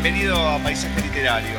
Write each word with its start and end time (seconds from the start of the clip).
Bienvenido 0.00 0.36
a 0.48 0.58
Paisaje 0.60 1.00
Literario. 1.00 1.58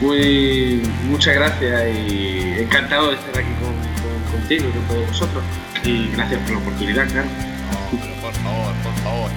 Muy, 0.00 0.80
muchas 1.04 1.34
gracias 1.34 1.82
y 1.94 2.54
encantado 2.62 3.08
de 3.10 3.16
estar 3.16 3.36
aquí 3.38 3.52
con, 3.60 3.74
con- 3.74 4.32
contigo 4.40 4.68
y 4.70 4.72
con 4.72 4.88
todos 4.88 5.06
vosotros. 5.08 5.44
Y 5.84 6.08
gracias 6.16 6.40
por 6.40 6.52
la 6.52 6.58
oportunidad, 6.60 7.06
claro. 7.10 7.28
No, 7.28 7.98
pero 8.00 8.14
por 8.22 8.32
favor, 8.32 8.72
por 8.82 8.94
favor. 9.04 9.30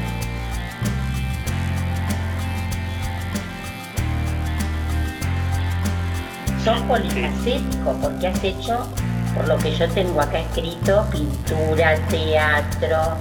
Sos 6.64 6.80
polifacético 6.82 7.94
porque 8.02 8.28
has 8.28 8.44
hecho, 8.44 8.88
por 9.36 9.48
lo 9.48 9.58
que 9.58 9.76
yo 9.76 9.88
tengo 9.90 10.20
acá 10.22 10.40
escrito, 10.40 11.06
pintura, 11.12 11.96
teatro, 12.10 13.18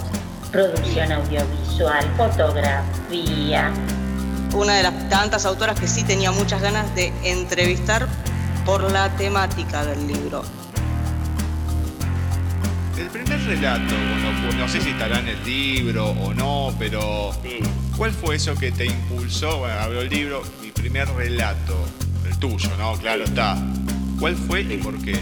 producción 0.51 1.13
audiovisual, 1.13 2.05
fotografía. 2.17 3.71
Una 4.55 4.75
de 4.75 4.83
las 4.83 5.09
tantas 5.09 5.45
autoras 5.47 5.79
que 5.79 5.89
sí 5.89 6.05
tenía 6.05 6.31
muchas 6.31 6.63
ganas 6.63 6.95
de 6.95 7.13
entrevistar 7.25 8.07
por 8.65 8.91
la 8.91 9.15
temática 9.17 9.85
del 9.85 10.07
libro. 10.07 10.43
El 12.97 13.09
primer 13.09 13.45
relato, 13.45 13.95
bueno, 13.95 14.43
pues 14.45 14.55
no 14.57 14.69
sé 14.69 14.81
si 14.81 14.91
estará 14.91 15.19
en 15.19 15.29
el 15.29 15.45
libro 15.45 16.11
o 16.11 16.33
no, 16.33 16.73
pero 16.79 17.33
¿cuál 17.97 18.13
fue 18.13 18.37
eso 18.37 18.55
que 18.55 18.71
te 18.71 18.87
impulsó? 18.87 19.59
Bueno, 19.59 19.81
abro 19.81 20.01
el 20.01 20.09
libro, 20.09 20.43
mi 20.63 20.71
primer 20.71 21.09
relato, 21.09 21.77
el 22.25 22.39
tuyo, 22.39 22.71
¿no? 22.79 22.95
Claro 22.95 23.25
está. 23.25 23.57
¿Cuál 24.21 24.37
fue 24.37 24.63
y 24.63 24.79
por 24.79 24.97
qué? 25.03 25.19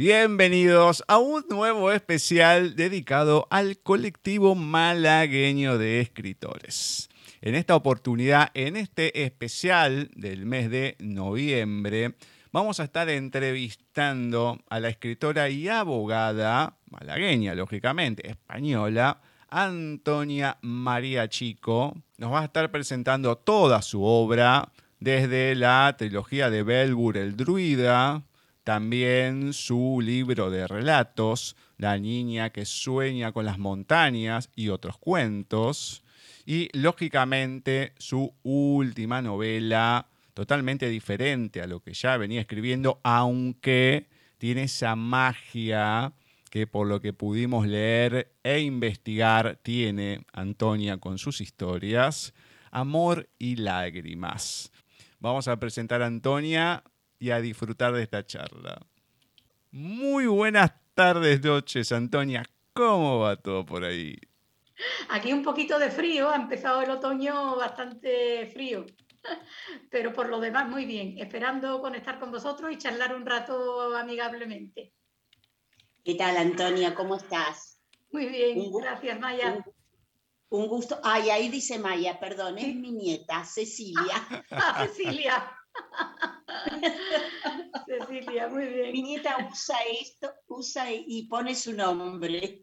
Bienvenidos 0.00 1.02
a 1.08 1.18
un 1.18 1.44
nuevo 1.50 1.90
especial 1.90 2.76
dedicado 2.76 3.48
al 3.50 3.78
colectivo 3.78 4.54
malagueño 4.54 5.76
de 5.76 5.98
escritores. 5.98 7.08
En 7.40 7.56
esta 7.56 7.74
oportunidad, 7.74 8.52
en 8.54 8.76
este 8.76 9.24
especial 9.24 10.08
del 10.14 10.46
mes 10.46 10.70
de 10.70 10.94
noviembre, 11.00 12.14
vamos 12.52 12.78
a 12.78 12.84
estar 12.84 13.08
entrevistando 13.08 14.60
a 14.70 14.78
la 14.78 14.88
escritora 14.88 15.48
y 15.50 15.66
abogada 15.66 16.78
malagueña, 16.88 17.56
lógicamente, 17.56 18.30
española, 18.30 19.20
Antonia 19.48 20.58
María 20.62 21.28
Chico. 21.28 21.96
Nos 22.18 22.32
va 22.32 22.42
a 22.42 22.44
estar 22.44 22.70
presentando 22.70 23.36
toda 23.36 23.82
su 23.82 24.04
obra, 24.04 24.70
desde 25.00 25.56
la 25.56 25.96
trilogía 25.98 26.50
de 26.50 26.62
Belbur 26.62 27.16
el 27.16 27.36
Druida, 27.36 28.22
también 28.68 29.54
su 29.54 29.98
libro 30.02 30.50
de 30.50 30.68
relatos, 30.68 31.56
La 31.78 31.96
niña 31.96 32.50
que 32.50 32.66
sueña 32.66 33.32
con 33.32 33.46
las 33.46 33.58
montañas 33.58 34.50
y 34.54 34.68
otros 34.68 34.98
cuentos. 34.98 36.04
Y 36.44 36.68
lógicamente 36.78 37.94
su 37.96 38.34
última 38.42 39.22
novela, 39.22 40.08
totalmente 40.34 40.86
diferente 40.90 41.62
a 41.62 41.66
lo 41.66 41.80
que 41.80 41.94
ya 41.94 42.18
venía 42.18 42.42
escribiendo, 42.42 43.00
aunque 43.04 44.10
tiene 44.36 44.64
esa 44.64 44.94
magia 44.96 46.12
que 46.50 46.66
por 46.66 46.88
lo 46.88 47.00
que 47.00 47.14
pudimos 47.14 47.66
leer 47.66 48.34
e 48.42 48.60
investigar 48.60 49.58
tiene 49.62 50.26
Antonia 50.30 50.98
con 50.98 51.16
sus 51.16 51.40
historias, 51.40 52.34
Amor 52.70 53.30
y 53.38 53.56
Lágrimas. 53.56 54.70
Vamos 55.20 55.48
a 55.48 55.58
presentar 55.58 56.02
a 56.02 56.06
Antonia 56.06 56.84
y 57.18 57.30
a 57.30 57.40
disfrutar 57.40 57.92
de 57.92 58.02
esta 58.02 58.24
charla. 58.24 58.80
Muy 59.70 60.26
buenas 60.26 60.72
tardes, 60.94 61.42
noches, 61.42 61.92
Antonia. 61.92 62.44
¿Cómo 62.72 63.20
va 63.20 63.36
todo 63.36 63.66
por 63.66 63.84
ahí? 63.84 64.16
Aquí 65.10 65.32
un 65.32 65.42
poquito 65.42 65.78
de 65.78 65.90
frío, 65.90 66.30
ha 66.30 66.36
empezado 66.36 66.82
el 66.82 66.90
otoño 66.90 67.56
bastante 67.56 68.46
frío, 68.46 68.86
pero 69.90 70.12
por 70.12 70.28
lo 70.28 70.38
demás 70.38 70.68
muy 70.68 70.84
bien, 70.84 71.18
esperando 71.18 71.80
conectar 71.80 72.18
con 72.20 72.30
vosotros 72.30 72.72
y 72.72 72.78
charlar 72.78 73.14
un 73.14 73.26
rato 73.26 73.96
amigablemente. 73.96 74.92
¿Qué 76.04 76.14
tal, 76.14 76.36
Antonia? 76.36 76.94
¿Cómo 76.94 77.16
estás? 77.16 77.82
Muy 78.12 78.28
bien, 78.28 78.58
Un 78.58 78.80
gracias 78.80 79.18
Maya. 79.18 79.62
Un, 80.50 80.60
un 80.60 80.68
gusto. 80.68 80.98
Ay, 81.02 81.28
ahí 81.30 81.48
dice 81.48 81.78
Maya, 81.78 82.18
perdón, 82.18 82.58
es 82.58 82.74
mi 82.74 82.92
nieta, 82.92 83.44
Cecilia. 83.44 84.44
Ah, 84.50 84.86
Cecilia. 84.86 85.57
Cecilia, 87.86 88.48
muy 88.48 88.64
Mi 88.64 88.72
bien. 88.72 88.92
nieta 89.04 89.36
usa 89.50 89.76
esto, 90.00 90.30
usa 90.48 90.92
y 90.92 91.04
y 91.06 91.22
pone 91.28 91.54
su 91.54 91.72
nombre. 91.72 92.60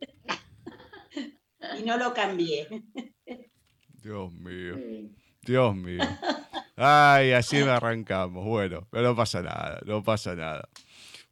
Y 1.79 1.83
no 1.83 1.97
lo 1.97 2.13
cambié. 2.13 2.67
Dios 4.03 4.31
mío. 4.33 4.75
Dios 5.41 5.75
mío. 5.75 6.03
Ay, 6.75 7.31
así 7.31 7.57
me 7.57 7.71
arrancamos. 7.71 8.45
Bueno, 8.45 8.87
pero 8.91 9.09
no 9.09 9.15
pasa 9.15 9.41
nada, 9.41 9.79
no 9.85 10.03
pasa 10.03 10.35
nada. 10.35 10.69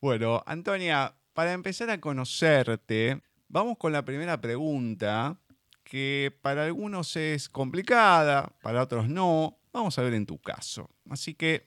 Bueno, 0.02 0.44
Antonia, 0.46 1.14
para 1.34 1.54
empezar 1.54 1.90
a 1.90 2.00
conocerte, 2.00 3.22
vamos 3.48 3.78
con 3.78 3.94
la 3.94 4.04
primera 4.06 4.40
pregunta, 4.42 5.38
que 5.84 6.36
para 6.42 6.66
algunos 6.66 7.16
es 7.16 7.50
complicada, 7.50 8.52
para 8.62 8.84
otros 8.84 9.08
no. 9.08 9.58
Vamos 9.72 9.98
a 9.98 10.04
ver 10.04 10.14
en 10.14 10.26
tu 10.26 10.38
caso. 10.40 10.90
Así 11.10 11.34
que, 11.34 11.66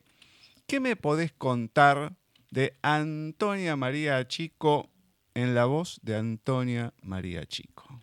¿qué 0.66 0.80
me 0.80 0.96
podés 0.96 1.32
contar 1.32 2.16
de 2.50 2.76
Antonia 2.82 3.76
María 3.76 4.26
Chico 4.26 4.90
en 5.34 5.54
la 5.54 5.66
voz 5.66 6.00
de 6.02 6.16
Antonia 6.16 6.92
María 7.02 7.46
Chico? 7.46 8.02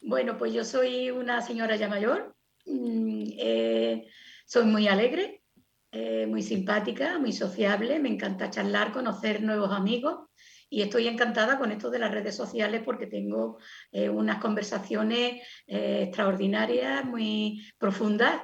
Bueno, 0.00 0.36
pues 0.36 0.52
yo 0.52 0.64
soy 0.64 1.10
una 1.10 1.40
señora 1.42 1.76
ya 1.76 1.88
mayor, 1.88 2.34
mm, 2.66 3.24
eh, 3.38 4.08
soy 4.46 4.64
muy 4.64 4.88
alegre, 4.88 5.42
eh, 5.92 6.26
muy 6.26 6.42
simpática, 6.42 7.18
muy 7.18 7.32
sociable, 7.32 8.00
me 8.00 8.08
encanta 8.08 8.50
charlar, 8.50 8.92
conocer 8.92 9.42
nuevos 9.42 9.70
amigos. 9.70 10.28
Y 10.68 10.80
estoy 10.80 11.06
encantada 11.06 11.58
con 11.58 11.70
esto 11.70 11.90
de 11.90 11.98
las 11.98 12.10
redes 12.10 12.34
sociales 12.34 12.80
porque 12.82 13.06
tengo 13.06 13.58
eh, 13.92 14.08
unas 14.08 14.38
conversaciones 14.38 15.42
extraordinarias, 15.66 17.04
muy 17.04 17.62
profundas 17.76 18.40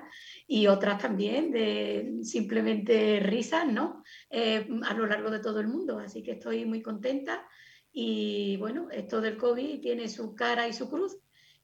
y 0.51 0.67
otras 0.67 0.99
también 0.99 1.53
de 1.53 2.21
simplemente 2.23 3.21
risas, 3.21 3.71
¿no? 3.71 4.03
Eh, 4.31 4.67
a 4.85 4.95
lo 4.95 5.07
largo 5.07 5.31
de 5.31 5.41
todo 5.41 5.61
el 5.61 5.69
mundo, 5.69 5.99
así 5.99 6.23
que 6.23 6.33
estoy 6.33 6.65
muy 6.65 6.81
contenta 6.81 7.47
y 7.93 8.57
bueno, 8.57 8.89
esto 8.91 9.21
del 9.21 9.37
COVID 9.37 9.81
tiene 9.81 10.09
su 10.09 10.35
cara 10.35 10.67
y 10.67 10.73
su 10.73 10.89
cruz 10.89 11.19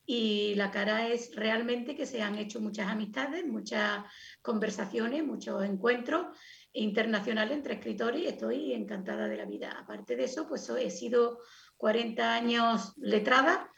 y 0.05 0.55
la 0.57 0.71
cara 0.71 1.09
es 1.09 1.35
realmente 1.35 1.97
que 1.97 2.05
se 2.05 2.21
han 2.21 2.37
hecho 2.37 2.61
muchas 2.61 2.89
amistades, 2.89 3.47
muchas 3.47 4.05
conversaciones, 4.43 5.25
muchos 5.25 5.65
encuentros 5.65 6.37
internacionales 6.75 7.57
entre 7.57 7.75
escritores 7.75 8.21
y 8.21 8.27
estoy 8.27 8.75
encantada 8.75 9.29
de 9.29 9.39
la 9.39 9.47
vida. 9.47 9.71
Aparte 9.79 10.15
de 10.15 10.25
eso, 10.25 10.47
pues 10.47 10.69
he 10.69 10.91
sido 10.91 11.41
40 11.79 12.35
años 12.35 12.93
letrada 12.99 13.71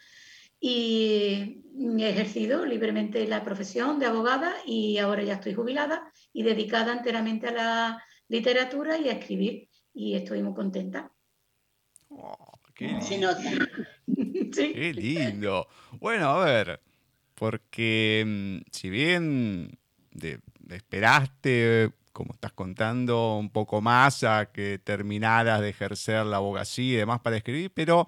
y 0.59 1.63
he 1.99 2.09
ejercido 2.09 2.65
libremente 2.65 3.27
la 3.27 3.43
profesión 3.43 3.99
de 3.99 4.07
abogada 4.07 4.53
y 4.65 4.97
ahora 4.97 5.23
ya 5.23 5.33
estoy 5.35 5.53
jubilada 5.53 6.11
y 6.33 6.43
dedicada 6.43 6.93
enteramente 6.93 7.47
a 7.47 7.51
la 7.51 8.03
literatura 8.27 8.97
y 8.97 9.09
a 9.09 9.13
escribir 9.13 9.69
y 9.93 10.15
estoy 10.15 10.41
muy 10.43 10.53
contenta. 10.53 11.11
Oh, 12.09 12.59
qué 12.73 12.87
Se 13.01 13.11
lindo. 13.11 13.27
nota. 13.33 13.51
Sí. 14.53 14.73
Qué 14.73 14.93
lindo. 14.93 15.67
Bueno, 15.99 16.29
a 16.29 16.45
ver, 16.45 16.81
porque 17.35 18.23
mm, 18.25 18.69
si 18.71 18.89
bien 18.89 19.77
de- 20.11 20.39
esperaste, 20.69 21.91
como 22.13 22.33
estás 22.33 22.53
contando, 22.53 23.37
un 23.37 23.49
poco 23.51 23.81
más 23.81 24.23
a 24.23 24.51
que 24.51 24.79
terminaras 24.79 25.61
de 25.61 25.69
ejercer 25.69 26.25
la 26.25 26.37
abogacía 26.37 26.93
y 26.93 26.97
demás 26.97 27.19
para 27.19 27.37
escribir, 27.37 27.71
pero 27.73 28.07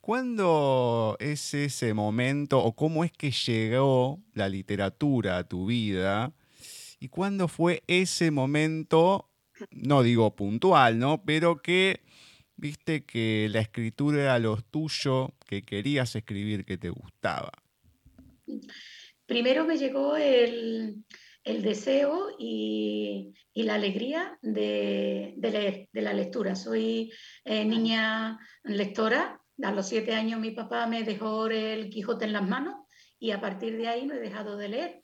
¿cuándo 0.00 1.16
es 1.20 1.54
ese 1.54 1.94
momento 1.94 2.62
o 2.62 2.74
cómo 2.74 3.04
es 3.04 3.12
que 3.12 3.30
llegó 3.30 4.20
la 4.34 4.48
literatura 4.48 5.38
a 5.38 5.44
tu 5.44 5.66
vida? 5.66 6.32
¿Y 6.98 7.08
cuándo 7.08 7.48
fue 7.48 7.82
ese 7.86 8.30
momento, 8.30 9.30
no 9.70 10.02
digo 10.02 10.34
puntual, 10.36 10.98
¿no? 10.98 11.22
Pero 11.24 11.62
que 11.62 12.02
viste 12.56 13.04
que 13.04 13.48
la 13.50 13.60
escritura 13.60 14.22
era 14.22 14.38
lo 14.38 14.60
tuyo, 14.60 15.32
que 15.46 15.62
querías 15.62 16.14
escribir, 16.14 16.64
que 16.64 16.76
te 16.76 16.90
gustaba. 16.90 17.50
Primero 19.26 19.64
me 19.64 19.78
llegó 19.78 20.16
el, 20.16 21.04
deseo 21.44 22.36
y, 22.38 23.32
la 23.54 23.74
alegría 23.74 24.38
de 24.42 25.34
la 25.92 26.12
lectura. 26.12 26.54
Soy 26.54 27.10
eh, 27.44 27.64
niña 27.64 28.38
lectora. 28.64 29.39
A 29.62 29.72
los 29.72 29.88
siete 29.88 30.14
años 30.14 30.40
mi 30.40 30.52
papá 30.52 30.86
me 30.86 31.02
dejó 31.04 31.46
el 31.46 31.90
Quijote 31.90 32.24
en 32.24 32.32
las 32.32 32.48
manos 32.48 32.86
y 33.18 33.32
a 33.32 33.40
partir 33.40 33.76
de 33.76 33.88
ahí 33.88 34.06
no 34.06 34.14
he 34.14 34.20
dejado 34.20 34.56
de 34.56 34.68
leer. 34.68 35.02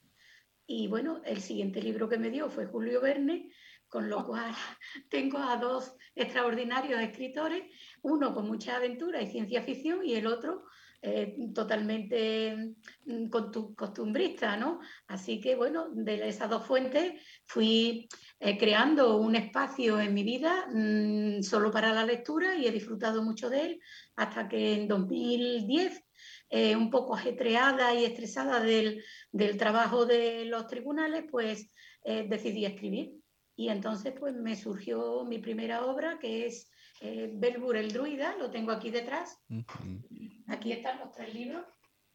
Y 0.67 0.89
bueno, 0.89 1.21
el 1.25 1.41
siguiente 1.41 1.83
libro 1.83 2.09
que 2.09 2.19
me 2.19 2.31
dio 2.31 2.49
fue 2.49 2.67
Julio 2.67 3.01
Verne, 3.01 3.53
con 3.89 4.09
lo 4.09 4.25
cual 4.27 4.53
tengo 5.11 5.39
a 5.39 5.57
dos 5.57 5.95
extraordinarios 6.15 7.01
escritores, 7.01 7.65
uno 8.03 8.35
con 8.35 8.47
mucha 8.47 8.77
aventura 8.77 9.21
y 9.21 9.27
ciencia 9.27 9.63
ficción 9.63 10.05
y 10.05 10.15
el 10.15 10.27
otro 10.27 10.65
eh, 11.09 11.37
totalmente 11.55 12.75
mm, 13.05 13.29
costumbrista, 13.77 14.57
¿no? 14.57 14.81
Así 15.07 15.41
que 15.41 15.55
bueno, 15.55 15.89
de 15.93 16.27
esas 16.27 16.51
dos 16.51 16.67
fuentes 16.67 17.23
fui 17.45 18.09
eh, 18.41 18.59
creando 18.59 19.17
un 19.19 19.37
espacio 19.37 20.01
en 20.01 20.13
mi 20.13 20.25
vida 20.25 20.67
mm, 20.69 21.43
solo 21.43 21.71
para 21.71 21.93
la 21.93 22.05
lectura 22.05 22.57
y 22.57 22.67
he 22.67 22.73
disfrutado 22.73 23.23
mucho 23.23 23.49
de 23.49 23.61
él 23.61 23.81
hasta 24.17 24.49
que 24.49 24.75
en 24.75 24.89
2010 24.89 26.05
eh, 26.51 26.75
un 26.75 26.91
poco 26.91 27.15
ajetreada 27.15 27.95
y 27.95 28.05
estresada 28.05 28.59
del, 28.59 29.05
del 29.31 29.57
trabajo 29.57 30.07
de 30.07 30.47
los 30.47 30.67
tribunales, 30.67 31.25
pues 31.31 31.71
decidí 32.05 32.65
escribir. 32.65 33.15
Y 33.57 33.69
entonces 33.69 34.13
pues 34.19 34.35
me 34.35 34.55
surgió 34.57 35.25
mi 35.25 35.39
primera 35.39 35.85
obra, 35.87 36.19
que 36.21 36.47
es 36.47 36.71
eh, 37.01 37.31
Belbur 37.33 37.77
el 37.77 37.93
Druida, 37.93 38.37
lo 38.37 38.51
tengo 38.51 38.73
aquí 38.73 38.91
detrás. 38.91 39.39
Aquí 40.49 40.73
están 40.73 40.99
los 40.99 41.13
tres 41.13 41.33
libros. 41.35 41.65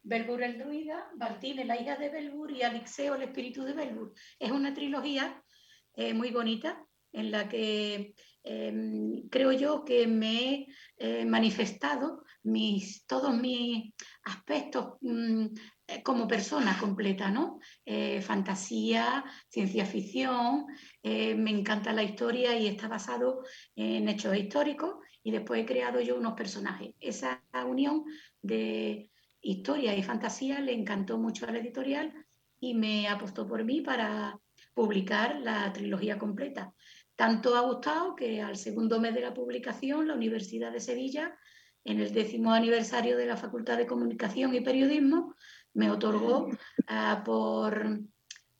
Belbur 0.04 0.42
el 0.42 0.58
Druida, 0.58 1.10
Bartine, 1.16 1.64
la 1.64 1.80
hija 1.80 1.96
de 1.96 2.08
Belbur 2.08 2.50
y 2.50 2.62
Alixeo, 2.62 3.14
el 3.14 3.22
espíritu 3.22 3.62
de 3.62 3.74
Belbur. 3.74 4.12
Es 4.38 4.50
una 4.50 4.74
trilogía 4.74 5.42
eh, 5.94 6.12
muy 6.12 6.30
bonita 6.30 6.84
en 7.12 7.30
la 7.30 7.48
que 7.48 8.14
eh, 8.44 9.22
creo 9.30 9.52
yo 9.52 9.84
que 9.84 10.06
me 10.06 10.54
he 10.54 10.66
eh, 10.98 11.24
manifestado 11.24 12.24
mis, 12.42 13.06
todos 13.06 13.36
mis 13.36 13.94
aspectos 14.24 14.96
mm, 15.00 15.46
como 16.02 16.26
persona 16.26 16.76
completa, 16.78 17.30
¿no? 17.30 17.60
Eh, 17.84 18.20
fantasía, 18.22 19.24
ciencia 19.48 19.84
ficción, 19.84 20.66
eh, 21.02 21.34
me 21.34 21.50
encanta 21.50 21.92
la 21.92 22.02
historia 22.02 22.56
y 22.56 22.66
está 22.66 22.88
basado 22.88 23.44
en 23.74 24.08
hechos 24.08 24.36
históricos 24.36 24.96
y 25.22 25.30
después 25.30 25.62
he 25.62 25.66
creado 25.66 26.00
yo 26.00 26.16
unos 26.16 26.34
personajes. 26.34 26.94
Esa 27.00 27.42
unión 27.66 28.04
de 28.40 29.10
historia 29.40 29.96
y 29.96 30.02
fantasía 30.02 30.60
le 30.60 30.72
encantó 30.72 31.18
mucho 31.18 31.46
a 31.46 31.50
la 31.50 31.58
editorial 31.58 32.12
y 32.60 32.74
me 32.74 33.08
apostó 33.08 33.46
por 33.46 33.64
mí 33.64 33.80
para 33.80 34.38
publicar 34.74 35.40
la 35.40 35.72
trilogía 35.72 36.18
completa. 36.18 36.72
Tanto 37.16 37.56
ha 37.56 37.60
gustado 37.60 38.14
que 38.14 38.40
al 38.40 38.56
segundo 38.56 39.00
mes 39.00 39.14
de 39.14 39.20
la 39.20 39.34
publicación 39.34 40.08
la 40.08 40.14
Universidad 40.14 40.72
de 40.72 40.80
Sevilla, 40.80 41.36
en 41.84 42.00
el 42.00 42.12
décimo 42.12 42.52
aniversario 42.52 43.16
de 43.16 43.26
la 43.26 43.36
Facultad 43.36 43.76
de 43.76 43.86
Comunicación 43.86 44.54
y 44.54 44.60
Periodismo, 44.60 45.34
me 45.74 45.90
otorgó 45.90 46.48
ah, 46.86 47.22
por, 47.24 48.00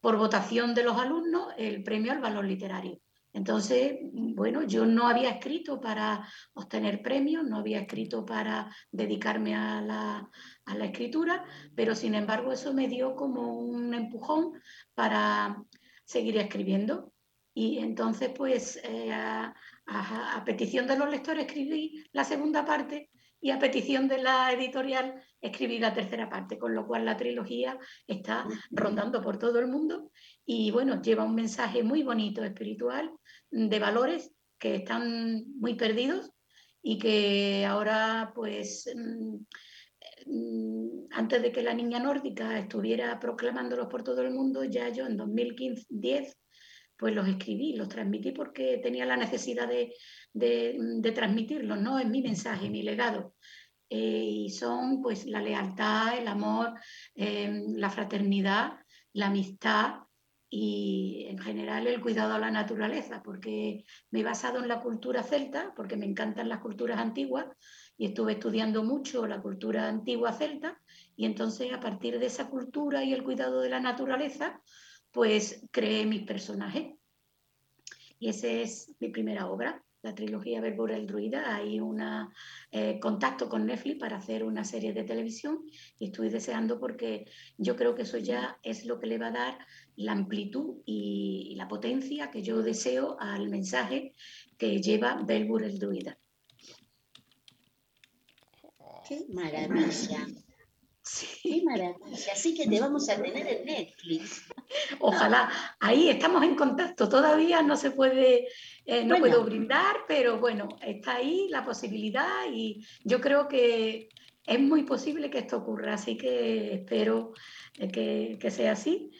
por 0.01 0.17
votación 0.17 0.75
de 0.75 0.85
los 0.85 0.99
alumnos 0.99 1.49
el 1.57 1.83
premio 1.83 2.13
al 2.13 2.21
valor 2.21 2.45
literario. 2.45 2.99
Entonces, 3.35 3.97
bueno, 4.13 4.63
yo 4.65 4.85
no 4.85 5.09
había 5.09 5.31
escrito 5.31 5.81
para 5.81 6.29
obtener 6.53 7.01
premios, 7.01 7.45
no 7.45 7.57
había 7.59 7.81
escrito 7.81 8.27
para 8.27 8.71
dedicarme 8.91 9.55
a 9.55 9.81
la, 9.81 10.31
a 10.67 10.75
la 10.75 10.85
escritura, 10.85 11.43
pero 11.75 11.95
sin 11.95 12.15
embargo 12.15 12.53
eso 12.53 12.75
me 12.75 12.89
dio 12.89 13.15
como 13.17 13.55
un 13.59 13.95
empujón 13.95 14.53
para 14.95 15.65
seguir 16.05 16.37
escribiendo. 16.37 17.13
Y 17.55 17.79
entonces, 17.79 18.31
pues, 18.37 18.79
eh, 18.85 19.11
a, 19.13 19.55
a- 19.87 20.37
a 20.37 20.45
petición 20.45 20.87
de 20.87 20.99
los 20.99 21.09
lectores 21.09 21.47
escribí 21.47 22.05
la 22.13 22.25
segunda 22.25 22.65
parte 22.67 23.11
y 23.43 23.51
a 23.51 23.59
petición 23.59 24.07
de 24.07 24.19
la 24.19 24.53
editorial 24.53 25.21
escribí 25.41 25.81
la 25.81 25.93
tercera 25.93 26.31
parte, 26.31 26.57
con 26.59 26.77
lo 26.77 26.87
cual 26.87 27.05
la 27.05 27.17
trilogía 27.17 27.77
está 28.07 28.47
rondando 28.71 29.21
por 29.21 29.37
todo 29.37 29.59
el 29.59 29.67
mundo. 29.67 30.13
Y 30.47 30.71
bueno, 30.71 31.03
lleva 31.03 31.25
un 31.25 31.35
mensaje 31.35 31.83
muy 31.83 32.05
bonito, 32.05 32.45
espiritual, 32.45 33.11
de 33.51 33.79
valores 33.81 34.33
que 34.59 34.77
están 34.77 35.45
muy 35.59 35.75
perdidos 35.75 36.31
y 36.83 36.99
que 36.99 37.67
ahora 37.67 38.31
pues 38.33 38.89
mm, 38.95 39.37
mm, 40.27 41.07
antes 41.11 41.43
de 41.43 41.51
que 41.51 41.63
la 41.63 41.75
niña 41.75 41.99
nórdica 41.99 42.57
estuviera 42.61 43.19
proclamándolos 43.19 43.89
por 43.89 44.05
todo 44.05 44.23
el 44.23 44.31
mundo, 44.31 44.63
ya 44.63 44.89
yo 44.91 45.05
en 45.07 45.17
2010 45.17 46.39
pues 46.97 47.13
los 47.13 47.27
escribí, 47.27 47.75
los 47.75 47.89
transmití 47.89 48.31
porque 48.31 48.79
tenía 48.79 49.05
la 49.05 49.17
necesidad 49.17 49.67
de, 49.67 49.93
de, 50.33 50.77
de 50.79 51.13
transmitirlos, 51.13 51.81
¿no? 51.81 51.99
Es 51.99 52.09
mi 52.09 52.23
mensaje, 52.23 52.71
mi 52.71 52.83
legado. 52.83 53.35
Eh, 53.95 54.25
y 54.47 54.49
son 54.49 55.03
pues 55.03 55.27
la 55.27 55.43
lealtad, 55.43 56.17
el 56.17 56.27
amor, 56.27 56.73
eh, 57.15 57.63
la 57.77 57.91
fraternidad, 57.91 58.79
la 59.13 59.27
amistad 59.27 59.97
y 60.49 61.27
en 61.29 61.39
general 61.39 61.87
el 61.87 62.01
cuidado 62.01 62.33
a 62.33 62.39
la 62.39 62.51
naturaleza, 62.51 63.23
porque 63.23 63.85
me 64.11 64.21
he 64.21 64.25
basado 64.25 64.61
en 64.61 64.69
la 64.69 64.81
cultura 64.81 65.23
celta, 65.23 65.75
porque 65.77 65.99
me 65.99 66.07
encantan 66.07 66.49
las 66.49 66.61
culturas 66.61 66.99
antiguas 66.99 67.47
y 67.99 68.07
estuve 68.07 68.33
estudiando 68.33 68.83
mucho 68.83 69.27
la 69.27 69.43
cultura 69.43 69.89
antigua 69.89 70.33
celta 70.33 70.81
y 71.15 71.27
entonces 71.27 71.71
a 71.71 71.81
partir 71.81 72.19
de 72.19 72.27
esa 72.27 72.49
cultura 72.49 73.05
y 73.05 73.13
el 73.13 73.23
cuidado 73.23 73.61
de 73.61 73.69
la 73.69 73.81
naturaleza, 73.81 74.63
pues 75.11 75.67
creé 75.71 76.07
mis 76.07 76.23
personajes. 76.23 76.95
Y 78.19 78.31
esa 78.31 78.47
es 78.47 78.95
mi 79.01 79.11
primera 79.11 79.49
obra, 79.49 79.85
la 80.03 80.15
trilogía 80.15 80.61
Verbura 80.61 80.97
el 80.97 81.07
Druida. 81.07 81.55
Hay 81.55 81.81
un 81.81 82.03
eh, 82.71 82.99
contacto 83.01 83.49
con 83.49 83.67
Netflix 83.67 83.99
para 83.99 84.17
hacer 84.17 84.45
una 84.45 84.65
serie 84.65 84.93
de 84.93 85.05
televisión 85.05 85.65
y 85.99 86.07
estoy 86.07 86.29
deseando 86.29 86.79
porque 86.79 87.27
yo 87.57 87.77
creo 87.77 87.95
que 87.95 88.03
eso 88.03 88.19
ya 88.19 88.59
es 88.63 88.85
lo 88.85 88.99
que 88.99 89.07
le 89.07 89.19
va 89.19 89.29
a 89.29 89.33
dar 89.33 89.59
la 89.97 90.13
amplitud 90.13 90.83
y, 90.85 91.49
y 91.53 91.55
la 91.55 91.69
potencia 91.69 92.31
que 92.31 92.43
yo 92.43 92.63
deseo 92.63 93.17
al 93.21 93.49
mensaje 93.49 94.15
que 94.59 94.81
lleva 94.81 95.23
Belbur 95.25 95.63
el 95.65 95.79
Druida. 95.79 96.19
Qué 99.09 99.27
maravilla, 99.33 100.27
qué 101.03 101.11
Sí, 101.11 101.63
maravilla. 101.65 102.33
Así 102.33 102.55
que 102.55 102.69
te 102.69 102.81
vamos 102.81 103.09
a 103.09 103.21
tener 103.21 103.47
en 103.47 103.65
Netflix. 103.65 104.43
ojalá. 105.01 105.51
Ahí 105.81 106.09
estamos 106.09 106.43
en 106.43 106.55
contacto. 106.55 107.09
Todavía 107.09 107.63
no 107.63 107.77
se 107.77 107.91
puede, 107.91 108.47
eh, 108.87 109.05
no 109.05 109.19
Bueno. 109.19 109.27
puedo 109.37 109.45
brindar, 109.45 109.97
pero 110.07 110.39
bueno, 110.39 110.69
está 110.81 111.17
ahí 111.17 111.49
la 111.51 111.65
posibilidad 111.65 112.47
y 112.53 112.87
yo 113.05 113.21
creo 113.21 113.49
que 113.49 114.09
es 114.47 114.61
muy 114.61 114.83
posible 114.85 115.31
que 115.31 115.39
esto 115.39 115.59
ocurra. 115.59 115.95
Así 115.95 116.17
que 116.17 116.75
espero 116.75 117.33
eh, 117.79 117.89
que, 117.89 118.39
que 118.41 118.51
sea 118.51 118.73
así. 118.73 119.11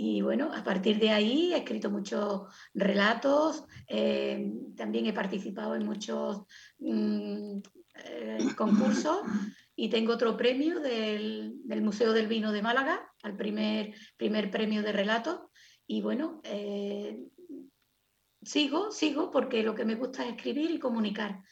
Y 0.00 0.22
bueno, 0.22 0.52
a 0.54 0.62
partir 0.62 1.00
de 1.00 1.10
ahí 1.10 1.52
he 1.52 1.56
escrito 1.58 1.90
muchos 1.90 2.42
relatos, 2.72 3.64
eh, 3.88 4.52
también 4.76 5.06
he 5.06 5.12
participado 5.12 5.74
en 5.74 5.84
muchos 5.84 6.42
mm, 6.78 7.58
eh, 8.04 8.38
concursos 8.56 9.22
y 9.80 9.88
tengo 9.88 10.12
otro 10.12 10.36
premio 10.36 10.80
del, 10.80 11.60
Museo 11.64 12.12
del 12.12 12.26
Vino 12.26 12.50
de 12.50 12.62
Málaga, 12.62 13.12
al 13.22 13.36
primer, 13.36 13.94
primer 14.16 14.50
premio 14.50 14.82
de 14.82 14.90
relato. 14.90 15.52
Y 15.86 16.02
bueno, 16.02 16.40
eh, 16.42 17.16
sigo, 18.42 18.90
sigo 18.90 19.30
porque 19.30 19.62
lo 19.62 19.76
que 19.76 19.84
me 19.84 19.94
gusta 19.94 20.24
es 20.24 20.30
escribir 20.34 20.72
y 20.72 20.80
comunicar. 20.80 21.44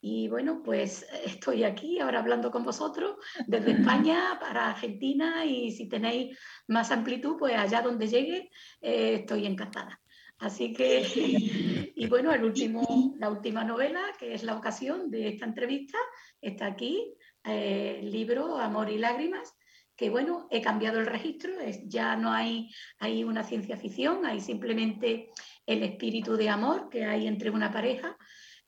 Y 0.00 0.28
bueno, 0.28 0.62
pues 0.62 1.04
estoy 1.24 1.64
aquí 1.64 1.98
ahora 1.98 2.20
hablando 2.20 2.52
con 2.52 2.62
vosotros 2.62 3.16
desde 3.48 3.72
España 3.80 4.38
para 4.40 4.70
Argentina 4.70 5.44
y 5.44 5.72
si 5.72 5.88
tenéis 5.88 6.38
más 6.68 6.92
amplitud, 6.92 7.38
pues 7.40 7.56
allá 7.56 7.82
donde 7.82 8.06
llegue, 8.06 8.52
eh, 8.82 9.14
estoy 9.22 9.46
encantada. 9.46 10.00
Así 10.38 10.72
que, 10.72 11.04
y 11.96 12.06
bueno, 12.06 12.32
el 12.32 12.44
último, 12.44 13.16
la 13.18 13.30
última 13.30 13.64
novela, 13.64 14.12
que 14.16 14.32
es 14.32 14.44
la 14.44 14.56
ocasión 14.56 15.10
de 15.10 15.26
esta 15.26 15.46
entrevista, 15.46 15.98
está 16.40 16.66
aquí, 16.66 17.16
eh, 17.44 18.00
libro 18.02 18.58
Amor 18.58 18.90
y 18.90 18.98
Lágrimas, 18.98 19.54
que 19.96 20.10
bueno, 20.10 20.48
he 20.50 20.60
cambiado 20.60 20.98
el 20.98 21.06
registro, 21.06 21.60
es, 21.60 21.86
ya 21.86 22.16
no 22.16 22.32
hay, 22.32 22.70
hay 22.98 23.22
una 23.22 23.44
ciencia 23.44 23.76
ficción, 23.76 24.26
hay 24.26 24.40
simplemente 24.40 25.30
el 25.66 25.82
espíritu 25.82 26.36
de 26.36 26.48
amor 26.48 26.88
que 26.88 27.04
hay 27.04 27.26
entre 27.26 27.50
una 27.50 27.70
pareja 27.70 28.16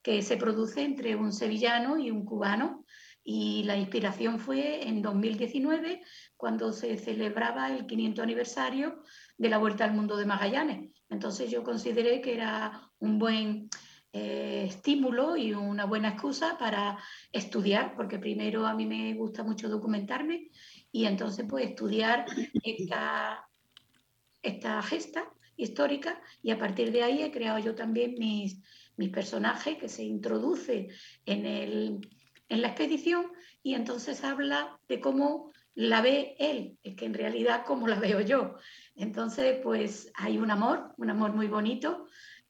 que 0.02 0.22
se 0.22 0.36
produce 0.36 0.82
entre 0.82 1.16
un 1.16 1.32
sevillano 1.32 1.98
y 1.98 2.12
un 2.12 2.24
cubano. 2.24 2.84
Y 3.24 3.64
la 3.64 3.76
inspiración 3.76 4.38
fue 4.38 4.86
en 4.86 5.02
2019, 5.02 6.00
cuando 6.36 6.72
se 6.72 6.96
celebraba 6.96 7.72
el 7.72 7.86
500 7.86 8.22
aniversario 8.22 9.02
de 9.36 9.48
la 9.48 9.58
Vuelta 9.58 9.84
al 9.84 9.94
Mundo 9.94 10.16
de 10.16 10.26
Magallanes. 10.26 10.92
Entonces 11.08 11.50
yo 11.50 11.64
consideré 11.64 12.20
que 12.20 12.34
era 12.34 12.88
un 13.00 13.18
buen 13.18 13.68
eh, 14.18 14.64
estímulo 14.64 15.36
y 15.36 15.52
una 15.52 15.84
buena 15.84 16.08
excusa 16.08 16.56
para 16.58 16.98
estudiar, 17.32 17.94
porque 17.94 18.18
primero 18.18 18.66
a 18.66 18.72
mí 18.72 18.86
me 18.86 19.12
gusta 19.12 19.42
mucho 19.42 19.68
documentarme 19.68 20.48
y 20.90 21.04
entonces 21.04 21.44
pues 21.46 21.66
estudiar 21.66 22.24
esta, 22.64 23.46
esta 24.42 24.82
gesta 24.82 25.30
histórica 25.56 26.18
y 26.42 26.50
a 26.50 26.58
partir 26.58 26.92
de 26.92 27.02
ahí 27.02 27.22
he 27.22 27.30
creado 27.30 27.58
yo 27.58 27.74
también 27.74 28.14
mis, 28.18 28.62
mi 28.96 29.08
personaje 29.08 29.76
que 29.76 29.90
se 29.90 30.04
introduce 30.04 30.88
en, 31.26 31.44
el, 31.44 32.00
en 32.48 32.62
la 32.62 32.68
expedición 32.68 33.26
y 33.62 33.74
entonces 33.74 34.24
habla 34.24 34.78
de 34.88 34.98
cómo 34.98 35.52
la 35.74 36.00
ve 36.00 36.36
él, 36.38 36.78
es 36.82 36.96
que 36.96 37.04
en 37.04 37.12
realidad 37.12 37.64
cómo 37.66 37.86
la 37.86 38.00
veo 38.00 38.22
yo. 38.22 38.54
Entonces, 38.94 39.60
pues 39.62 40.10
hay 40.14 40.38
un 40.38 40.50
amor, 40.50 40.94
un 40.96 41.10
amor 41.10 41.34
muy 41.34 41.48
bonito 41.48 42.05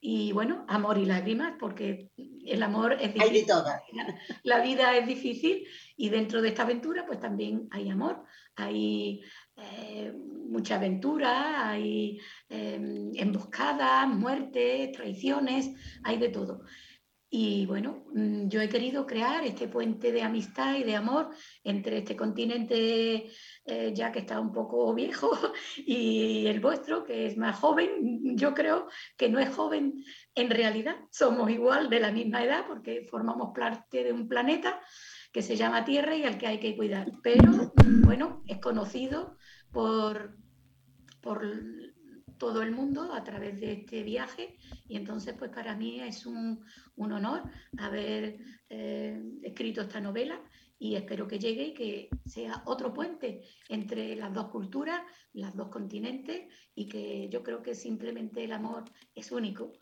y 0.08 0.30
bueno, 0.30 0.64
amor 0.68 0.98
y 0.98 1.04
lágrimas, 1.04 1.54
porque 1.58 2.12
el 2.44 2.62
amor 2.62 2.92
es 2.92 3.12
difícil. 3.12 3.22
Hay 3.22 3.40
de 3.40 3.44
todo. 3.44 3.64
La 4.44 4.60
vida 4.60 4.96
es 4.96 5.04
difícil 5.04 5.66
y 5.96 6.10
dentro 6.10 6.40
de 6.40 6.50
esta 6.50 6.62
aventura 6.62 7.04
pues 7.04 7.18
también 7.18 7.66
hay 7.72 7.90
amor, 7.90 8.22
hay 8.54 9.20
eh, 9.56 10.12
mucha 10.48 10.76
aventura, 10.76 11.68
hay 11.68 12.20
em, 12.48 13.10
emboscadas, 13.16 14.06
muertes, 14.06 14.92
traiciones, 14.92 15.72
hay 16.04 16.18
de 16.18 16.28
todo. 16.28 16.60
Y 17.28 17.66
bueno, 17.66 18.04
mm, 18.14 18.48
yo 18.48 18.60
he 18.60 18.68
querido 18.68 19.04
crear 19.04 19.44
este 19.44 19.66
puente 19.66 20.12
de 20.12 20.22
amistad 20.22 20.76
y 20.76 20.84
de 20.84 20.94
amor 20.94 21.30
entre 21.64 21.98
este 21.98 22.16
continente 22.16 23.30
eh, 23.64 23.92
ya 23.92 24.12
que 24.12 24.20
está 24.20 24.40
un 24.40 24.52
poco 24.52 24.94
viejo 24.94 25.30
y 25.76 26.46
el 26.46 26.60
vuestro, 26.60 27.04
que 27.04 27.26
es 27.26 27.36
más 27.36 27.58
joven. 27.58 28.36
Yo 28.36 28.54
creo 28.54 28.88
que 29.16 29.28
no 29.28 29.40
es 29.40 29.48
joven 29.54 30.04
en 30.34 30.50
realidad, 30.50 30.96
somos 31.10 31.50
igual 31.50 31.90
de 31.90 32.00
la 32.00 32.12
misma 32.12 32.44
edad 32.44 32.64
porque 32.68 33.06
formamos 33.10 33.52
parte 33.54 34.04
de 34.04 34.12
un 34.12 34.28
planeta 34.28 34.80
que 35.32 35.42
se 35.42 35.56
llama 35.56 35.84
Tierra 35.84 36.14
y 36.14 36.24
al 36.24 36.38
que 36.38 36.46
hay 36.46 36.60
que 36.60 36.76
cuidar. 36.76 37.10
Pero 37.22 37.72
bueno, 38.04 38.42
es 38.46 38.58
conocido 38.58 39.36
por, 39.72 40.36
por 41.20 41.42
todo 42.38 42.62
el 42.62 42.72
mundo 42.72 43.12
a 43.12 43.24
través 43.24 43.60
de 43.60 43.72
este 43.72 44.02
viaje 44.02 44.56
y 44.88 44.96
entonces 44.96 45.34
pues 45.38 45.50
para 45.50 45.76
mí 45.76 46.00
es 46.00 46.26
un, 46.26 46.64
honor 46.96 47.42
haber 47.78 48.38
eh, 48.68 49.22
escrito 49.42 49.82
esta 49.82 50.00
novela 50.00 50.40
y 50.78 50.96
espero 50.96 51.26
que 51.26 51.38
llegue 51.38 51.68
y 51.68 51.74
que 51.74 52.08
sea 52.24 52.62
otro 52.66 52.92
puente 52.92 53.42
entre 53.68 54.14
las 54.16 54.32
dos 54.34 54.48
culturas, 54.48 55.00
los 55.32 55.54
dos 55.54 55.68
continentes 55.68 56.52
y 56.74 56.88
que 56.88 57.28
yo 57.30 57.42
creo 57.42 57.62
que 57.62 57.74
simplemente 57.74 58.44
el 58.44 58.52
amor 58.52 58.84
es 59.14 59.32
único 59.32 59.72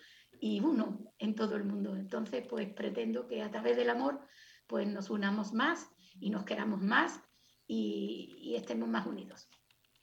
y 0.40 0.60
uno 0.60 1.12
en 1.18 1.34
todo 1.34 1.56
el 1.56 1.64
mundo. 1.64 1.96
Entonces 1.96 2.46
pues 2.48 2.72
pretendo 2.72 3.26
que 3.26 3.42
a 3.42 3.50
través 3.50 3.76
del 3.76 3.90
amor 3.90 4.20
pues 4.66 4.86
nos 4.86 5.10
unamos 5.10 5.52
más 5.52 5.90
y 6.20 6.30
nos 6.30 6.44
queramos 6.44 6.80
más 6.80 7.20
y 7.66 8.54
estemos 8.56 8.88
más 8.88 9.06
unidos. 9.06 9.48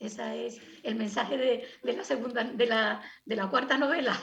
Ese 0.01 0.47
es 0.47 0.59
el 0.81 0.95
mensaje 0.95 1.37
de, 1.37 1.93
la 1.93 2.03
segunda, 2.03 2.43
de 2.43 2.65
la, 2.65 3.03
de 3.23 3.35
la 3.35 3.49
cuarta 3.49 3.77
novela. 3.77 4.19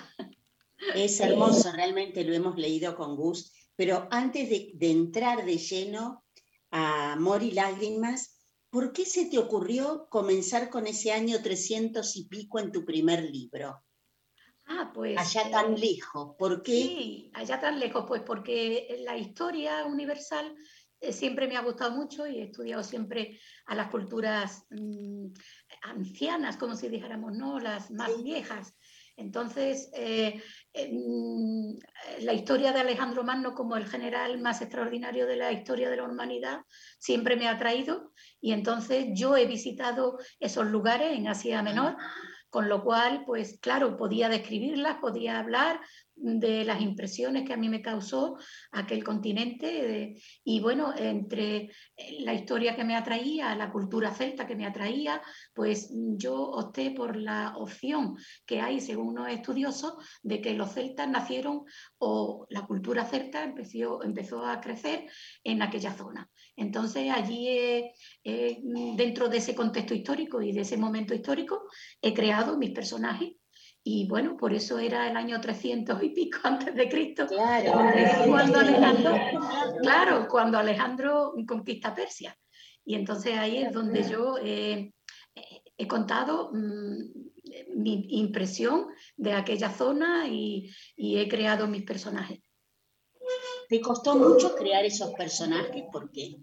Es 0.94 1.20
hermoso, 1.20 1.70
realmente 1.72 2.24
lo 2.24 2.34
hemos 2.34 2.56
leído 2.56 2.96
con 2.96 3.16
gusto. 3.16 3.56
Pero 3.76 4.08
antes 4.10 4.50
de, 4.50 4.76
entrar 4.80 5.44
de 5.44 5.56
lleno 5.56 6.24
a 6.72 7.12
Amor 7.12 7.44
y 7.44 7.52
Lágrimas, 7.52 8.44
¿por 8.70 8.92
qué 8.92 9.04
se 9.04 9.26
te 9.26 9.38
ocurrió 9.38 10.08
comenzar 10.10 10.68
con 10.68 10.88
ese 10.88 11.12
año 11.12 11.40
300 11.40 12.16
y 12.16 12.24
pico 12.24 12.58
en 12.58 12.72
tu 12.72 12.84
primer 12.84 13.22
libro? 13.22 13.80
Ah, 14.66 14.90
pues. 14.92 15.16
Allá 15.16 15.48
tan 15.48 15.74
eh, 15.74 15.78
lejos, 15.78 16.34
¿por 16.36 16.60
qué? 16.62 16.72
Sí, 16.72 17.30
allá 17.34 17.60
tan 17.60 17.78
lejos, 17.78 18.04
pues 18.06 18.22
porque 18.22 19.00
la 19.04 19.16
historia 19.16 19.84
universal 19.86 20.56
eh, 21.00 21.12
siempre 21.12 21.46
me 21.46 21.56
ha 21.56 21.62
gustado 21.62 21.92
mucho 21.92 22.26
y 22.26 22.38
he 22.38 22.44
estudiado 22.44 22.82
siempre 22.82 23.38
a 23.66 23.74
las 23.76 23.88
culturas 23.88 24.66
mm, 24.70 25.26
ancianas, 25.82 26.56
como 26.56 26.76
si 26.76 26.88
dijéramos, 26.88 27.32
¿no? 27.32 27.58
Las 27.60 27.90
más 27.90 28.22
viejas. 28.22 28.74
Entonces, 29.16 29.90
eh, 29.94 30.40
mm, 30.74 31.74
la 32.20 32.32
historia 32.32 32.72
de 32.72 32.80
Alejandro 32.80 33.24
Magno 33.24 33.52
como 33.52 33.76
el 33.76 33.86
general 33.86 34.40
más 34.40 34.62
extraordinario 34.62 35.26
de 35.26 35.36
la 35.36 35.50
historia 35.50 35.90
de 35.90 35.96
la 35.96 36.04
humanidad 36.04 36.60
siempre 37.00 37.34
me 37.34 37.48
ha 37.48 37.52
atraído 37.52 38.12
y 38.40 38.52
entonces 38.52 39.06
yo 39.14 39.36
he 39.36 39.46
visitado 39.46 40.18
esos 40.38 40.66
lugares 40.66 41.18
en 41.18 41.26
Asia 41.26 41.62
Menor 41.62 41.96
con 42.50 42.68
lo 42.68 42.82
cual, 42.82 43.24
pues 43.26 43.58
claro, 43.60 43.96
podía 43.96 44.28
describirlas, 44.28 44.98
podía 44.98 45.38
hablar 45.38 45.80
de 46.20 46.64
las 46.64 46.80
impresiones 46.80 47.44
que 47.44 47.52
a 47.52 47.56
mí 47.56 47.68
me 47.68 47.82
causó 47.82 48.36
aquel 48.72 49.04
continente 49.04 50.14
y 50.44 50.60
bueno, 50.60 50.92
entre 50.96 51.70
la 52.20 52.34
historia 52.34 52.74
que 52.76 52.84
me 52.84 52.96
atraía, 52.96 53.54
la 53.54 53.70
cultura 53.70 54.12
celta 54.12 54.46
que 54.46 54.56
me 54.56 54.66
atraía, 54.66 55.22
pues 55.54 55.92
yo 56.16 56.34
opté 56.34 56.90
por 56.90 57.16
la 57.16 57.54
opción 57.56 58.16
que 58.46 58.60
hay 58.60 58.80
según 58.80 59.08
unos 59.08 59.28
estudiosos 59.28 59.94
de 60.22 60.40
que 60.40 60.54
los 60.54 60.72
celtas 60.72 61.08
nacieron 61.08 61.62
o 61.98 62.46
la 62.50 62.66
cultura 62.66 63.04
celta 63.04 63.44
empezó, 63.44 64.02
empezó 64.02 64.44
a 64.44 64.60
crecer 64.60 65.06
en 65.44 65.62
aquella 65.62 65.94
zona. 65.94 66.28
Entonces 66.56 67.10
allí, 67.10 67.90
dentro 68.96 69.28
de 69.28 69.38
ese 69.38 69.54
contexto 69.54 69.94
histórico 69.94 70.42
y 70.42 70.52
de 70.52 70.62
ese 70.62 70.76
momento 70.76 71.14
histórico, 71.14 71.68
he 72.02 72.12
creado 72.12 72.58
mis 72.58 72.70
personajes 72.70 73.32
y 73.90 74.06
bueno, 74.06 74.36
por 74.36 74.52
eso 74.52 74.78
era 74.78 75.08
el 75.08 75.16
año 75.16 75.40
300 75.40 76.02
y 76.02 76.10
pico 76.10 76.40
antes 76.42 76.74
de 76.74 76.90
Cristo. 76.90 77.26
Claro, 77.26 77.72
cuando 78.26 78.58
Alejandro, 78.58 79.14
claro, 79.80 80.28
cuando 80.28 80.58
Alejandro 80.58 81.32
conquista 81.46 81.94
Persia. 81.94 82.36
Y 82.84 82.94
entonces 82.96 83.38
ahí 83.38 83.56
es 83.56 83.72
donde 83.72 84.06
yo 84.06 84.36
he 84.42 84.92
contado 85.88 86.50
mm, 86.52 86.98
mi 87.76 88.06
impresión 88.10 88.88
de 89.16 89.32
aquella 89.32 89.70
zona 89.70 90.28
y, 90.28 90.70
y, 90.94 91.16
he 91.16 91.26
creado 91.26 91.66
mis 91.66 91.84
personajes. 91.84 92.40
¿Te 93.70 93.80
costó 93.80 94.16
mucho 94.16 94.54
crear 94.54 94.84
esos 94.84 95.14
personajes? 95.14 95.84
¿Por 95.90 96.10
qué? 96.10 96.36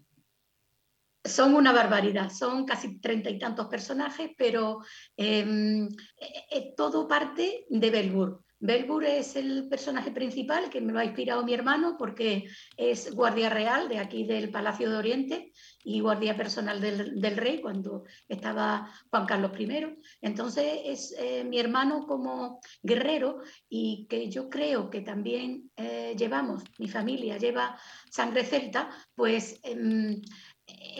Son 1.26 1.56
una 1.56 1.74
barbaridad, 1.74 2.30
son 2.30 2.66
casi 2.66 3.00
treinta 3.00 3.30
y 3.30 3.40
tantos 3.40 3.68
personajes, 3.68 4.32
pero 4.38 4.82
em, 5.18 5.88
eh, 5.88 6.46
eh, 6.52 6.74
todo 6.78 7.08
parte 7.08 7.66
de 7.70 7.90
Belbur. 7.90 8.42
Belbur 8.58 9.04
es 9.04 9.36
el 9.36 9.68
personaje 9.68 10.12
principal 10.12 10.70
que 10.70 10.82
me 10.82 10.94
lo 10.94 11.00
ha 11.00 11.06
inspirado 11.06 11.44
mi 11.44 11.54
hermano 11.54 11.98
porque 12.00 12.46
es 12.78 13.14
guardia 13.14 13.50
real 13.50 13.90
de 13.90 14.00
aquí 14.00 14.24
del 14.24 14.50
Palacio 14.50 14.90
de 14.90 14.96
Oriente 14.96 15.52
y 15.84 16.00
guardia 16.00 16.38
personal 16.38 16.80
del, 16.80 17.38
rey 17.38 17.60
cuando 17.62 18.06
estaba 18.30 18.90
Juan 19.10 19.26
Carlos 19.26 19.52
I. 19.60 19.98
Entonces 20.22 20.80
es 20.86 21.16
eh, 21.20 21.44
mi 21.44 21.60
hermano 21.60 22.08
como 22.08 22.60
guerrero 22.82 23.42
y 23.70 24.08
que 24.10 24.30
yo 24.30 24.50
creo 24.50 24.90
que 24.90 25.02
también 25.02 25.70
llevamos, 26.18 26.64
mi 26.80 26.88
familia 26.88 27.38
lleva 27.38 27.78
sangre 28.10 28.46
celta, 28.46 28.90
pues 29.16 29.60
em, 29.64 30.22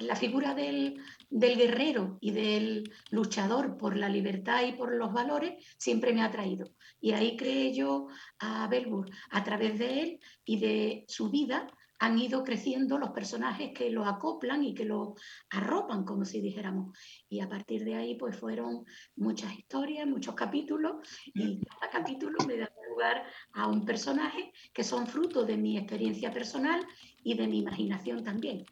la 0.02 0.16
figura 0.16 0.54
del, 0.54 1.02
guerrero 1.30 2.18
y 2.22 2.32
del 2.32 2.92
luchador 3.12 3.78
por 3.78 3.98
la 3.98 4.10
libertad 4.10 4.64
y 4.66 4.74
por 4.74 4.94
los 4.94 5.12
valores 5.12 5.54
siempre 5.78 6.14
me 6.14 6.22
ha 6.22 6.26
atraído. 6.26 6.70
Y 7.02 7.14
ahí 7.14 7.36
creé 7.36 7.74
yo 7.74 8.08
a 8.40 8.68
Belbur, 8.68 9.10
a 9.32 9.44
través 9.44 9.80
de 9.80 10.02
él 10.02 10.20
y 10.44 10.60
de 10.60 11.06
su 11.08 11.30
vida, 11.30 11.68
han 11.98 12.20
ido 12.20 12.44
creciendo 12.44 12.98
los 12.98 13.12
personajes 13.12 13.72
que 13.74 13.90
lo 13.90 14.06
acoplan 14.06 14.64
y 14.64 14.74
que 14.74 14.84
lo 14.84 15.16
arropan, 15.50 16.04
como 16.04 16.26
si 16.26 16.42
dijéramos. 16.42 16.98
Y 17.30 17.40
a 17.40 17.48
partir 17.48 17.86
de 17.86 17.96
ahí, 17.96 18.16
pues 18.16 18.38
fueron 18.38 18.84
muchas 19.16 19.58
historias, 19.58 20.06
muchos 20.06 20.36
capítulos, 20.36 20.96
y 21.34 21.62
cada 21.62 21.90
capítulo 21.90 22.38
me 22.46 22.58
da 22.58 22.70
lugar 22.90 23.26
a 23.54 23.68
un 23.68 23.86
personaje 23.86 24.52
que 24.74 24.84
son 24.84 25.08
fruto 25.08 25.46
de 25.46 25.58
mi 25.58 25.78
experiencia 25.78 26.32
personal 26.32 26.86
y 27.24 27.36
de 27.36 27.48
mi 27.48 27.60
imaginación 27.60 28.24
también. 28.24 28.66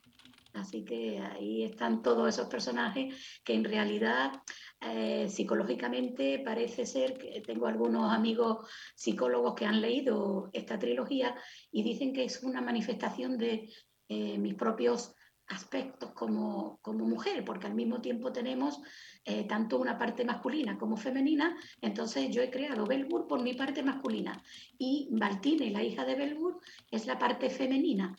Así 0.54 0.86
que 0.86 1.20
ahí 1.20 1.64
están 1.64 2.04
todos 2.04 2.30
esos 2.30 2.48
personajes 2.48 3.42
que 3.44 3.54
en 3.54 3.64
realidad 3.64 4.32
eh, 4.80 5.28
psicológicamente 5.28 6.40
parece 6.46 6.86
ser 6.86 7.18
que 7.18 7.42
tengo 7.42 7.66
algunos 7.66 8.14
amigos 8.14 8.70
psicólogos 8.96 9.56
que 9.56 9.66
han 9.66 9.82
leído 9.82 10.50
esta 10.54 10.78
trilogía 10.78 11.36
y 11.72 11.82
dicen 11.82 12.14
que 12.14 12.26
es 12.26 12.44
una 12.44 12.62
manifestación 12.62 13.38
de 13.38 13.70
eh, 14.10 14.38
mis 14.38 14.54
propios 14.54 15.16
aspectos 15.48 16.12
como, 16.14 16.80
como, 16.82 17.06
mujer, 17.06 17.44
porque 17.44 17.68
al 17.68 17.74
mismo 17.74 18.00
tiempo 18.00 18.32
tenemos 18.32 18.80
eh, 19.26 19.46
tanto 19.46 19.78
una 19.78 19.98
parte 19.98 20.24
masculina 20.24 20.78
como 20.78 20.96
femenina, 20.96 21.56
entonces 21.82 22.30
yo 22.30 22.42
he 22.42 22.50
creado 22.50 22.86
Belbur 22.86 23.28
por 23.28 23.42
mi 23.42 23.54
parte 23.54 23.84
masculina 23.84 24.42
y 24.78 25.10
Baltine, 25.12 25.72
la 25.72 25.84
hija 25.84 26.06
de 26.06 26.16
Belbur, 26.16 26.60
es 26.90 27.06
la 27.06 27.20
parte 27.20 27.50
femenina. 27.50 28.16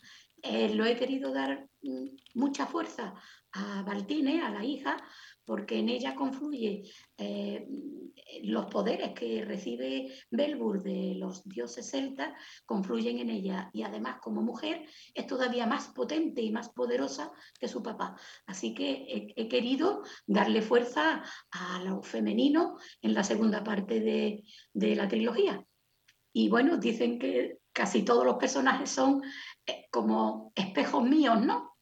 Eh, 0.47 0.69
lo 0.75 0.85
he 0.85 0.95
querido 0.95 1.33
dar 1.33 1.67
mm, 1.81 2.07
mucha 2.35 2.67
fuerza 2.67 3.15
a 3.53 3.81
Baltine, 3.81 4.43
a 4.43 4.51
la 4.51 4.63
hija, 4.63 4.95
porque 5.43 5.79
en 5.79 5.89
ella 5.89 6.13
confluye 6.13 6.83
eh, 7.17 7.67
los 8.43 8.65
poderes 8.67 9.13
que 9.13 9.43
recibe 9.43 10.13
Belbur 10.29 10.83
de 10.83 11.15
los 11.15 11.43
dioses 11.45 11.89
celtas, 11.89 12.33
confluyen 12.63 13.17
en 13.17 13.31
ella 13.31 13.71
y 13.73 13.81
además 13.81 14.17
como 14.21 14.43
mujer 14.43 14.87
es 15.15 15.25
todavía 15.25 15.65
más 15.65 15.87
potente 15.87 16.43
y 16.43 16.51
más 16.51 16.69
poderosa 16.69 17.31
que 17.59 17.67
su 17.67 17.81
papá. 17.81 18.15
Así 18.45 18.75
que 18.75 19.33
he, 19.35 19.47
querido 19.47 20.03
darle 20.27 20.61
fuerza 20.61 21.23
a 21.51 21.83
lo 21.83 22.03
femenino 22.03 22.77
en 23.01 23.15
la 23.15 23.23
segunda 23.23 23.63
parte 23.63 23.99
de, 23.99 24.43
de 24.73 24.95
la 24.95 25.07
trilogía. 25.07 25.65
Y 26.33 26.49
bueno, 26.49 26.77
dicen 26.77 27.17
que 27.17 27.59
casi 27.75 28.03
todos 28.03 28.25
los 28.25 28.37
personajes 28.37 28.89
son 28.89 29.21
como 29.91 30.51
espejos 30.55 31.03
míos, 31.03 31.41
¿no? 31.41 31.77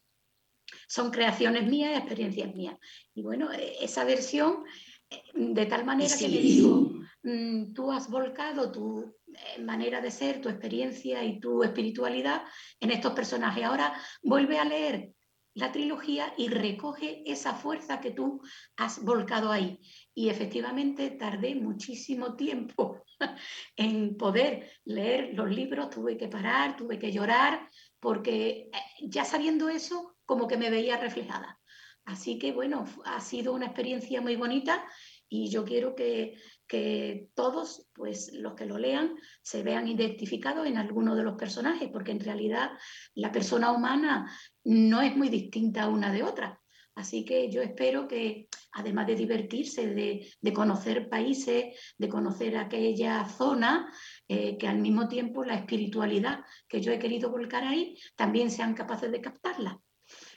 Son 0.88 1.12
creaciones 1.12 1.66
mías 1.66 1.92
y 1.92 1.98
experiencias 1.98 2.54
mías. 2.56 2.78
Y 3.14 3.24
bueno, 3.24 3.52
e, 3.52 3.84
esa 3.84 4.04
versión, 4.04 4.64
eh, 5.10 5.24
de 5.34 5.66
tal 5.66 5.86
manera 5.86 6.16
que 6.18 6.28
le 6.28 6.42
digo, 6.42 6.92
mm, 7.24 7.74
tú 7.74 7.92
has 7.92 8.10
volcado 8.10 8.72
tu 8.72 9.16
eh, 9.28 9.62
manera 9.62 10.02
de 10.02 10.12
ser, 10.12 10.42
tu 10.42 10.50
experiencia 10.50 11.24
y 11.24 11.40
tu 11.40 11.64
espiritualidad 11.64 12.44
en 12.80 12.92
estos 12.92 13.14
personajes. 13.14 13.64
Ahora 13.64 13.94
vuelve 14.22 14.60
a 14.60 14.66
leer 14.66 15.14
la 15.56 15.72
trilogía 15.72 16.34
y 16.38 16.48
recoge 16.48 17.24
esa 17.26 17.54
fuerza 17.54 18.02
que 18.02 18.12
tú 18.12 18.42
has 18.78 19.04
volcado 19.04 19.52
ahí. 19.52 19.80
Y 20.14 20.30
efectivamente 20.30 21.12
tardé 21.12 21.56
muchísimo 21.56 22.36
tiempo 22.36 23.04
en 23.76 24.18
poder 24.18 24.72
leer 24.86 25.34
los 25.34 25.50
libros, 25.50 25.90
tuve 25.90 26.18
que 26.18 26.28
parar, 26.28 26.76
tuve 26.76 26.98
que 26.98 27.12
llorar, 27.12 27.68
porque 28.00 28.70
eh, 28.74 28.80
ya 29.02 29.26
sabiendo 29.26 29.70
eso, 29.70 30.16
como 30.26 30.48
que 30.48 30.58
me 30.58 30.70
veía 30.70 30.98
reflejada. 30.98 31.60
Así 32.06 32.38
que 32.38 32.52
bueno, 32.52 32.86
ha 33.06 33.22
sido 33.22 33.54
una 33.54 33.68
experiencia 33.68 34.20
muy 34.20 34.36
bonita 34.36 34.86
y 35.30 35.50
yo 35.50 35.64
quiero 35.64 35.96
que, 35.96 36.36
que, 36.68 37.30
todos, 37.34 37.88
pues 37.94 38.34
los 38.34 38.56
que 38.56 38.66
lo 38.66 38.78
lean, 38.78 39.16
se 39.42 39.64
vean 39.64 39.88
identificados 39.88 40.68
en 40.68 40.78
alguno 40.78 41.16
de 41.16 41.24
los 41.24 41.36
personajes, 41.36 41.90
porque 41.92 42.12
en 42.12 42.20
realidad 42.20 42.72
la 43.16 43.32
persona 43.32 43.72
humana 43.72 44.30
no 44.64 45.02
es 45.02 45.16
muy 45.16 45.30
distinta 45.30 45.88
una 45.88 46.12
de 46.12 46.24
otra. 46.24 46.60
Así 46.96 47.26
que 47.26 47.50
yo 47.50 47.62
espero 47.62 48.08
que, 48.08 48.48
además 48.74 49.08
de 49.08 49.16
divertirse, 49.16 49.88
de, 49.88 50.54
conocer 50.54 51.10
países, 51.10 51.76
de 51.98 52.10
conocer 52.10 52.56
aquella 52.56 53.26
zona, 53.26 53.92
eh, 54.28 54.58
que 54.58 54.68
al 54.68 54.78
mismo 54.78 55.08
tiempo 55.08 55.44
la 55.44 55.56
espiritualidad 55.56 56.46
que 56.68 56.82
yo 56.82 56.92
he 56.92 57.00
querido 57.00 57.32
volcar 57.32 57.64
ahí, 57.64 57.98
también 58.16 58.52
sean 58.52 58.76
capaces 58.76 59.12
de 59.12 59.22
captarla. 59.22 59.82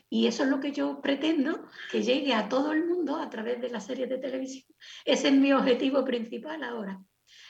Y 0.09 0.25
eso 0.25 0.43
es 0.43 0.49
lo 0.49 0.59
que 0.59 0.71
yo 0.71 1.01
pretendo, 1.01 1.65
que 1.91 2.01
llegue 2.01 2.33
a 2.33 2.49
todo 2.49 2.71
el 2.71 2.87
mundo 2.87 3.17
a 3.17 3.29
través 3.29 3.61
de 3.61 3.69
las 3.69 3.85
series 3.85 4.09
de 4.09 4.17
televisión. 4.17 4.65
Ese 5.05 5.27
es 5.27 5.33
mi 5.33 5.51
objetivo 5.51 6.03
principal 6.05 6.63
ahora. 6.63 6.99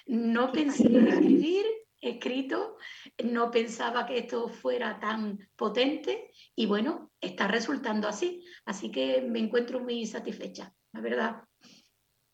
No 0.07 0.51
pensé 0.51 0.87
en 0.87 1.07
escribir, 1.07 1.65
escrito, 2.01 2.77
no 3.23 3.49
pensaba 3.51 4.05
que 4.05 4.19
esto 4.19 4.49
fuera 4.49 4.99
tan 4.99 5.49
potente 5.55 6.31
y 6.55 6.65
bueno, 6.65 7.11
está 7.19 7.47
resultando 7.47 8.07
así. 8.07 8.43
Así 8.65 8.91
que 8.91 9.21
me 9.21 9.39
encuentro 9.39 9.79
muy 9.79 10.05
satisfecha, 10.05 10.73
la 10.93 11.01
verdad. 11.01 11.43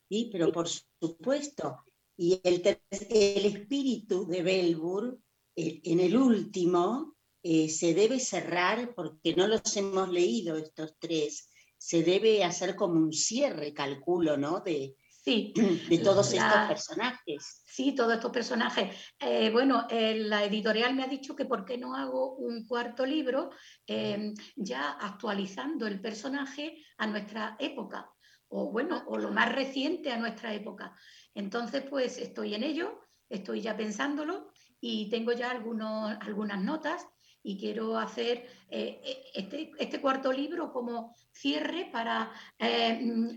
Sí, 0.10 0.30
pero 0.32 0.52
por 0.52 0.67
supuesto. 0.67 1.84
Y 2.15 2.39
el, 2.43 2.62
el 2.91 3.45
espíritu 3.45 4.28
de 4.28 4.43
Belbur, 4.43 5.19
eh, 5.56 5.82
en 5.84 5.99
el 5.99 6.15
último, 6.15 7.15
eh, 7.41 7.69
se 7.69 7.93
debe 7.93 8.19
cerrar, 8.19 8.93
porque 8.95 9.36
no 9.36 9.47
los 9.47 9.76
hemos 9.76 10.10
leído 10.10 10.56
estos 10.58 10.95
tres, 10.99 11.49
se 11.78 12.04
debe 12.04 12.43
hacer 12.43 12.76
como 12.76 12.99
un 12.99 13.12
cierre, 13.12 13.73
calculo, 13.73 14.38
¿no? 14.38 14.62
De, 14.62 14.95
Sí. 15.24 15.54
De 15.90 16.00
todos 16.00 16.34
estos 16.34 16.68
personajes. 16.68 17.64
Sí, 17.66 17.96
todos 17.96 18.14
estos 18.14 18.32
personajes. 18.32 18.96
Eh, 19.20 19.50
bueno, 19.52 19.88
eh, 19.90 20.16
la 20.16 20.44
editorial 20.44 20.94
me 20.94 21.04
ha 21.04 21.08
dicho 21.08 21.36
que 21.36 21.46
por 21.46 21.64
qué 21.64 21.78
no 21.78 21.96
hago 21.96 22.36
un 22.36 22.68
cuarto 22.68 23.06
libro 23.06 23.52
eh, 23.88 24.34
ya 24.56 24.92
actualizando 24.92 25.88
el 25.88 26.02
personaje 26.02 26.78
a 26.98 27.08
nuestra 27.08 27.56
época, 27.60 28.12
o 28.50 28.72
bueno, 28.72 29.04
o 29.08 29.18
lo 29.18 29.32
más 29.32 29.54
reciente 29.54 30.12
a 30.12 30.18
nuestra 30.18 30.54
época. 30.54 30.94
Entonces, 31.34 31.84
pues 31.90 32.18
estoy 32.18 32.54
en 32.56 32.64
ello, 32.64 33.00
estoy 33.30 33.62
ya 33.62 33.78
pensándolo 33.78 34.52
y 34.82 35.10
tengo 35.10 35.32
ya 35.32 35.52
algunos, 35.52 36.18
algunas 36.20 36.62
notas 36.62 37.08
y 37.42 37.58
quiero 37.58 37.98
hacer 37.98 38.48
este, 38.70 39.72
este, 39.78 40.00
cuarto 40.00 40.32
libro 40.32 40.72
como 40.72 41.14
cierre 41.32 41.90
para 41.92 42.32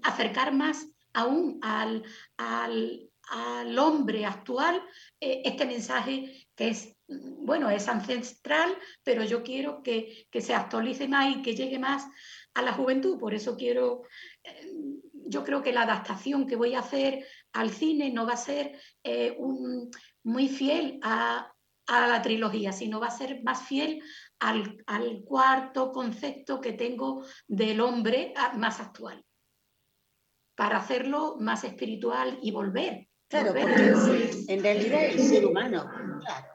acercar 0.03 0.53
más 0.53 0.87
aún 1.17 1.59
al, 1.63 2.05
al, 2.37 3.09
hombre 3.79 4.25
actual 4.25 4.81
eh, 5.19 5.43
este 5.45 5.67
mensaje 5.67 6.47
que 6.55 6.69
es, 6.69 6.97
bueno, 7.09 7.69
es 7.71 7.89
ancestral, 7.89 8.77
pero 9.03 9.25
yo 9.25 9.43
quiero 9.43 9.83
que, 9.83 10.29
se 10.41 10.55
actualice 10.55 11.09
más 11.09 11.35
y 11.35 11.43
que 11.43 11.57
llegue 11.57 11.79
más 11.79 12.07
a 12.55 12.63
la 12.63 12.73
juventud. 12.73 13.19
Por 13.19 13.35
eso 13.35 13.57
quiero, 13.57 14.03
eh, 14.45 14.71
yo 15.13 15.43
creo 15.43 15.63
que 15.63 15.73
la 15.73 15.83
adaptación 15.83 16.47
que 16.47 16.57
voy 16.57 16.75
a 16.75 16.81
hacer 16.81 17.27
al 17.53 17.71
cine 17.71 18.11
no 18.13 18.27
va 18.27 18.35
a 18.35 18.37
ser 18.37 18.79
eh, 19.03 19.37
muy 20.23 20.49
fiel 20.49 21.01
a, 21.03 21.53
la 21.89 22.21
trilogía, 22.21 22.73
sino 22.73 23.01
va 23.01 23.07
a 23.07 23.19
ser 23.19 23.43
más 23.43 23.63
fiel 23.63 24.03
al, 24.41 24.83
al 24.87 25.23
cuarto 25.25 25.93
concepto 25.93 26.61
que 26.61 26.73
tengo 26.73 27.25
del 27.47 27.81
hombre 27.81 28.35
ah, 28.37 28.55
más 28.57 28.81
actual 28.81 29.25
para 30.57 30.79
hacerlo 30.79 31.37
más 31.39 31.65
espiritual 31.65 32.39
y 32.43 32.51
volver. 32.51 33.09
Claro, 33.29 33.53
porque 33.53 34.31
en 34.49 34.63
realidad 34.63 35.05
el 35.05 35.21
ser 35.21 35.47
humano, 35.47 35.91
claro. 36.25 36.47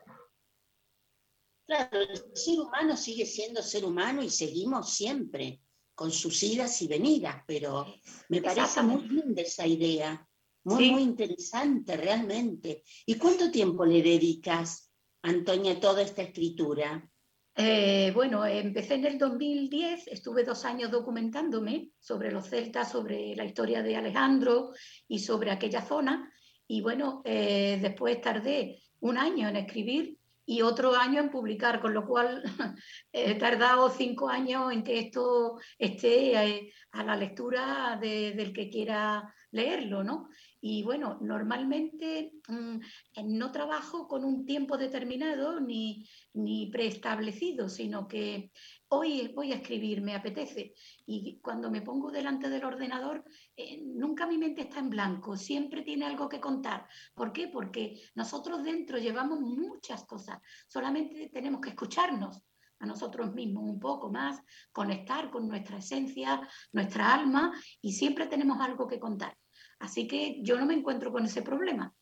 Claro, 1.68 2.02
el 2.02 2.36
ser 2.36 2.60
humano 2.60 2.98
sigue 2.98 3.26
siendo 3.26 3.62
ser 3.62 3.86
humano 3.86 4.24
y 4.24 4.30
seguimos 4.30 4.94
siempre 4.94 5.62
con 5.94 6.12
sus 6.12 6.42
idas 6.44 6.82
y 6.82 6.88
venidas, 6.88 7.44
pero 7.46 7.86
me 8.30 8.42
parece 8.42 8.82
muy 8.82 9.08
linda 9.08 9.42
esa 9.42 9.68
idea, 9.68 10.28
muy, 10.64 10.92
muy 10.92 11.04
interesante 11.04 11.96
realmente. 11.96 12.84
¿Y 13.06 13.16
cuánto 13.16 13.52
tiempo 13.52 13.86
le 13.86 14.02
dedicas, 14.02 14.92
Antonia, 15.22 15.74
a 15.74 15.80
toda 15.80 16.02
esta 16.02 16.24
escritura? 16.24 17.10
Eh, 17.56 18.12
bueno, 18.16 18.46
empecé 18.46 18.96
en 18.96 19.06
el 19.06 19.18
2010, 19.18 20.08
estuve 20.08 20.44
dos 20.44 20.64
años 20.64 20.90
documentándome 20.90 21.90
sobre 22.00 22.32
los 22.32 22.48
celtas, 22.48 22.92
sobre 22.92 23.36
la 23.36 23.44
historia 23.44 23.84
de 23.84 23.98
Alejandro 23.98 24.72
y 25.08 25.20
sobre 25.20 25.52
aquella 25.52 25.82
zona. 25.82 26.32
Y 26.68 26.82
bueno, 26.82 27.22
eh, 27.26 27.78
después 27.82 28.22
tardé 28.22 28.82
un 29.02 29.18
año 29.18 29.50
en 29.50 29.58
escribir 29.58 30.18
y 30.46 30.62
otro 30.62 30.96
año 30.96 31.20
en 31.20 31.30
publicar, 31.30 31.82
con 31.82 31.94
lo 31.94 32.06
cual 32.06 32.42
he 33.12 33.36
tardado 33.36 33.90
cinco 33.90 34.30
años 34.30 34.72
en 34.72 34.84
que 34.84 35.00
esto 35.00 35.60
esté 35.78 36.34
eh, 36.44 36.74
a 36.92 37.04
la 37.04 37.16
lectura 37.16 38.00
del 38.02 38.54
que 38.54 38.70
quiera 38.70 39.34
leerlo, 39.52 40.04
¿no? 40.04 40.30
Y 40.64 40.84
bueno, 40.84 41.18
normalmente 41.22 42.34
mm, 42.48 42.78
no 43.26 43.52
trabajo 43.52 44.08
con 44.08 44.24
un 44.24 44.46
tiempo 44.46 44.78
determinado 44.78 45.60
ni, 45.60 46.08
ni 46.34 46.68
preestablecido, 46.68 47.68
sino 47.68 48.08
que 48.08 48.52
hoy 48.90 49.32
voy 49.34 49.54
a 49.54 49.56
escribir, 49.56 50.02
me 50.02 50.14
apetece. 50.14 50.76
Y 51.08 51.40
cuando 51.42 51.72
me 51.72 51.82
pongo 51.82 52.12
delante 52.12 52.48
del 52.48 52.64
ordenador, 52.64 53.26
eh, 53.58 53.82
nunca 53.84 54.28
mi 54.28 54.38
mente 54.38 54.62
está 54.62 54.80
en 54.80 54.92
blanco, 54.92 55.36
siempre 55.36 55.82
tiene 55.82 56.06
algo 56.06 56.30
que 56.30 56.40
contar. 56.40 56.88
¿Por 57.16 57.34
qué? 57.34 57.48
Porque 57.48 58.00
nosotros 58.14 58.64
dentro 58.64 59.00
llevamos 59.00 59.40
muchas 59.42 60.06
cosas, 60.06 60.40
solamente 60.68 61.30
tenemos 61.34 61.60
que 61.60 61.70
escucharnos 61.70 62.40
a 62.80 62.86
nosotros 62.86 63.34
mismos 63.34 63.64
un 63.64 63.80
poco 63.80 64.12
más, 64.12 64.40
conectar 64.72 65.32
con 65.32 65.48
nuestra 65.48 65.78
esencia, 65.78 66.42
nuestra 66.72 67.14
alma 67.14 67.54
y 67.82 67.94
siempre 67.94 68.28
tenemos 68.28 68.60
algo 68.60 68.88
que 68.88 69.00
contar. 69.00 69.38
Así 69.82 70.08
que 70.08 70.40
yo 70.42 70.58
no 70.58 70.66
me 70.66 70.76
encuentro 70.76 71.12
con 71.12 71.26
ese 71.26 71.42
problema. 71.42 71.94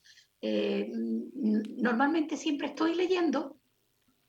Eh, 0.42 0.90
normalmente 0.94 2.38
siempre 2.38 2.68
estoy 2.68 2.96
leyendo 2.96 3.58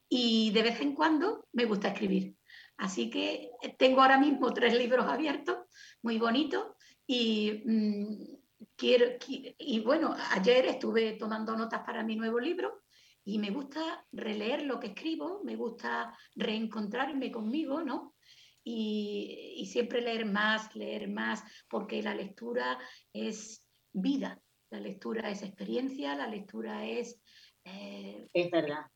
y 0.08 0.50
de 0.50 0.62
vez 0.62 0.80
en 0.80 0.94
cuando 0.94 1.46
me 1.52 1.66
gusta 1.66 1.88
escribir. 1.88 2.36
Así 2.76 3.10
que 3.10 3.50
tengo 3.78 4.00
ahora 4.00 4.18
mismo 4.18 4.52
tres 4.52 4.76
libros 4.76 5.06
abiertos, 5.06 5.58
muy 6.02 6.18
bonitos, 6.18 6.64
y 7.06 7.62
mm, 7.64 8.66
quiero, 8.76 9.06
y 9.58 9.80
bueno, 9.80 10.14
ayer 10.30 10.66
estuve 10.66 11.12
tomando 11.12 11.56
notas 11.56 11.82
para 11.84 12.02
mi 12.02 12.16
nuevo 12.16 12.40
libro 12.40 12.82
y 13.24 13.38
me 13.38 13.50
gusta 13.50 14.06
releer 14.12 14.62
lo 14.62 14.80
que 14.80 14.88
escribo, 14.88 15.42
me 15.44 15.56
gusta 15.56 16.16
reencontrarme 16.36 17.30
conmigo, 17.30 17.82
¿no? 17.82 18.14
Y, 18.62 19.54
y 19.56 19.66
siempre 19.66 20.00
leer 20.00 20.26
más, 20.26 20.74
leer 20.76 21.08
más, 21.08 21.42
porque 21.68 22.02
la 22.02 22.14
lectura 22.14 22.78
es 23.12 23.66
vida, 23.92 24.40
la 24.70 24.80
lectura 24.80 25.30
es 25.30 25.42
experiencia, 25.42 26.14
la 26.14 26.28
lectura 26.28 26.86
es... 26.86 27.20
Eh, 27.64 28.28
es 28.32 28.50
verdad. 28.50 28.86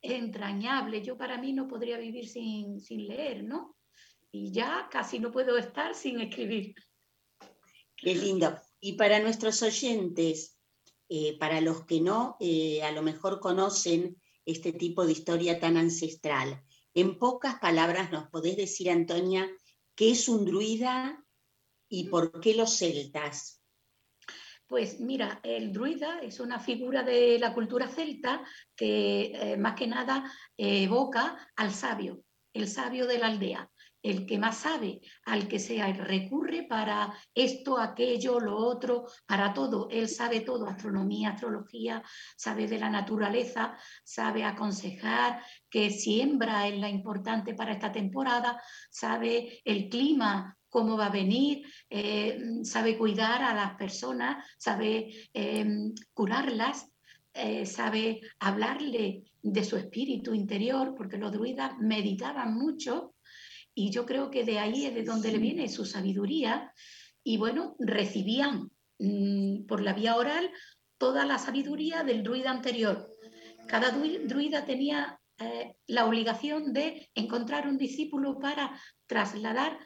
Entrañable. 0.00 1.02
Yo 1.02 1.16
para 1.16 1.38
mí 1.38 1.52
no 1.52 1.66
podría 1.66 1.98
vivir 1.98 2.28
sin, 2.28 2.80
sin 2.80 3.06
leer, 3.06 3.44
¿no? 3.44 3.76
Y 4.30 4.52
ya 4.52 4.88
casi 4.90 5.18
no 5.18 5.32
puedo 5.32 5.56
estar 5.58 5.94
sin 5.94 6.20
escribir. 6.20 6.74
Qué 7.96 8.14
lindo. 8.14 8.56
Y 8.80 8.92
para 8.92 9.18
nuestros 9.18 9.62
oyentes, 9.62 10.58
eh, 11.08 11.36
para 11.38 11.60
los 11.60 11.84
que 11.84 12.00
no, 12.00 12.36
eh, 12.38 12.82
a 12.82 12.92
lo 12.92 13.02
mejor 13.02 13.40
conocen 13.40 14.20
este 14.46 14.72
tipo 14.72 15.04
de 15.04 15.12
historia 15.12 15.58
tan 15.58 15.76
ancestral, 15.76 16.62
en 17.00 17.18
pocas 17.18 17.58
palabras 17.58 18.10
nos 18.10 18.28
podés 18.28 18.56
decir, 18.56 18.90
Antonia, 18.90 19.48
qué 19.94 20.12
es 20.12 20.28
un 20.28 20.44
druida 20.44 21.24
y 21.88 22.08
por 22.08 22.40
qué 22.40 22.54
los 22.54 22.76
celtas. 22.76 23.62
Pues 24.66 25.00
mira, 25.00 25.40
el 25.42 25.72
druida 25.72 26.18
es 26.20 26.40
una 26.40 26.60
figura 26.60 27.02
de 27.02 27.38
la 27.38 27.54
cultura 27.54 27.88
celta 27.88 28.42
que 28.76 29.32
eh, 29.34 29.56
más 29.56 29.74
que 29.74 29.86
nada 29.86 30.30
evoca 30.56 31.50
al 31.56 31.72
sabio, 31.72 32.22
el 32.52 32.68
sabio 32.68 33.06
de 33.06 33.18
la 33.18 33.28
aldea 33.28 33.70
el 34.02 34.26
que 34.26 34.38
más 34.38 34.58
sabe, 34.58 35.00
al 35.24 35.48
que 35.48 35.58
se 35.58 35.82
recurre 35.92 36.64
para 36.64 37.12
esto, 37.34 37.78
aquello, 37.78 38.38
lo 38.40 38.56
otro, 38.56 39.06
para 39.26 39.52
todo. 39.52 39.88
Él 39.90 40.08
sabe 40.08 40.40
todo, 40.40 40.66
astronomía, 40.66 41.30
astrología, 41.30 42.02
sabe 42.36 42.66
de 42.66 42.78
la 42.78 42.90
naturaleza, 42.90 43.76
sabe 44.04 44.44
aconsejar 44.44 45.42
qué 45.68 45.90
siembra 45.90 46.68
es 46.68 46.78
la 46.78 46.88
importante 46.88 47.54
para 47.54 47.72
esta 47.72 47.92
temporada, 47.92 48.60
sabe 48.90 49.60
el 49.64 49.88
clima, 49.88 50.56
cómo 50.68 50.96
va 50.96 51.06
a 51.06 51.10
venir, 51.10 51.66
eh, 51.88 52.38
sabe 52.62 52.96
cuidar 52.96 53.42
a 53.42 53.54
las 53.54 53.74
personas, 53.76 54.44
sabe 54.58 55.28
em, 55.32 55.94
curarlas. 56.12 56.90
Eh, 57.34 57.66
sabe 57.66 58.20
hablarle 58.40 59.22
de 59.42 59.62
su 59.62 59.76
espíritu 59.76 60.34
interior, 60.34 60.94
porque 60.96 61.18
los 61.18 61.30
druidas 61.30 61.78
meditaban 61.78 62.54
mucho 62.54 63.14
y 63.78 63.90
yo 63.90 64.04
creo 64.04 64.28
que 64.28 64.42
de 64.42 64.58
ahí 64.58 64.86
es 64.86 64.94
de 64.96 65.04
donde 65.04 65.30
le 65.30 65.38
viene 65.38 65.68
su 65.68 65.84
sabiduría. 65.84 66.74
Y 67.22 67.36
bueno, 67.36 67.76
recibían 67.78 68.72
mm, 68.98 69.66
por 69.66 69.82
la 69.82 69.92
vía 69.92 70.16
oral 70.16 70.50
toda 70.98 71.24
la 71.24 71.38
sabiduría 71.38 72.02
del 72.02 72.24
druida 72.24 72.50
anterior. 72.50 73.08
Cada 73.68 73.92
druida 73.92 74.64
tenía 74.64 75.20
eh, 75.38 75.76
la 75.86 76.06
obligación 76.06 76.72
de 76.72 77.08
encontrar 77.14 77.68
un 77.68 77.78
discípulo 77.78 78.40
para 78.40 78.76
trasladar 79.06 79.78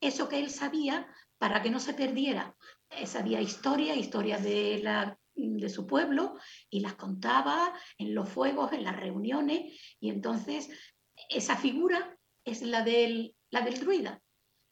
eso 0.00 0.28
que 0.28 0.40
él 0.40 0.50
sabía 0.50 1.06
para 1.38 1.62
que 1.62 1.70
no 1.70 1.78
se 1.78 1.94
perdiera. 1.94 2.56
Eh, 2.90 3.06
sabía 3.06 3.40
historia, 3.40 3.94
historias 3.94 4.42
de, 4.42 4.80
la, 4.82 5.16
de 5.36 5.68
su 5.68 5.86
pueblo 5.86 6.34
y 6.68 6.80
las 6.80 6.94
contaba 6.94 7.72
en 7.96 8.12
los 8.12 8.28
fuegos, 8.28 8.72
en 8.72 8.82
las 8.82 8.96
reuniones 8.96 9.80
y 10.00 10.10
entonces 10.10 10.68
esa 11.28 11.54
figura 11.54 12.16
es 12.50 12.62
la 12.62 12.82
del, 12.82 13.34
la 13.50 13.62
del 13.62 13.78
druida. 13.78 14.20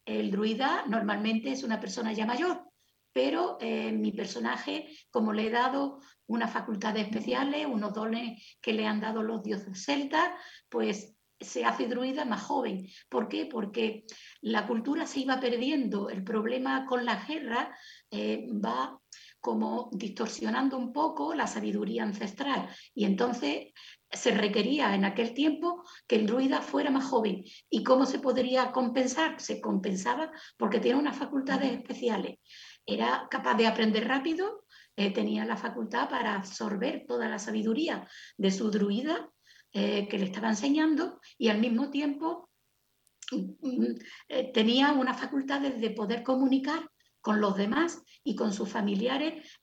El 0.05 0.31
druida 0.31 0.85
normalmente 0.87 1.53
es 1.53 1.63
una 1.63 1.81
persona 1.81 2.13
ya 2.13 2.27
mayor, 2.27 2.65
pero 3.13 3.59
eh, 3.61 3.93
mi 3.93 4.13
personaje, 4.13 4.89
como 5.11 5.33
le 5.33 5.47
he 5.47 5.51
dado 5.51 6.01
unas 6.27 6.53
facultades 6.53 7.07
especiales, 7.07 7.67
unos 7.67 7.93
dones 7.93 8.57
que 8.61 8.73
le 8.73 8.87
han 8.87 9.01
dado 9.01 9.23
los 9.23 9.43
dioses 9.43 9.85
celtas, 9.85 10.31
pues 10.69 11.15
se 11.41 11.65
hace 11.65 11.87
druida 11.87 12.25
más 12.25 12.43
joven. 12.43 12.87
¿Por 13.09 13.29
qué? 13.29 13.47
Porque 13.47 14.05
la 14.41 14.67
cultura 14.67 15.07
se 15.07 15.21
iba 15.21 15.39
perdiendo. 15.39 16.11
El 16.11 16.25
problema 16.25 16.87
con 16.87 17.05
la 17.05 17.25
guerra 17.27 17.77
eh, 18.11 18.47
va 18.53 18.99
como 19.41 19.89
distorsionando 19.93 20.77
un 20.77 20.93
poco 20.93 21.35
la 21.35 21.47
sabiduría 21.47 22.03
ancestral. 22.03 22.69
Y 22.95 23.05
entonces 23.05 23.73
se 24.11 24.31
requería 24.31 24.95
en 24.95 25.05
aquel 25.05 25.35
tiempo 25.35 25.85
que 26.07 26.17
el 26.17 26.27
druida 26.27 26.63
fuera 26.63 26.91
más 26.91 27.05
joven. 27.05 27.45
¿Y 27.69 27.83
cómo 27.83 28.07
se 28.07 28.19
podría 28.19 28.73
compensar? 28.73 29.41
Se 29.41 29.61
compensaba 29.61 30.33
porque 30.57 30.81
tenía 30.81 30.97
unas 30.97 31.17
facultades 31.17 31.73
especiales. 31.73 32.39
Era 32.87 33.27
capaz 33.31 33.55
de 33.55 33.67
aprender 33.67 34.09
rápido, 34.09 34.65
eh, 34.97 35.13
tenía 35.13 35.45
la 35.45 35.57
facultad 35.57 36.09
para 36.09 36.35
absorber 36.35 37.05
toda 37.07 37.29
la 37.29 37.39
sabiduría 37.39 38.09
de 38.37 38.51
su 38.51 38.71
druida 38.71 39.31
eh, 39.73 40.09
que 40.09 40.19
le 40.19 40.25
estaba 40.25 40.49
enseñando 40.49 41.21
y 41.37 41.51
al 41.51 41.61
mismo 41.61 41.91
tiempo 41.91 42.51
mm, 43.31 43.37
mm, 43.61 43.99
eh, 44.29 44.51
tenía 44.53 44.93
unas 44.93 45.21
facultades 45.21 45.81
de 45.81 45.91
poder 45.91 46.25
comunicar 46.25 46.91
con 47.21 47.41
los 47.41 47.57
demás 47.57 48.03
y 48.25 48.35
con 48.35 48.53
sus 48.53 48.71
familiares 48.71 49.61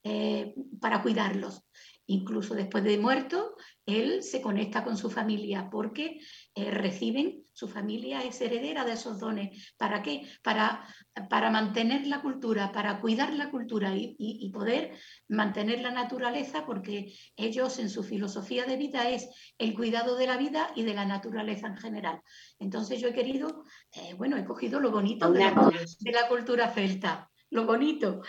para 0.80 1.02
cuidarlos. 1.02 1.66
Incluso 2.08 2.54
después 2.54 2.84
de 2.84 2.98
muerto, 2.98 3.56
él 3.84 4.22
se 4.22 4.40
conecta 4.40 4.84
con 4.84 4.96
su 4.96 5.10
familia 5.10 5.68
porque 5.70 6.20
eh, 6.54 6.70
reciben, 6.70 7.42
su 7.52 7.66
familia 7.66 8.22
es 8.22 8.40
heredera 8.40 8.84
de 8.84 8.92
esos 8.92 9.18
dones. 9.18 9.74
¿Para 9.76 10.02
qué? 10.02 10.28
Para, 10.42 10.86
para 11.28 11.50
mantener 11.50 12.06
la 12.06 12.22
cultura, 12.22 12.70
para 12.70 13.00
cuidar 13.00 13.32
la 13.32 13.50
cultura 13.50 13.92
y, 13.96 14.50
poder 14.52 14.92
mantener 15.28 15.80
la 15.80 15.90
naturaleza 15.90 16.64
porque 16.64 17.12
ellos 17.36 17.78
en 17.78 17.90
su 17.90 18.04
filosofía 18.04 18.64
de 18.64 18.76
vida 18.76 19.10
es 19.10 19.28
el 19.58 19.74
cuidado 19.74 20.16
de 20.16 20.28
la 20.28 20.36
vida 20.36 20.70
y 20.76 20.84
de 20.84 20.94
la 20.94 21.04
naturaleza 21.04 21.66
en 21.66 21.76
general. 21.76 22.22
Entonces 22.60 23.00
yo 23.00 23.08
he 23.08 23.14
querido, 23.14 23.64
eh, 23.92 24.14
bueno, 24.14 24.36
he 24.36 24.44
cogido 24.44 24.78
lo 24.78 24.92
bonito 24.92 25.30
de 25.32 25.40
la, 25.40 25.72
de 26.00 26.12
la 26.12 26.28
cultura 26.28 26.70
celta, 26.70 27.30
lo 27.50 27.66
bonito. 27.66 28.22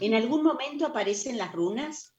¿En 0.00 0.14
algún 0.14 0.42
momento 0.42 0.86
aparecen 0.86 1.38
las 1.38 1.52
runas? 1.52 2.15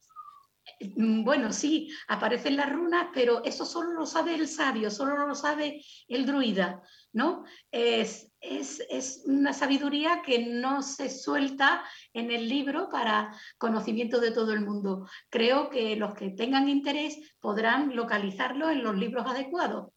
Mm, 0.79 1.23
bueno, 1.23 1.51
sí, 1.51 1.91
aparecen 2.07 2.55
las 2.55 2.71
runas, 2.71 3.07
pero 3.13 3.43
eso 3.43 3.65
solo 3.65 3.93
lo 3.93 4.05
sabe 4.05 4.35
el 4.35 4.47
sabio, 4.47 4.91
solo 4.91 5.27
lo 5.27 5.33
sabe 5.33 5.83
el 6.07 6.25
druida, 6.25 6.81
¿no? 7.13 7.45
Es, 7.71 8.31
es, 8.39 9.23
una 9.25 9.53
sabiduría 9.53 10.21
que 10.23 10.45
no 10.45 10.83
se 10.83 11.09
suelta 11.09 11.83
en 12.13 12.31
el 12.31 12.47
libro 12.47 12.89
para 12.89 13.35
conocimiento 13.57 14.19
de 14.19 14.31
todo 14.31 14.53
el 14.53 14.61
mundo. 14.61 15.07
Creo 15.29 15.69
que 15.69 15.95
los 15.95 16.13
que 16.13 16.29
tengan 16.29 16.69
interés 16.69 17.17
podrán 17.39 17.95
localizarlo 17.95 18.69
en 18.69 18.83
los 18.83 18.95
libros 18.95 19.25
adecuados. 19.25 19.91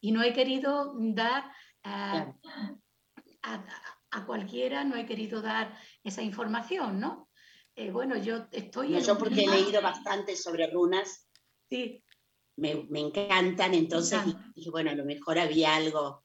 Y 0.00 0.12
no 0.12 0.22
he 0.22 0.32
querido 0.32 0.94
dar 0.98 1.44
eh, 1.82 2.32
a, 3.42 3.64
a 4.10 4.26
cualquiera, 4.26 4.84
no 4.84 4.96
he 4.96 5.06
querido 5.06 5.40
dar 5.40 5.76
esa 6.04 6.22
información, 6.22 7.00
¿no? 7.00 7.25
Eh, 7.76 7.90
bueno, 7.90 8.16
yo 8.16 8.46
estoy... 8.52 9.00
yo 9.00 9.18
porque 9.18 9.44
he 9.44 9.48
leído 9.48 9.82
bastante 9.82 10.34
sobre 10.34 10.70
runas. 10.70 11.28
Sí. 11.68 12.02
Me, 12.56 12.86
encantan, 12.88 13.74
entonces 13.74 14.18
y 14.54 14.70
bueno, 14.70 14.90
a 14.90 14.94
lo 14.94 15.04
mejor 15.04 15.38
había 15.38 15.76
algo. 15.76 16.24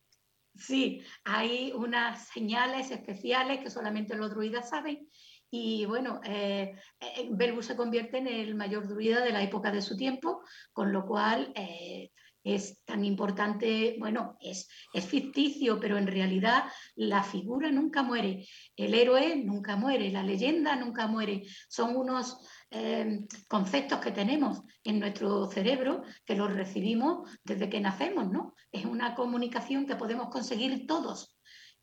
Sí, 0.56 1.04
hay 1.26 1.74
unas 1.76 2.30
señales 2.30 2.90
especiales 2.90 3.60
que 3.60 3.70
solamente 3.70 4.16
los 4.16 4.30
druidas 4.30 4.70
saben. 4.70 5.10
Y 5.50 5.86
bueno, 5.86 6.22
eh, 6.24 6.74
eh 7.02 7.62
se 7.62 7.76
convierte 7.76 8.20
en 8.20 8.28
el 8.28 8.56
mayor 8.56 8.88
druida 8.88 9.22
de 9.22 9.34
la 9.34 9.44
época 9.44 9.72
de 9.72 9.82
su 9.82 9.98
tiempo, 9.98 10.42
con 10.72 10.94
lo 10.94 11.06
cual 11.06 11.52
eh, 11.56 12.12
es 12.44 12.84
tan 12.86 13.06
importante, 13.06 13.96
bueno, 14.00 14.38
es, 14.42 14.68
ficticio, 15.08 15.80
pero 15.80 15.98
en 15.98 16.08
realidad 16.08 16.66
la 16.96 17.24
figura 17.24 17.72
nunca 17.72 18.04
muere, 18.04 18.48
el 18.76 18.94
héroe 18.94 19.36
nunca 19.36 19.76
muere, 19.76 20.12
la 20.12 20.24
leyenda 20.24 20.76
nunca 20.76 21.08
muere. 21.08 21.44
Son 21.70 21.96
unos 21.96 22.38
eh, 22.72 23.22
conceptos 23.48 24.00
que 24.00 24.12
tenemos 24.12 24.62
en 24.84 25.00
nuestro 25.00 25.48
cerebro 25.48 26.04
que 26.26 26.36
los 26.36 26.54
recibimos 26.54 27.30
desde 27.44 27.70
que 27.70 27.80
nacemos, 27.80 28.32
¿no? 28.32 28.56
Es 28.72 28.86
una 28.86 29.16
comunicación 29.16 29.86
que 29.86 29.96
podemos 29.96 30.30
conseguir 30.30 30.88
todos. 30.88 31.38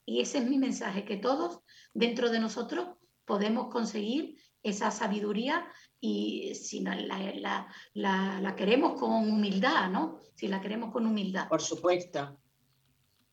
Y 0.05 0.21
ese 0.21 0.39
es 0.39 0.49
mi 0.49 0.59
mensaje, 0.59 1.05
que 1.05 1.19
todos 1.19 1.61
dentro 1.93 2.31
de 2.31 2.41
nosotros 2.41 2.97
podemos 3.25 3.69
conseguir 3.69 4.37
esa 4.63 4.91
sabiduría 4.91 5.67
y 6.01 6.55
si 6.55 6.81
la, 6.81 7.69
la, 7.95 8.57
queremos 8.57 8.99
con 8.99 9.11
humildad, 9.11 9.91
¿no? 9.91 10.21
Si 10.35 10.49
la 10.49 10.61
queremos 10.61 10.93
con 10.93 11.07
humildad. 11.07 11.49
Por 11.49 11.63
supuesto, 11.63 12.39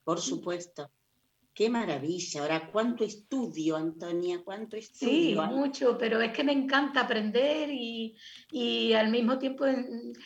por 0.03 0.19
supuesto. 0.19 0.89
Qué 1.53 1.69
maravilla. 1.69 2.41
Ahora, 2.41 2.69
¿cuánto 2.69 3.05
estudio, 3.05 3.77
Antonia? 3.77 4.41
¿Cuánto 4.43 4.75
estudio? 4.75 5.41
Sí, 5.41 5.53
mucho, 5.55 5.97
pero 5.97 6.19
es 6.19 6.33
que 6.33 6.43
me 6.43 6.51
encanta 6.51 7.01
aprender 7.01 7.69
y, 7.71 8.17
y 8.51 8.91
al 8.91 9.09
mismo 9.09 9.39
tiempo 9.39 9.65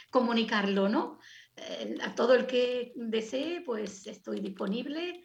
comunicarlo, 0.10 0.90
¿no? 0.90 1.20
Eh, 1.56 1.96
a 2.02 2.16
todo 2.16 2.34
el 2.34 2.48
que 2.48 2.94
desee, 2.96 3.62
pues 3.62 4.08
estoy 4.08 4.40
disponible 4.40 5.24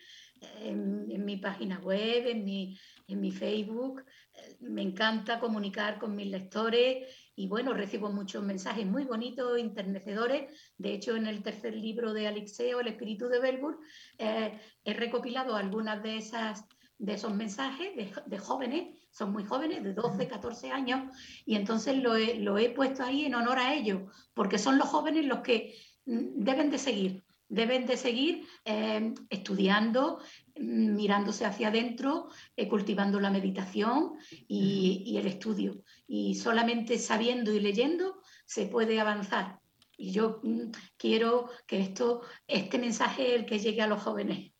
en, 0.61 1.25
mi 1.25 1.37
página 1.37 1.79
web, 1.81 2.27
en 2.27 2.45
mi, 2.45 2.79
en 3.09 3.21
mi 3.21 3.31
Facebook. 3.31 4.05
Eh, 4.35 4.57
me 4.61 4.83
encanta 4.83 5.41
comunicar 5.41 5.99
con 5.99 6.15
mis 6.15 6.29
lectores 6.29 7.09
y 7.37 7.49
bueno, 7.49 7.73
recibo 7.73 8.11
muchos 8.11 8.43
mensajes 8.43 8.87
muy 8.87 9.05
bonitos, 9.05 9.59
internecedores. 9.59 10.53
De 10.79 10.93
hecho, 10.93 11.17
en 11.17 11.27
el 11.27 11.43
tercer 11.43 11.75
libro 11.75 12.13
de 12.13 12.27
Alixeo, 12.27 12.81
El 12.81 12.89
espíritu 12.89 13.29
de 13.29 13.41
Belbur, 13.41 13.79
eh, 14.19 14.59
he 14.85 14.95
recopilado 14.95 15.57
algunas 15.57 16.03
de 16.03 16.17
esas 16.19 16.65
de 16.99 17.15
esos 17.15 17.35
mensajes 17.35 17.89
de, 18.27 18.39
jóvenes, 18.39 18.97
son 19.11 19.33
muy 19.33 19.45
jóvenes, 19.45 19.83
de 19.83 19.93
12, 19.93 20.29
14 20.29 20.71
años, 20.71 21.15
y 21.45 21.57
entonces 21.57 21.97
lo 22.03 22.15
he, 22.17 22.37
lo 22.39 22.57
he 22.57 22.71
puesto 22.71 23.03
ahí 23.03 23.25
en 23.25 23.35
honor 23.35 23.59
a 23.59 23.75
ellos, 23.75 24.03
porque 24.33 24.59
son 24.59 24.79
los 24.79 24.89
jóvenes 24.89 25.27
los 25.27 25.41
que 25.41 25.75
mm, 26.07 26.45
deben 26.45 26.71
de 26.71 26.79
seguir 26.79 27.24
deben 27.55 27.87
de 27.87 27.97
seguir 27.97 28.47
eh, 28.65 29.15
estudiando, 29.31 30.21
mirándose 30.57 31.45
hacia 31.45 31.69
adentro, 31.69 32.29
eh, 32.57 32.69
cultivando 32.69 33.21
la 33.21 33.31
meditación 33.31 34.15
y, 34.49 35.17
el 35.17 35.27
estudio. 35.27 35.83
Y 36.07 36.35
solamente 36.35 36.99
sabiendo 36.99 37.53
y 37.53 37.61
leyendo 37.61 38.21
se 38.47 38.67
puede 38.67 39.01
avanzar. 39.01 39.61
Y 39.97 40.11
yo 40.11 40.41
mm, 40.43 40.73
quiero 40.97 41.49
que 41.67 41.81
esto, 41.81 42.23
este 42.47 42.79
mensaje 42.79 43.29
es 43.29 43.41
el 43.41 43.47
que 43.47 43.61
llegue 43.61 43.83
a 43.83 43.87
los 43.87 44.03
jóvenes. 44.03 44.51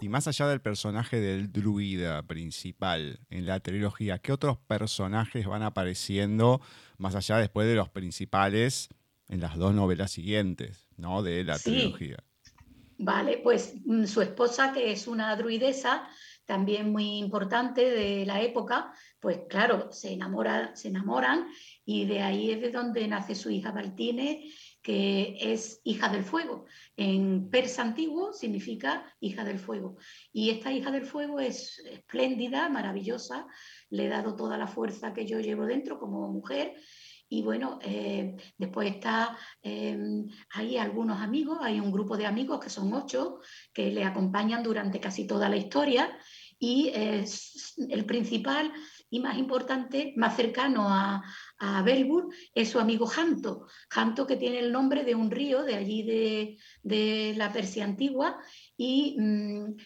Y 0.00 0.08
más 0.08 0.26
allá 0.26 0.48
del 0.48 0.60
personaje 0.60 1.20
del 1.20 1.52
druida 1.52 2.26
principal 2.26 3.20
en 3.30 3.46
la 3.46 3.60
trilogía, 3.60 4.18
¿qué 4.18 4.32
otros 4.32 4.58
personajes 4.58 5.46
van 5.46 5.62
apareciendo 5.62 6.60
más 6.98 7.14
allá 7.14 7.38
después 7.38 7.68
de 7.68 7.76
los 7.76 7.88
principales 7.88 8.88
en 9.28 9.40
las 9.40 9.56
dos 9.56 9.74
novelas 9.74 10.10
siguientes, 10.10 10.88
¿no? 10.96 11.22
De 11.22 11.44
la 11.44 11.58
trilogía. 11.58 12.18
Vale, 13.04 13.38
pues 13.38 13.74
mm, 13.84 14.04
su 14.04 14.22
esposa, 14.22 14.72
que 14.72 14.92
es 14.92 15.08
una 15.08 15.34
druidesa, 15.34 16.08
también 16.44 16.92
muy 16.92 17.18
importante 17.18 17.90
de 17.90 18.24
la 18.24 18.40
época, 18.40 18.92
pues 19.18 19.40
claro, 19.48 19.90
se, 19.90 20.12
enamora, 20.12 20.76
se 20.76 20.88
enamoran 20.88 21.48
y 21.84 22.04
de 22.04 22.20
ahí 22.20 22.52
es 22.52 22.60
de 22.60 22.70
donde 22.70 23.08
nace 23.08 23.34
su 23.34 23.50
hija 23.50 23.72
Baltine, 23.72 24.48
que 24.80 25.36
es 25.40 25.80
hija 25.82 26.10
del 26.10 26.22
fuego. 26.22 26.66
En 26.96 27.50
persa 27.50 27.82
antiguo 27.82 28.32
significa 28.32 29.12
hija 29.18 29.42
del 29.42 29.58
fuego. 29.58 29.96
Y 30.32 30.50
esta 30.50 30.72
hija 30.72 30.92
del 30.92 31.04
fuego 31.04 31.40
es 31.40 31.80
espléndida, 31.80 32.68
maravillosa, 32.68 33.48
le 33.90 34.06
he 34.06 34.08
dado 34.08 34.36
toda 34.36 34.56
la 34.56 34.68
fuerza 34.68 35.12
que 35.12 35.26
yo 35.26 35.40
llevo 35.40 35.66
dentro 35.66 35.98
como 35.98 36.28
mujer 36.28 36.74
y 37.32 37.40
bueno, 37.40 37.78
eh, 37.80 38.36
después 38.58 38.90
está, 38.90 39.38
em, 39.62 40.28
hay 40.50 40.76
algunos 40.76 41.18
amigos, 41.18 41.60
hay 41.62 41.80
un 41.80 41.90
grupo 41.90 42.18
de 42.18 42.26
amigos 42.26 42.60
que 42.60 42.68
son 42.68 42.92
ocho, 42.92 43.40
que 43.72 43.90
le 43.90 44.04
acompañan 44.04 44.62
durante 44.62 45.00
casi 45.00 45.26
toda 45.26 45.48
la 45.48 45.56
historia. 45.56 46.14
Y 46.58 46.92
el 46.94 48.04
principal 48.04 48.70
y 49.08 49.20
más 49.20 49.38
importante, 49.38 50.12
más 50.16 50.36
cercano 50.36 50.88
a, 50.90 51.24
a 51.58 51.82
Belbur, 51.82 52.28
es 52.54 52.68
su 52.68 52.78
amigo 52.78 53.06
Janto. 53.06 53.66
Janto 53.88 54.26
que 54.26 54.36
tiene 54.36 54.58
el 54.58 54.70
nombre 54.70 55.02
de 55.02 55.14
un 55.14 55.30
río 55.30 55.62
de 55.62 55.74
allí 55.74 56.58
de, 56.82 57.34
la 57.36 57.50
Persia 57.50 57.84
antigua 57.84 58.38
y 58.76 59.16
mm, 59.18 59.76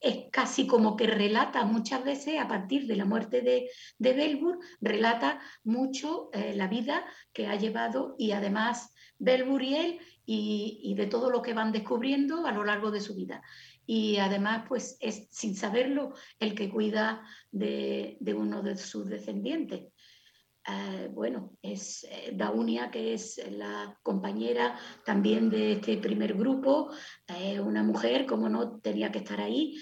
es 0.00 0.16
casi 0.30 0.66
como 0.66 0.96
que 0.96 1.06
relata 1.06 1.64
muchas 1.64 2.04
veces, 2.04 2.38
a 2.38 2.48
partir 2.48 2.86
de 2.86 2.96
la 2.96 3.04
muerte 3.04 3.42
de, 3.42 3.70
de 3.98 4.12
Belbur, 4.12 4.58
relata 4.80 5.40
mucho 5.64 6.30
eh, 6.32 6.54
la 6.54 6.68
vida 6.68 7.04
que 7.32 7.46
ha 7.46 7.56
llevado 7.56 8.14
y 8.18 8.32
además 8.32 8.94
Belbur 9.18 9.62
y 9.62 9.74
él 9.74 9.98
y, 10.24 10.94
de 10.96 11.06
todo 11.06 11.30
lo 11.30 11.42
que 11.42 11.54
van 11.54 11.72
descubriendo 11.72 12.46
a 12.46 12.52
lo 12.52 12.64
largo 12.64 12.90
de 12.90 13.00
su 13.00 13.14
vida. 13.14 13.42
Y 13.86 14.18
además, 14.18 14.64
pues 14.68 14.96
es 15.00 15.26
sin 15.30 15.56
saberlo 15.56 16.14
el 16.38 16.54
que 16.54 16.70
cuida 16.70 17.22
de, 17.50 18.16
de 18.20 18.34
uno 18.34 18.62
de 18.62 18.76
sus 18.76 19.06
descendientes. 19.08 19.92
Eh, 20.68 21.08
bueno, 21.12 21.56
es 21.62 22.04
eh, 22.04 22.32
Daunia, 22.34 22.90
que 22.90 23.14
es 23.14 23.40
la 23.50 23.98
compañera 24.02 24.78
también 25.04 25.48
de 25.48 25.72
este 25.72 25.96
primer 25.96 26.34
grupo, 26.34 26.90
eh, 27.38 27.60
una 27.60 27.82
mujer, 27.82 28.26
como 28.26 28.48
no 28.48 28.78
tenía 28.80 29.12
que 29.12 29.18
estar 29.18 29.40
ahí, 29.40 29.76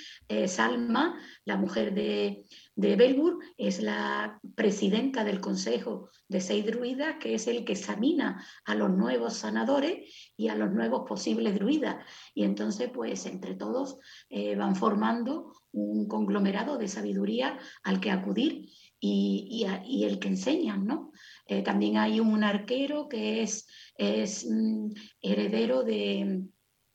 Salma, 0.47 1.19
la 1.45 1.57
mujer 1.57 1.95
de, 1.95 2.45
de 2.75 2.97
Belbur, 2.97 3.39
es 3.57 3.81
la 3.83 4.39
presidenta 4.55 5.25
del 5.25 5.41
Consejo 5.41 6.11
de 6.29 6.41
Seis 6.41 6.67
Druidas, 6.67 7.17
que 7.19 7.35
es 7.35 7.47
el 7.47 7.65
que 7.65 7.73
examina 7.73 8.45
a 8.65 8.75
los 8.75 8.91
nuevos 8.91 9.35
sanadores 9.35 10.33
y 10.37 10.49
a 10.49 10.55
los 10.55 10.71
nuevos 10.71 11.09
posibles 11.09 11.55
druidas. 11.55 12.05
Y 12.35 12.45
entonces, 12.45 12.91
pues 12.93 13.25
entre 13.25 13.55
todos 13.55 13.99
van 14.31 14.77
formando 14.77 15.55
un 15.73 16.07
conglomerado 16.09 16.77
de 16.77 16.89
sabiduría 16.89 17.59
al 17.83 18.01
que 18.01 18.11
acudir 18.11 18.69
y, 19.01 19.65
el 20.05 20.19
que 20.19 20.29
enseñan, 20.29 20.87
¿no? 20.87 21.13
Eh, 21.47 21.63
también 21.63 21.97
hay 21.99 22.21
un 22.21 22.43
arquero 22.43 23.09
que 23.09 23.43
es, 23.43 23.67
es 23.97 24.47
mm, 24.49 24.91
heredero 25.23 25.85
de, 25.85 26.43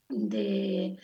de, 0.09 0.97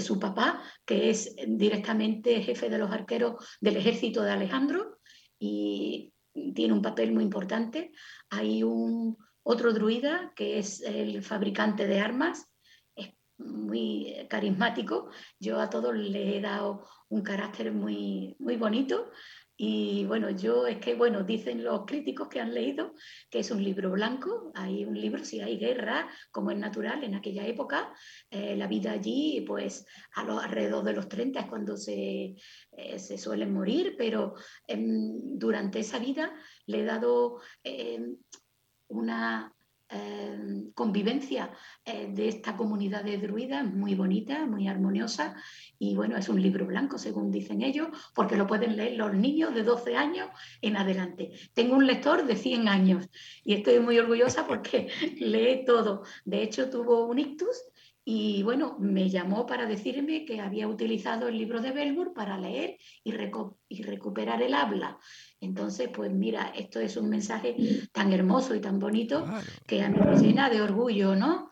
su 0.00 0.18
papá, 0.18 0.62
que 0.84 1.10
es 1.10 1.34
directamente 1.46 2.42
jefe 2.42 2.68
de 2.68 2.78
los 2.78 2.90
arqueros 2.90 3.34
del 3.60 3.76
ejército 3.76 4.22
de 4.22 4.30
Alejandro 4.30 4.98
y 5.38 6.12
tiene 6.54 6.72
un 6.72 6.82
papel 6.82 7.12
muy 7.12 7.24
importante. 7.24 7.92
Hay 8.30 8.62
un 8.62 9.16
otro 9.42 9.72
druida 9.72 10.32
que 10.34 10.58
es 10.58 10.80
el 10.82 11.22
fabricante 11.22 11.86
de 11.86 12.00
armas, 12.00 12.46
es 12.94 13.14
muy 13.38 14.26
carismático. 14.28 15.10
Yo 15.38 15.60
a 15.60 15.70
todos 15.70 15.94
le 15.94 16.36
he 16.36 16.40
dado 16.40 16.86
un 17.08 17.22
carácter 17.22 17.72
muy, 17.72 18.34
muy 18.38 18.56
bonito. 18.56 19.10
Y 19.58 20.04
bueno, 20.04 20.28
yo 20.30 20.66
es 20.66 20.78
que, 20.78 20.94
bueno, 20.94 21.24
dicen 21.24 21.64
los 21.64 21.86
críticos 21.86 22.28
que 22.28 22.40
han 22.40 22.52
leído 22.52 22.92
que 23.30 23.38
es 23.38 23.50
un 23.50 23.64
libro 23.64 23.90
blanco, 23.90 24.52
hay 24.54 24.84
un 24.84 25.00
libro, 25.00 25.24
si 25.24 25.40
hay 25.40 25.56
guerra, 25.58 26.08
como 26.30 26.50
es 26.50 26.58
natural 26.58 27.02
en 27.04 27.14
aquella 27.14 27.46
época, 27.46 27.94
eh, 28.30 28.54
la 28.56 28.66
vida 28.66 28.92
allí, 28.92 29.42
pues 29.46 29.86
a 30.14 30.24
los, 30.24 30.44
alrededor 30.44 30.84
de 30.84 30.92
los 30.92 31.08
30 31.08 31.40
es 31.40 31.46
cuando 31.46 31.76
se, 31.76 32.34
eh, 32.72 32.98
se 32.98 33.16
suelen 33.16 33.52
morir, 33.52 33.94
pero 33.96 34.34
em, 34.66 35.38
durante 35.38 35.78
esa 35.78 35.98
vida 35.98 36.34
le 36.66 36.80
he 36.80 36.84
dado 36.84 37.40
em, 37.64 38.16
una 38.88 39.55
Em, 39.88 40.72
convivencia 40.72 41.48
eh, 41.84 42.08
de 42.10 42.26
esta 42.26 42.56
comunidad 42.56 43.04
de 43.04 43.18
druidas 43.18 43.64
muy 43.64 43.94
bonita, 43.94 44.44
muy 44.44 44.66
armoniosa 44.66 45.36
y 45.78 45.94
bueno, 45.94 46.16
es 46.16 46.28
un 46.28 46.42
libro 46.42 46.66
blanco 46.66 46.98
según 46.98 47.30
dicen 47.30 47.62
ellos 47.62 47.88
porque 48.12 48.34
lo 48.34 48.48
pueden 48.48 48.76
leer 48.76 48.96
los 48.96 49.14
niños 49.14 49.54
de 49.54 49.62
12 49.62 49.96
años 49.96 50.28
en 50.60 50.76
adelante. 50.76 51.30
Tengo 51.54 51.76
un 51.76 51.86
lector 51.86 52.26
de 52.26 52.34
100 52.34 52.66
años 52.66 53.08
y 53.44 53.54
estoy 53.54 53.78
muy 53.78 53.96
orgullosa 53.96 54.44
porque 54.44 54.88
lee 55.20 55.64
todo. 55.64 56.02
De 56.24 56.42
hecho, 56.42 56.68
tuvo 56.68 57.06
un 57.06 57.20
ictus 57.20 57.56
y 58.08 58.44
bueno, 58.44 58.76
me 58.78 59.10
llamó 59.10 59.46
para 59.46 59.66
decirme 59.66 60.24
que 60.24 60.40
había 60.40 60.68
utilizado 60.68 61.26
el 61.26 61.36
libro 61.36 61.60
de 61.60 61.72
Belbur 61.72 62.14
para 62.14 62.38
leer 62.38 62.78
y, 63.02 63.12
y, 63.68 63.82
recuperar 63.82 64.40
el 64.42 64.54
habla. 64.54 64.96
Entonces, 65.40 65.88
pues 65.92 66.12
mira, 66.12 66.52
esto 66.54 66.78
es 66.78 66.96
un 66.96 67.08
mensaje 67.08 67.56
tan 67.90 68.12
hermoso 68.12 68.54
y 68.54 68.60
tan 68.60 68.78
bonito 68.78 69.26
que 69.66 69.82
a 69.82 69.88
mí 69.88 69.98
me 69.98 70.16
llena 70.18 70.48
de 70.48 70.62
orgullo, 70.62 71.16
¿no? 71.16 71.50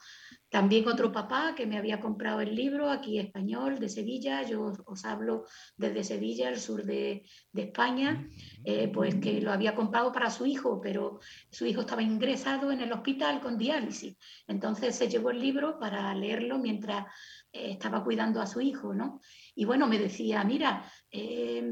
También 0.55 0.87
otro 0.87 1.11
papá 1.11 1.53
que 1.57 1.67
me 1.67 1.77
había 1.77 1.99
comprado 1.99 2.41
el 2.41 2.55
libro 2.55 2.89
aquí 2.89 3.19
español 3.19 3.81
de 3.81 3.89
Sevilla, 3.89 4.45
yo 4.45 4.73
os, 4.87 5.05
hablo 5.05 5.47
desde 5.77 6.05
Sevilla, 6.05 6.49
el 6.49 6.61
sur 6.61 6.85
de, 6.85 7.25
España, 7.53 8.29
eh, 8.63 8.87
pues 8.87 9.17
que 9.17 9.41
lo 9.41 9.51
había 9.51 9.75
comprado 9.75 10.13
para 10.13 10.31
su 10.31 10.47
hijo, 10.47 10.81
pero 10.81 11.19
su 11.51 11.67
hijo 11.67 11.81
estaba 11.81 12.03
ingresado 12.05 12.71
en 12.71 12.83
el 12.83 12.93
hospital 12.93 13.41
con 13.41 13.59
diálisis. 13.59 14.17
Entonces 14.47 14.95
se 14.95 15.09
llevó 15.09 15.31
el 15.31 15.41
libro 15.41 15.77
para 15.81 16.15
leerlo 16.15 16.59
mientras 16.59 17.05
eh, 17.51 17.73
estaba 17.73 18.05
cuidando 18.05 18.41
a 18.41 18.47
su 18.47 18.61
hijo, 18.61 18.95
¿no? 18.95 19.21
Y 19.57 19.65
bueno, 19.65 19.89
me 19.89 19.99
decía, 19.99 20.45
mira, 20.45 20.89
eh, 21.11 21.69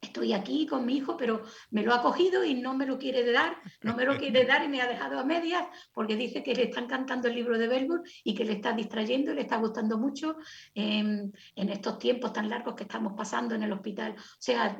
estoy 0.00 0.32
aquí 0.32 0.66
con 0.66 0.86
mi 0.86 0.96
hijo, 0.96 1.16
pero 1.16 1.42
me 1.70 1.82
lo 1.82 1.92
ha 1.92 2.02
cogido 2.02 2.44
y 2.44 2.54
no 2.54 2.74
me 2.74 2.86
lo 2.86 2.98
quiere 2.98 3.30
dar, 3.30 3.56
no 3.82 3.94
me 3.94 4.04
lo 4.04 4.16
quiere 4.16 4.44
dar 4.44 4.64
y 4.64 4.68
me 4.68 4.80
ha 4.80 4.88
dejado 4.88 5.18
a 5.18 5.24
medias 5.24 5.66
porque 5.92 6.16
dice 6.16 6.42
que 6.42 6.54
le 6.54 6.64
están 6.64 6.86
cantando 6.86 7.28
el 7.28 7.34
libro 7.34 7.58
de 7.58 7.68
Belbur 7.68 8.02
y 8.24 8.34
que 8.34 8.44
le 8.44 8.54
está 8.54 8.72
distrayendo 8.72 9.32
y 9.32 9.34
le 9.34 9.42
está 9.42 9.58
gustando 9.58 9.98
mucho 9.98 10.36
en, 10.74 11.32
estos 11.54 11.98
tiempos 11.98 12.32
tan 12.32 12.48
largos 12.48 12.74
que 12.74 12.84
estamos 12.84 13.12
pasando 13.16 13.54
en 13.54 13.62
el 13.62 13.72
hospital. 13.72 14.14
O 14.18 14.22
sea, 14.38 14.76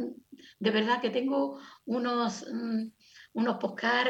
de 0.58 0.70
verdad 0.70 1.00
que 1.00 1.10
tengo 1.10 1.60
unos, 1.84 2.46
mm, 2.50 2.86
unos 3.34 3.56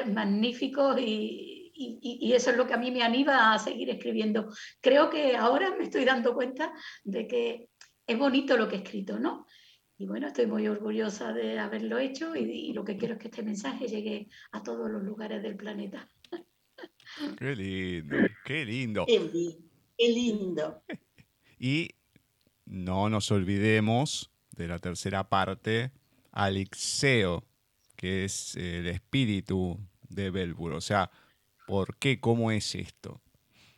magníficos 0.07 0.99
y, 1.01 1.73
y, 1.75 2.33
eso 2.33 2.51
es 2.51 2.57
lo 2.57 2.67
que 2.67 2.75
a 2.75 2.79
mí 2.79 2.91
me 2.91 3.03
anima 3.03 3.53
a 3.53 3.59
seguir 3.59 3.91
escribiendo. 3.91 4.49
Creo 4.81 5.11
que 5.11 5.37
ahora 5.37 5.75
me 5.77 5.85
estoy 5.85 6.05
dando 6.05 6.35
cuenta 6.35 6.73
de 7.05 7.27
que 7.27 7.69
es 8.07 8.19
bonito 8.19 8.57
lo 8.57 8.69
que 8.69 8.77
he 8.77 8.79
escrito, 8.79 9.19
¿no? 9.19 9.47
Y 10.01 10.07
bueno, 10.07 10.29
estoy 10.29 10.47
muy 10.47 10.67
orgullosa 10.67 11.35
de 11.35 11.59
haberlo 11.59 11.99
hecho 11.99 12.35
y, 12.35 12.73
lo 12.73 12.87
que 12.87 12.97
quiero 12.97 13.15
es 13.15 13.21
que 13.21 13.29
este 13.29 13.43
mensaje 13.43 13.87
llegue 13.87 14.31
a 14.51 14.63
todos 14.63 14.91
los 14.91 15.03
lugares 15.03 15.43
del 15.43 15.57
planeta. 15.57 16.09
Qué 17.37 17.55
lindo, 17.55 18.17
qué 18.47 18.65
lindo. 18.65 19.05
Qué, 19.05 20.09
lindo. 20.09 20.83
Y 21.59 21.91
no 22.65 23.11
nos 23.11 23.31
olvidemos 23.31 24.31
de 24.57 24.69
la 24.69 24.79
tercera 24.79 25.29
parte, 25.29 25.93
Alixeo, 26.33 27.45
que 27.95 28.25
es 28.25 28.57
el 28.57 28.87
espíritu 28.87 29.79
de 30.09 30.31
Belbur. 30.31 30.73
O 30.73 30.81
sea, 30.81 31.11
¿por 31.67 31.99
qué? 31.99 32.21
¿Cómo 32.21 32.51
es 32.51 32.75
esto? 32.75 33.21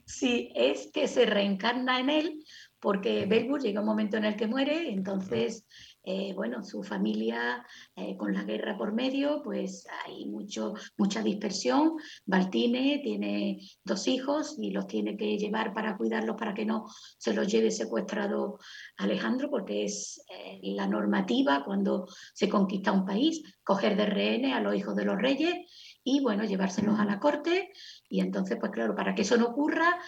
Sí, 0.04 0.52
es 0.54 0.87
que 0.92 1.08
se 1.08 1.26
reencarna 1.26 1.98
en 1.98 2.11
él 2.11 2.44
porque 2.82 3.26
Belbur 3.26 3.62
llega 3.62 3.80
un 3.80 3.87
momento 3.87 4.16
en 4.16 4.24
el 4.24 4.35
que 4.35 4.48
muere, 4.48 4.90
entonces 4.90 5.64
eh, 6.04 6.32
bueno, 6.34 6.64
su 6.64 6.82
familia 6.82 7.64
eh, 7.94 8.16
con 8.16 8.34
la 8.34 8.42
guerra 8.42 8.76
por 8.76 8.92
medio, 8.92 9.40
pues 9.44 9.86
hay 10.04 10.26
mucho, 10.26 10.74
mucha 10.96 11.22
dispersión. 11.22 11.92
Baltine 12.26 13.00
tiene 13.04 13.60
dos 13.84 14.08
hijos 14.08 14.56
y 14.58 14.72
los 14.72 14.88
tiene 14.88 15.16
que 15.16 15.38
llevar 15.38 15.72
para 15.72 15.96
cuidarlos 15.96 16.36
para 16.36 16.54
que 16.54 16.64
no 16.64 16.86
se 17.18 17.32
los 17.32 17.46
lleve 17.46 17.70
secuestrado 17.70 18.58
Alejandro, 18.96 19.48
porque 19.48 19.84
es 19.84 20.24
eh, 20.28 20.58
la 20.62 20.88
normativa 20.88 21.64
cuando 21.64 22.08
se 22.34 22.48
conquista 22.48 22.90
un 22.90 23.06
país, 23.06 23.40
coger 23.62 23.96
de 23.96 24.06
rehenes 24.06 24.54
a 24.54 24.60
los 24.60 24.74
hijos 24.74 24.96
de 24.96 25.04
los 25.04 25.16
reyes 25.16 25.54
y 26.02 26.20
bueno, 26.20 26.44
llevárselos 26.44 26.98
a 26.98 27.04
la 27.04 27.20
corte. 27.20 27.70
Y 28.08 28.20
entonces, 28.20 28.58
pues 28.58 28.72
claro, 28.72 28.96
para 28.96 29.14
que 29.14 29.22
eso 29.22 29.36
no 29.36 29.46
ocurra, 29.46 30.00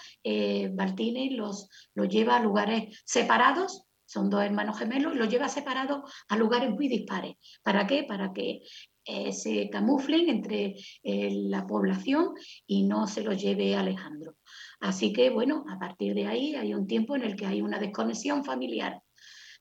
Baltine 0.73 1.31
los, 1.37 1.71
los 1.95 2.09
lleva 2.09 2.37
a 2.37 2.43
lugares 2.43 3.01
separados 3.05 3.84
son 4.15 4.31
dos 4.31 4.45
hermanos 4.45 4.79
gemelos, 4.79 5.17
los 5.17 5.29
lleva 5.29 5.49
separados 5.49 6.09
a 6.29 6.37
lugares 6.37 6.71
muy 6.71 6.87
dispares. 6.87 7.35
¿Para 7.65 7.85
qué? 7.85 8.05
Para 8.05 8.33
que 8.33 8.63
eh, 9.05 9.33
se 9.33 9.69
camuflen 9.71 10.29
entre 10.29 10.77
eh, 11.03 11.31
la 11.49 11.67
población 11.67 12.29
y 12.65 12.85
no 12.85 13.09
se 13.09 13.23
los 13.23 13.43
lleve 13.43 13.75
Alejandro. 13.75 14.37
Así 14.79 15.13
que, 15.13 15.31
bueno, 15.31 15.65
a 15.69 15.81
partir 15.81 16.15
de 16.15 16.27
ahí 16.27 16.55
hay 16.55 16.75
un 16.75 16.87
tiempo 16.87 17.17
en 17.17 17.23
el 17.23 17.35
que 17.35 17.47
hay 17.47 17.61
una 17.61 17.81
desconexión 17.81 18.45
familiar. 18.45 19.03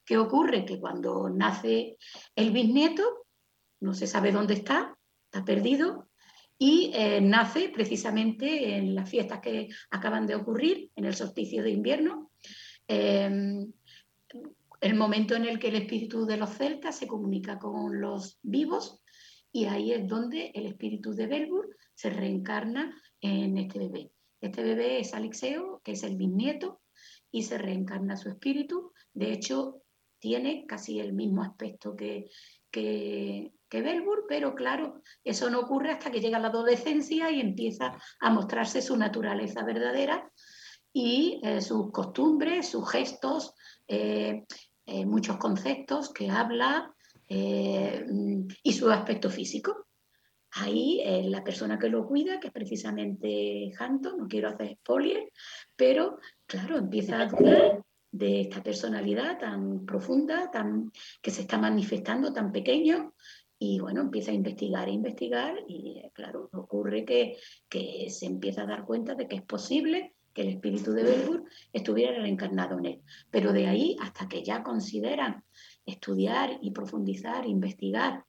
¿Qué 0.05 0.19
ocurre? 0.19 0.65
Que 0.65 0.79
cuando 0.79 1.29
nace 1.29 1.97
el 2.35 2.51
bisnieto, 2.51 3.25
no 3.81 3.95
se 3.95 4.05
sabe 4.05 4.31
dónde 4.31 4.53
está, 4.53 4.95
está 5.25 5.43
perdido, 5.43 6.09
y 6.59 6.91
eh, 6.93 7.19
nace 7.21 7.69
precisamente 7.69 8.77
en 8.77 8.93
las 8.93 9.09
fiestas 9.09 9.39
que 9.39 9.69
acaban 9.89 10.27
de 10.27 10.35
ocurrir, 10.35 10.91
en 10.95 11.05
el 11.05 11.15
solsticio 11.15 11.63
de 11.63 11.71
invierno 11.71 12.29
el 14.81 14.95
momento 14.95 15.35
en 15.35 15.45
el 15.45 15.59
que 15.59 15.69
el 15.69 15.75
espíritu 15.75 16.25
de 16.25 16.37
los 16.37 16.49
celtas 16.51 16.97
se 16.97 17.07
comunica 17.07 17.57
con 17.57 18.01
los 18.01 18.37
vivos 18.41 19.01
y 19.51 19.65
ahí 19.65 19.93
es 19.93 20.07
donde 20.07 20.51
el 20.55 20.65
espíritu 20.65 21.13
de 21.13 21.27
Belbur 21.27 21.77
se 21.93 22.09
reencarna 22.09 22.93
en 23.21 23.57
este 23.57 23.79
bebé. 23.79 24.11
Este 24.41 24.63
bebé 24.63 24.99
es 24.99 25.13
Alixeo, 25.13 25.79
que 25.83 25.93
es 25.93 26.03
el 26.03 26.17
bisnieto, 26.17 26.81
y 27.31 27.43
se 27.43 27.57
reencarna 27.57 28.17
su 28.17 28.29
espíritu. 28.29 28.91
De 29.13 29.31
hecho, 29.31 29.83
tiene 30.19 30.65
casi 30.65 30.99
el 30.99 31.13
mismo 31.13 31.43
aspecto 31.43 31.95
que, 31.95 32.29
que, 32.71 33.53
que 33.69 33.81
Belbur, 33.81 34.25
pero 34.27 34.55
claro, 34.55 35.01
eso 35.23 35.49
no 35.49 35.59
ocurre 35.61 35.91
hasta 35.91 36.11
que 36.11 36.19
llega 36.19 36.39
la 36.39 36.47
adolescencia 36.47 37.31
y 37.31 37.39
empieza 37.39 37.97
a 38.19 38.29
mostrarse 38.31 38.81
su 38.81 38.97
naturaleza 38.97 39.63
verdadera 39.63 40.29
y 40.91 41.39
eh, 41.43 41.61
sus 41.61 41.91
costumbres, 41.91 42.69
sus 42.69 42.89
gestos, 42.89 43.53
eh, 43.87 44.43
eh, 44.85 45.05
muchos 45.05 45.37
conceptos 45.37 46.11
que 46.11 46.29
habla 46.29 46.93
eh, 47.27 48.05
y 48.63 48.73
su 48.73 48.89
aspecto 48.89 49.29
físico. 49.29 49.87
Ahí 50.55 51.01
la 51.29 51.43
persona 51.43 51.79
que 51.79 51.89
lo 51.89 52.05
cuida, 52.05 52.39
que 52.39 52.47
es 52.47 52.53
precisamente 52.53 53.71
Hanto, 53.79 54.15
no 54.15 54.27
quiero 54.27 54.49
hacer 54.49 54.75
spoiler, 54.75 55.31
pero 55.75 56.19
claro, 56.45 56.77
empieza 56.77 57.21
a 57.21 57.25
dudar 57.25 57.83
de 58.11 58.41
esta 58.41 58.61
personalidad 58.61 59.39
tan 59.39 59.83
profunda, 59.83 60.51
tan, 60.51 60.91
que 61.23 61.31
se 61.31 61.41
está 61.41 61.57
manifestando 61.57 62.31
tan 62.31 62.51
pequeño, 62.51 63.15
y 63.57 63.79
bueno, 63.79 64.01
empieza 64.01 64.29
a 64.29 64.35
investigar 64.35 64.89
e 64.89 64.91
investigar, 64.91 65.55
y 65.67 66.03
claro, 66.13 66.51
ocurre 66.53 67.03
que, 67.03 67.35
que 67.67 68.11
se 68.11 68.27
empieza 68.27 68.61
a 68.61 68.67
dar 68.67 68.85
cuenta 68.85 69.15
de 69.15 69.27
que 69.27 69.37
es 69.37 69.43
posible 69.43 70.13
que 70.33 70.41
el 70.41 70.49
espíritu 70.49 70.91
de 70.91 71.03
Belfur 71.03 71.43
estuviera 71.71 72.19
reencarnado 72.19 72.79
en 72.79 72.85
él. 72.85 73.01
Pero 73.29 73.53
de 73.53 73.67
ahí 73.67 73.95
hasta 74.01 74.27
que 74.27 74.43
ya 74.43 74.63
consideran 74.63 75.43
estudiar 75.85 76.57
y 76.61 76.71
profundizar, 76.71 77.45
investigar 77.45 78.25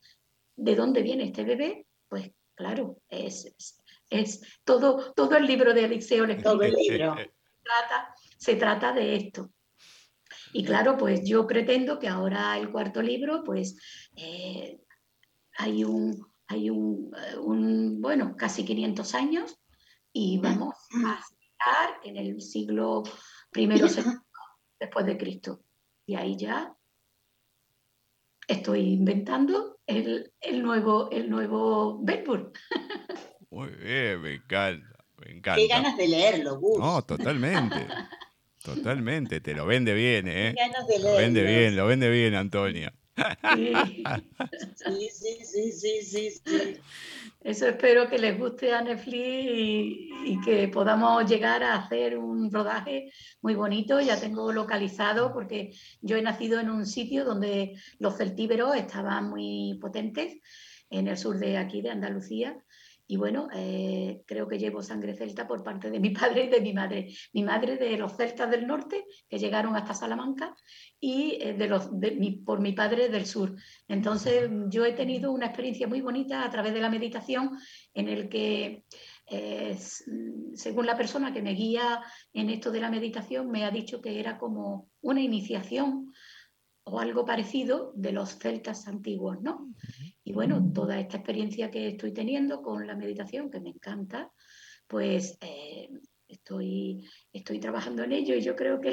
de 0.57 0.77
dónde 0.77 1.03
viene 1.03 1.25
este 1.25 1.45
bebé, 1.45 1.87
pues 2.09 2.31
claro, 2.55 2.99
es, 3.09 3.81
es, 4.11 4.61
todo, 4.65 5.13
todo 5.15 5.37
el 5.37 5.47
libro 5.47 5.75
de 5.75 5.85
Alixeo, 5.85 6.25
el 6.25 6.43
todo 6.43 6.63
el 6.63 6.75
libro, 6.75 7.17
trata, 7.63 8.15
se 8.37 8.57
trata 8.57 8.93
de 8.93 9.17
esto. 9.17 9.51
Y 10.53 10.65
claro, 10.65 10.97
pues 10.97 11.23
yo 11.25 11.47
pretendo 11.47 11.99
que 11.99 12.07
ahora 12.07 12.57
el 12.59 12.71
cuarto 12.71 13.03
libro, 13.03 13.43
pues 13.43 13.77
eh, 14.17 14.79
hay 15.57 15.83
un, 15.83 16.25
hay 16.47 16.71
un, 16.71 17.11
eh, 17.17 17.37
un, 17.39 18.01
bueno, 18.01 18.37
casi 18.37 18.65
500 18.65 19.15
años 19.15 19.59
y 20.13 20.39
vamos 20.39 20.75
a 21.05 21.21
en 22.03 22.17
el 22.17 22.41
siglo 22.41 23.03
I 23.55 23.69
después 24.79 25.07
de 25.07 25.17
Cristo. 25.17 25.61
Y 26.07 26.17
ahí 26.17 26.37
ya 26.37 26.75
estoy 28.47 28.81
inventando 28.93 29.79
el, 29.87 30.33
nuevo, 30.63 31.11
el 31.11 31.31
nuevo 31.31 32.03
Bedford. 32.03 32.53
Muy 33.51 33.71
bien, 33.71 34.21
me 34.21 34.35
encanta, 34.35 35.05
me 35.19 35.33
encanta. 35.33 35.61
Qué 35.61 35.69
ganas 35.69 35.97
de 35.97 36.09
leerlo, 36.09 36.59
Gus. 36.59 36.79
No, 36.79 37.03
totalmente. 37.03 37.87
Totalmente, 38.65 39.43
te 39.43 39.53
lo 39.53 39.67
vende 39.67 39.93
bien, 39.93 40.27
¿eh? 40.27 40.55
Qué 40.57 40.63
ganas 40.63 40.87
de 40.87 40.99
leerlo. 40.99 41.11
Lo 41.11 41.17
vende 41.19 41.43
bien, 41.43 41.77
lo 41.77 41.87
vende 41.87 42.09
bien, 42.09 42.35
Antonia. 42.35 42.95
Sí, 44.77 45.09
sí, 45.11 45.73
sí, 45.73 46.03
sí, 46.03 46.31
sí. 46.31 46.77
Eso 47.41 47.69
espero 47.69 48.09
que 48.09 48.19
les 48.19 48.39
guste 48.39 48.73
a 48.73 48.83
Netflix 48.83 49.15
y, 49.17 50.41
que 50.45 50.69
podamos 50.69 51.29
llegar 51.29 51.63
a 51.63 51.77
hacer 51.77 52.19
un 52.19 52.51
rodaje 52.51 53.13
muy 53.43 53.55
bonito. 53.55 54.01
Ya 54.01 54.19
tengo 54.19 54.51
localizado 54.53 55.33
porque 55.33 55.73
yo 56.01 56.17
he 56.17 56.23
nacido 56.23 56.59
en 56.61 56.71
un 56.71 56.87
sitio 56.87 57.25
donde 57.25 57.75
los 57.99 58.17
celtíberos 58.17 58.75
estaban 58.77 59.29
muy 59.29 59.79
potentes, 59.81 60.41
en 60.91 61.09
el 61.09 61.17
sur 61.17 61.39
de 61.39 61.59
aquí, 61.59 61.83
de 61.83 61.91
Andalucía. 61.91 62.57
Y 63.07 63.17
bueno, 63.17 63.49
eh, 63.55 64.23
creo 64.27 64.49
que 64.49 64.59
llevo 64.59 64.83
sangre 64.83 65.15
celta 65.15 65.47
por 65.47 65.63
parte 65.63 65.91
de 65.91 66.01
mi 66.01 66.11
padre 66.11 66.45
y 66.45 66.49
de 66.49 66.61
mi 66.61 66.73
madre. 66.73 67.09
Mi 67.33 67.43
madre 67.43 67.77
de 67.77 67.97
los 67.97 68.17
celtas 68.17 68.51
del 68.51 68.67
norte, 68.67 69.05
que 69.29 69.39
llegaron 69.39 69.77
hasta 69.77 69.95
Salamanca, 69.95 70.55
y 70.99 71.39
eh, 71.41 71.55
de 71.55 71.67
los, 71.67 71.91
por 72.45 72.61
mi 72.61 72.73
padre 72.73 73.09
del 73.09 73.27
sur. 73.27 73.55
Entonces, 73.89 74.49
yo 74.69 74.85
he 74.85 74.93
tenido 74.93 75.33
una 75.33 75.47
experiencia 75.47 75.87
muy 75.87 76.01
bonita 76.01 76.45
a 76.45 76.51
través 76.51 76.73
de 76.73 76.81
la 76.81 76.91
meditación 76.91 77.59
en 77.93 78.09
el 78.09 78.29
que, 78.29 78.85
eh, 79.27 79.77
según 80.55 80.87
la 80.87 80.97
persona 80.97 81.33
que 81.33 81.43
me 81.43 81.53
guía 81.53 82.03
en 82.33 82.51
esto 82.51 82.71
de 82.71 82.81
la 82.81 82.91
meditación, 82.91 83.51
me 83.51 83.65
ha 83.65 83.71
dicho 83.71 84.01
que 84.01 84.19
era 84.19 84.39
como 84.39 84.89
una 85.03 85.21
iniciación 85.21 86.13
o 86.85 87.01
algo 87.01 87.25
parecido 87.25 87.93
de 87.97 88.13
los 88.13 88.39
celtas 88.39 88.87
antiguos, 88.87 89.41
¿no? 89.41 89.73
Y 90.23 90.33
bueno, 90.33 90.71
toda 90.73 91.01
esta 91.01 91.17
experiencia 91.17 91.71
que 91.71 91.89
estoy 91.89 92.13
teniendo 92.13 92.63
con 92.63 92.87
la 92.87 92.95
meditación, 92.95 93.51
que 93.51 93.61
me 93.61 93.71
encanta, 93.71 94.31
pues 94.87 95.39
eh, 95.41 95.89
estoy, 96.29 97.09
estoy 97.33 97.59
trabajando 97.59 98.03
en 98.03 98.13
ello 98.13 98.35
y 98.35 98.43
yo 98.43 98.55
creo 98.55 98.81
que, 98.81 98.93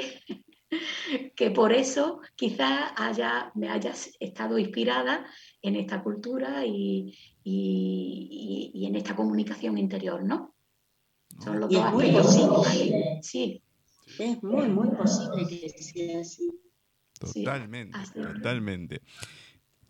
que 1.36 1.50
por 1.50 1.72
eso 1.72 2.20
quizás 2.34 2.92
haya, 2.96 3.52
me 3.54 3.68
haya 3.68 3.92
estado 4.20 4.58
inspirada 4.58 5.26
en 5.60 5.76
esta 5.76 6.02
cultura 6.02 6.64
y, 6.64 7.18
en 7.44 8.96
esta 8.96 9.14
comunicación 9.14 9.76
interior, 9.76 10.24
¿no? 10.24 10.54
Son 11.42 11.60
los 11.60 11.70
dos 11.70 11.92
posible. 11.92 13.20
Sí. 13.22 13.62
Es 14.18 14.42
muy, 14.42 14.68
muy 14.68 14.88
posible 14.90 15.46
que 15.46 15.68
sea 15.70 16.20
así. 16.20 16.61
Totalmente, 17.26 17.98
totalmente. 18.14 19.00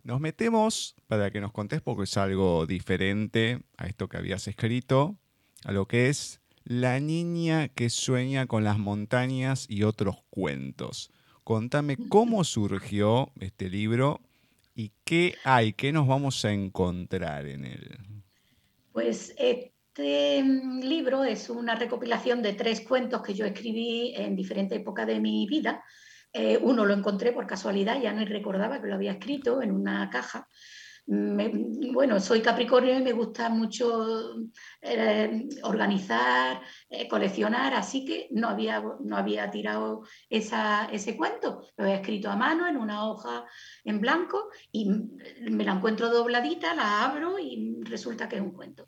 nos 0.03 0.21
metemos 0.21 0.97
para 1.07 1.31
que 1.31 1.41
nos 1.41 1.53
contés, 1.53 1.81
porque 1.81 2.05
es 2.05 2.17
algo 2.17 2.67
diferente 2.67 3.61
a 3.77 3.87
esto 3.87 4.09
que 4.09 4.17
habías 4.17 4.49
escrito, 4.49 5.17
a 5.65 5.73
lo 5.73 5.87
que 5.87 6.09
es 6.09 6.41
La 6.65 7.01
niña 7.01 7.69
que 7.69 7.91
sueña 7.91 8.47
con 8.47 8.63
las 8.63 8.79
montañas 8.79 9.67
y 9.69 9.83
otros 9.83 10.23
cuentos. 10.31 11.11
Contame 11.45 11.97
cómo 12.09 12.45
surgió 12.45 13.33
este 13.41 13.69
libro 13.69 14.21
y 14.75 14.93
qué 15.05 15.37
hay, 15.45 15.73
qué 15.73 15.93
nos 15.93 16.07
vamos 16.07 16.45
a 16.45 16.53
encontrar 16.53 17.47
en 17.47 17.65
él. 17.65 17.99
Pues 18.93 19.35
este 19.39 20.43
mm, 20.43 20.81
libro 20.81 21.25
es 21.25 21.51
una 21.51 21.75
recopilación 21.75 22.43
de 22.43 22.53
tres 22.53 22.81
cuentos 22.83 23.23
que 23.23 23.35
yo 23.35 23.45
escribí 23.45 24.15
en 24.17 24.37
diferentes 24.37 24.79
épocas 24.79 25.07
de 25.07 25.21
mi 25.21 25.47
vida. 25.47 25.85
Eh, 26.33 26.59
uno 26.61 26.85
lo 26.85 26.95
encontré 26.95 27.33
por 27.33 27.47
casualidad, 27.47 28.01
ya 28.01 28.13
no 28.13 28.25
recordaba 28.25 28.81
que 28.81 28.89
lo 28.89 28.95
había 28.95 29.13
escrito 29.13 29.61
en 29.63 29.73
una 29.73 30.09
caja 30.11 30.49
bueno, 31.05 32.21
soy 32.21 32.41
Capricornio 32.41 32.97
y 32.97 33.03
me 33.03 33.13
gusta 33.13 33.49
mucho 33.49 34.37
eh, 34.81 35.49
organizar, 35.65 36.61
eh, 36.89 37.09
coleccionar, 37.09 37.75
así 37.75 38.05
que 38.05 38.29
no 38.31 38.49
había, 38.49 38.83
no 39.01 39.17
había 39.17 39.51
tirado 39.51 40.05
ese 40.31 41.17
cuento. 41.17 41.67
Lo 41.77 41.87
he 41.87 41.95
escrito 41.95 42.31
a 42.31 42.37
mano 42.37 42.69
en 42.69 42.77
una 42.77 43.09
hoja 43.09 43.45
en 43.85 44.01
blanco 44.01 44.49
y 44.71 44.89
me 45.51 45.65
la 45.65 45.73
encuentro 45.73 46.09
dobladita, 46.09 46.75
la 46.75 47.05
abro 47.05 47.39
y 47.39 47.81
resulta 47.83 48.29
que 48.29 48.37
es 48.37 48.43
un 48.43 48.53
cuento. 48.53 48.87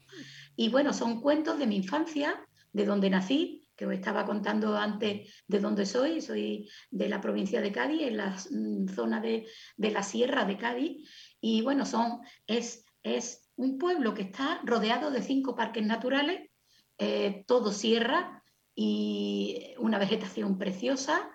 Y 0.54 0.68
bueno, 0.68 0.92
son 0.92 1.20
cuentos 1.20 1.58
de 1.58 1.66
mi 1.66 1.76
infancia, 1.76 2.46
de 2.72 2.86
donde 2.86 3.10
nací, 3.10 3.63
que 3.76 3.86
os 3.86 3.92
estaba 3.92 4.24
contando 4.24 4.76
antes 4.76 5.32
de 5.46 5.60
dónde 5.60 5.86
soy, 5.86 6.20
soy 6.20 6.68
de 6.90 7.08
la 7.08 7.20
provincia 7.20 7.60
de 7.60 7.72
Cádiz, 7.72 8.02
en 8.02 8.16
la 8.16 8.36
mm, 8.50 8.88
zona 8.88 9.20
de, 9.20 9.46
de 9.76 9.90
la 9.90 10.02
sierra 10.02 10.44
de 10.44 10.56
Cádiz, 10.56 11.08
y 11.40 11.62
bueno, 11.62 11.84
son, 11.84 12.20
es, 12.46 12.84
es 13.02 13.50
un 13.56 13.78
pueblo 13.78 14.14
que 14.14 14.22
está 14.22 14.60
rodeado 14.64 15.10
de 15.10 15.22
cinco 15.22 15.54
parques 15.54 15.84
naturales, 15.84 16.50
eh, 16.98 17.44
todo 17.46 17.72
sierra 17.72 18.42
y 18.74 19.74
una 19.78 19.98
vegetación 19.98 20.58
preciosa. 20.58 21.30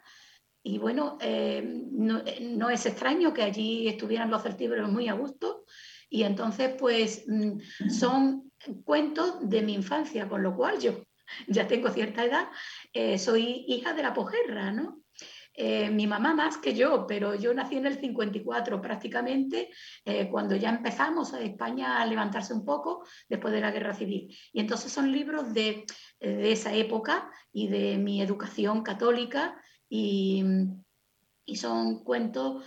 Y 0.63 0.77
bueno, 0.77 1.17
eh, 1.21 1.63
no, 1.63 2.69
es 2.69 2.85
extraño 2.85 3.33
que 3.33 3.43
allí 3.43 3.87
estuvieran 3.87 4.29
los 4.29 4.43
celtíberos 4.43 4.91
muy 4.91 5.07
a 5.07 5.13
gusto. 5.13 5.65
Y 6.09 6.23
entonces, 6.23 6.75
pues 6.77 7.25
mm, 7.27 7.59
son 7.89 8.51
cuentos 8.83 9.47
de 9.47 9.61
mi 9.61 9.73
infancia, 9.73 10.27
con 10.27 10.43
lo 10.43 10.55
cual 10.55 10.79
yo 10.79 11.03
ya 11.47 11.67
tengo 11.67 11.89
cierta 11.89 12.23
edad, 12.23 12.47
eh, 12.93 13.17
soy 13.17 13.65
hija 13.67 13.93
de 13.93 14.03
la 14.03 14.13
posguerra, 14.13 14.71
¿no? 14.71 15.03
Eh, 15.53 15.89
mi 15.89 16.07
mamá 16.07 16.33
más 16.33 16.57
que 16.57 16.73
yo, 16.73 17.05
pero 17.05 17.35
yo 17.35 17.53
nací 17.53 17.75
en 17.75 17.85
el 17.85 17.99
54 17.99 18.81
prácticamente, 18.81 19.69
eh, 20.05 20.29
cuando 20.29 20.55
ya 20.55 20.69
empezamos 20.69 21.33
a 21.33 21.41
España 21.41 22.01
a 22.01 22.05
levantarse 22.05 22.53
un 22.53 22.63
poco 22.63 23.03
después 23.27 23.53
de 23.53 23.59
la 23.59 23.71
guerra 23.71 23.93
civil. 23.93 24.33
Y 24.53 24.61
entonces 24.61 24.91
son 24.91 25.11
libros 25.11 25.53
de, 25.53 25.85
esa 26.21 26.73
época 26.73 27.29
y 27.51 27.67
de 27.67 27.97
mi 27.97 28.21
educación 28.21 28.83
católica 28.83 29.61
y, 29.89 30.43
son 31.55 32.03
cuentos 32.03 32.63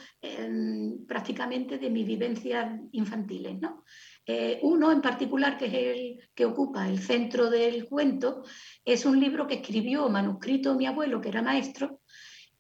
prácticamente 1.07 1.79
de 1.79 1.89
mis 1.89 2.05
vivencias 2.05 2.81
infantiles. 2.91 3.61
¿no? 3.61 3.85
Eh, 4.27 4.61
uno 4.63 4.93
en 4.93 5.01
particular, 5.01 5.57
que 5.59 5.67
es 5.67 5.75
el 5.75 6.31
que 6.35 6.45
ocupa 6.45 6.89
el 6.89 7.01
centro 7.01 7.51
del 7.51 7.89
cuento, 7.89 8.45
es 8.85 9.05
un 9.05 9.19
libro 9.19 9.47
que 9.47 9.55
escribió 9.57 10.09
manuscrito 10.09 10.75
mi 10.75 10.87
abuelo, 10.87 11.21
que 11.21 11.29
era 11.29 11.43
maestro, 11.43 12.01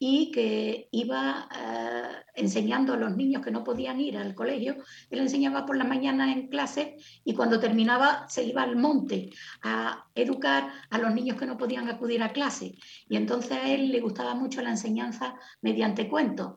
y 0.04 0.32
que 0.32 0.88
iba 0.90 1.48
eh, 1.56 2.24
enseñando 2.34 2.92
a 2.92 2.96
los 2.96 3.16
niños 3.16 3.40
que 3.40 3.52
no 3.52 3.62
podían 3.62 4.00
ir 4.00 4.18
al 4.18 4.34
colegio, 4.34 4.78
él 5.10 5.20
enseñaba 5.20 5.64
por 5.64 5.76
la 5.76 5.84
mañana 5.84 6.32
en 6.32 6.48
clase 6.48 6.96
y 7.24 7.34
cuando 7.34 7.60
terminaba 7.60 8.26
se 8.28 8.42
iba 8.42 8.64
al 8.64 8.74
monte 8.74 9.30
a 9.62 10.04
educar 10.16 10.72
a 10.90 10.98
los 10.98 11.14
niños 11.14 11.38
que 11.38 11.46
no 11.46 11.56
podían 11.56 11.88
acudir 11.88 12.20
a 12.20 12.32
clase. 12.32 12.74
Y 13.08 13.14
entonces 13.14 13.52
a 13.52 13.70
él 13.70 13.92
le 13.92 14.00
gustaba 14.00 14.34
mucho 14.34 14.60
la 14.60 14.70
enseñanza 14.70 15.36
mediante 15.60 16.08
cuentos. 16.08 16.54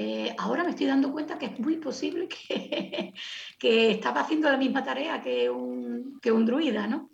Eh, 0.00 0.32
ahora 0.38 0.62
me 0.62 0.70
estoy 0.70 0.86
dando 0.86 1.10
cuenta 1.10 1.38
que 1.38 1.46
es 1.46 1.58
muy 1.58 1.76
posible 1.78 2.28
que, 2.28 3.12
que 3.58 3.90
estaba 3.90 4.20
haciendo 4.20 4.48
la 4.48 4.56
misma 4.56 4.84
tarea 4.84 5.20
que 5.20 5.50
un, 5.50 6.20
que 6.22 6.30
un 6.30 6.46
druida, 6.46 6.86
¿no? 6.86 7.10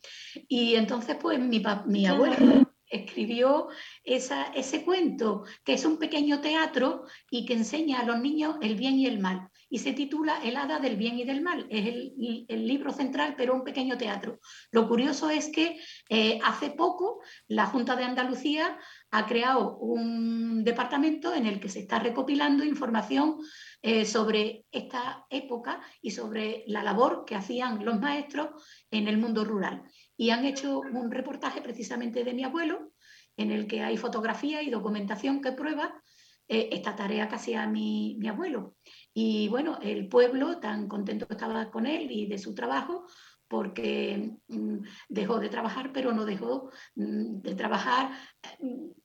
Y 0.49 0.75
entonces, 0.75 1.17
pues 1.19 1.41
mi, 1.41 1.63
mi 1.87 2.07
abuelo 2.07 2.67
escribió 2.95 3.69
ese 4.05 4.85
cuento, 4.85 5.45
que 5.65 5.75
es 5.75 5.85
un 5.85 5.99
pequeño 5.99 6.41
teatro 6.41 7.05
y 7.31 7.45
que 7.45 7.55
enseña 7.55 8.01
a 8.01 8.05
los 8.05 8.21
niños 8.21 8.57
el 8.61 8.77
bien 8.77 8.99
y 8.99 9.07
el 9.07 9.19
mal. 9.19 9.49
Y 9.71 9.79
se 9.79 9.93
titula 9.93 10.41
El 10.45 10.57
hada 10.57 10.79
del 10.79 10.97
bien 10.97 11.19
y 11.19 11.25
del 11.25 11.43
mal. 11.43 11.67
Es 11.69 11.87
el, 11.87 12.67
libro 12.67 12.93
central, 12.93 13.35
pero 13.37 13.55
un 13.55 13.65
pequeño 13.65 13.99
teatro. 13.99 14.39
Lo 14.71 14.89
curioso 14.89 15.31
es 15.31 15.49
que 15.49 15.81
eh, 16.09 16.39
hace 16.45 16.71
poco 16.71 17.21
la 17.49 17.67
Junta 17.67 17.97
de 17.97 18.05
Andalucía 18.05 18.79
ha 19.17 19.27
creado 19.27 19.77
un 19.77 20.65
departamento 20.65 21.33
en 21.33 21.47
el 21.47 21.61
que 21.61 21.69
se 21.69 21.79
está 21.79 22.01
recopilando 22.01 22.65
información 22.65 23.37
eh, 23.81 24.05
sobre 24.05 24.67
esta 24.73 25.25
época 25.31 25.81
y 26.03 26.11
sobre 26.11 26.65
la 26.67 26.83
labor 26.83 27.25
que 27.25 27.37
hacían 27.37 27.85
los 27.85 28.01
maestros 28.01 28.49
en 28.91 29.07
el 29.07 29.17
mundo 29.19 29.45
rural. 29.45 29.85
Y 30.17 30.31
han 30.31 30.45
hecho 30.45 30.81
un 30.81 31.13
reportaje 31.13 31.63
precisamente 31.63 32.25
de 32.25 32.35
mi 32.35 32.43
abuelo, 32.43 32.91
en 33.37 33.53
el 33.53 33.69
que 33.69 33.83
hay 33.83 33.97
fotografía 33.97 34.63
y 34.63 34.71
documentación 34.71 35.41
que 35.41 35.53
prueba 35.53 36.03
eh, 36.49 36.71
esta 36.73 36.97
tarea 36.97 37.29
que 37.29 37.37
hacía 37.37 37.69
mi, 37.69 38.17
mi, 38.19 38.27
abuelo. 38.27 38.75
Y 39.13 39.47
bueno, 39.47 39.79
el 39.81 40.09
pueblo 40.09 40.59
tan 40.59 40.89
contento 40.89 41.27
estaba 41.31 41.71
con 41.71 41.87
él 41.87 42.11
y 42.11 42.27
de 42.27 42.39
su 42.39 42.53
trabajo, 42.53 43.07
porque 43.47 44.33
mm, 44.49 44.79
dejó 45.09 45.39
de 45.39 45.49
trabajar, 45.49 45.93
pero 45.93 46.13
no 46.13 46.25
dejó 46.25 46.71
mm, 46.97 47.43
de 47.43 47.55
trabajar 47.55 48.11
mm, 48.59 49.04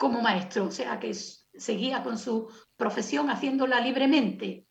como 0.00 0.22
maestro, 0.22 0.64
o 0.64 0.70
sea 0.70 0.98
que 0.98 1.12
seguía 1.12 2.02
con 2.02 2.16
su 2.16 2.48
profesión 2.74 3.28
haciéndola 3.28 3.80
libremente. 3.80 4.64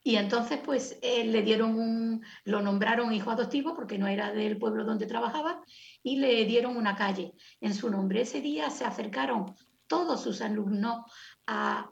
Y 0.00 0.14
entonces, 0.14 0.60
pues, 0.64 0.96
eh, 1.02 1.24
le 1.24 1.42
dieron 1.42 1.74
un, 1.76 2.24
lo 2.44 2.62
nombraron 2.62 3.12
hijo 3.12 3.32
adoptivo 3.32 3.74
porque 3.74 3.98
no 3.98 4.06
era 4.06 4.32
del 4.32 4.58
pueblo 4.58 4.84
donde 4.84 5.06
trabajaba 5.06 5.60
y 6.04 6.18
le 6.18 6.44
dieron 6.44 6.76
una 6.76 6.94
calle 6.94 7.34
en 7.60 7.74
su 7.74 7.90
nombre. 7.90 8.20
Ese 8.20 8.40
día 8.40 8.70
se 8.70 8.84
acercaron 8.84 9.56
todos 9.88 10.22
sus 10.22 10.40
alumnos 10.40 11.00
a 11.48 11.90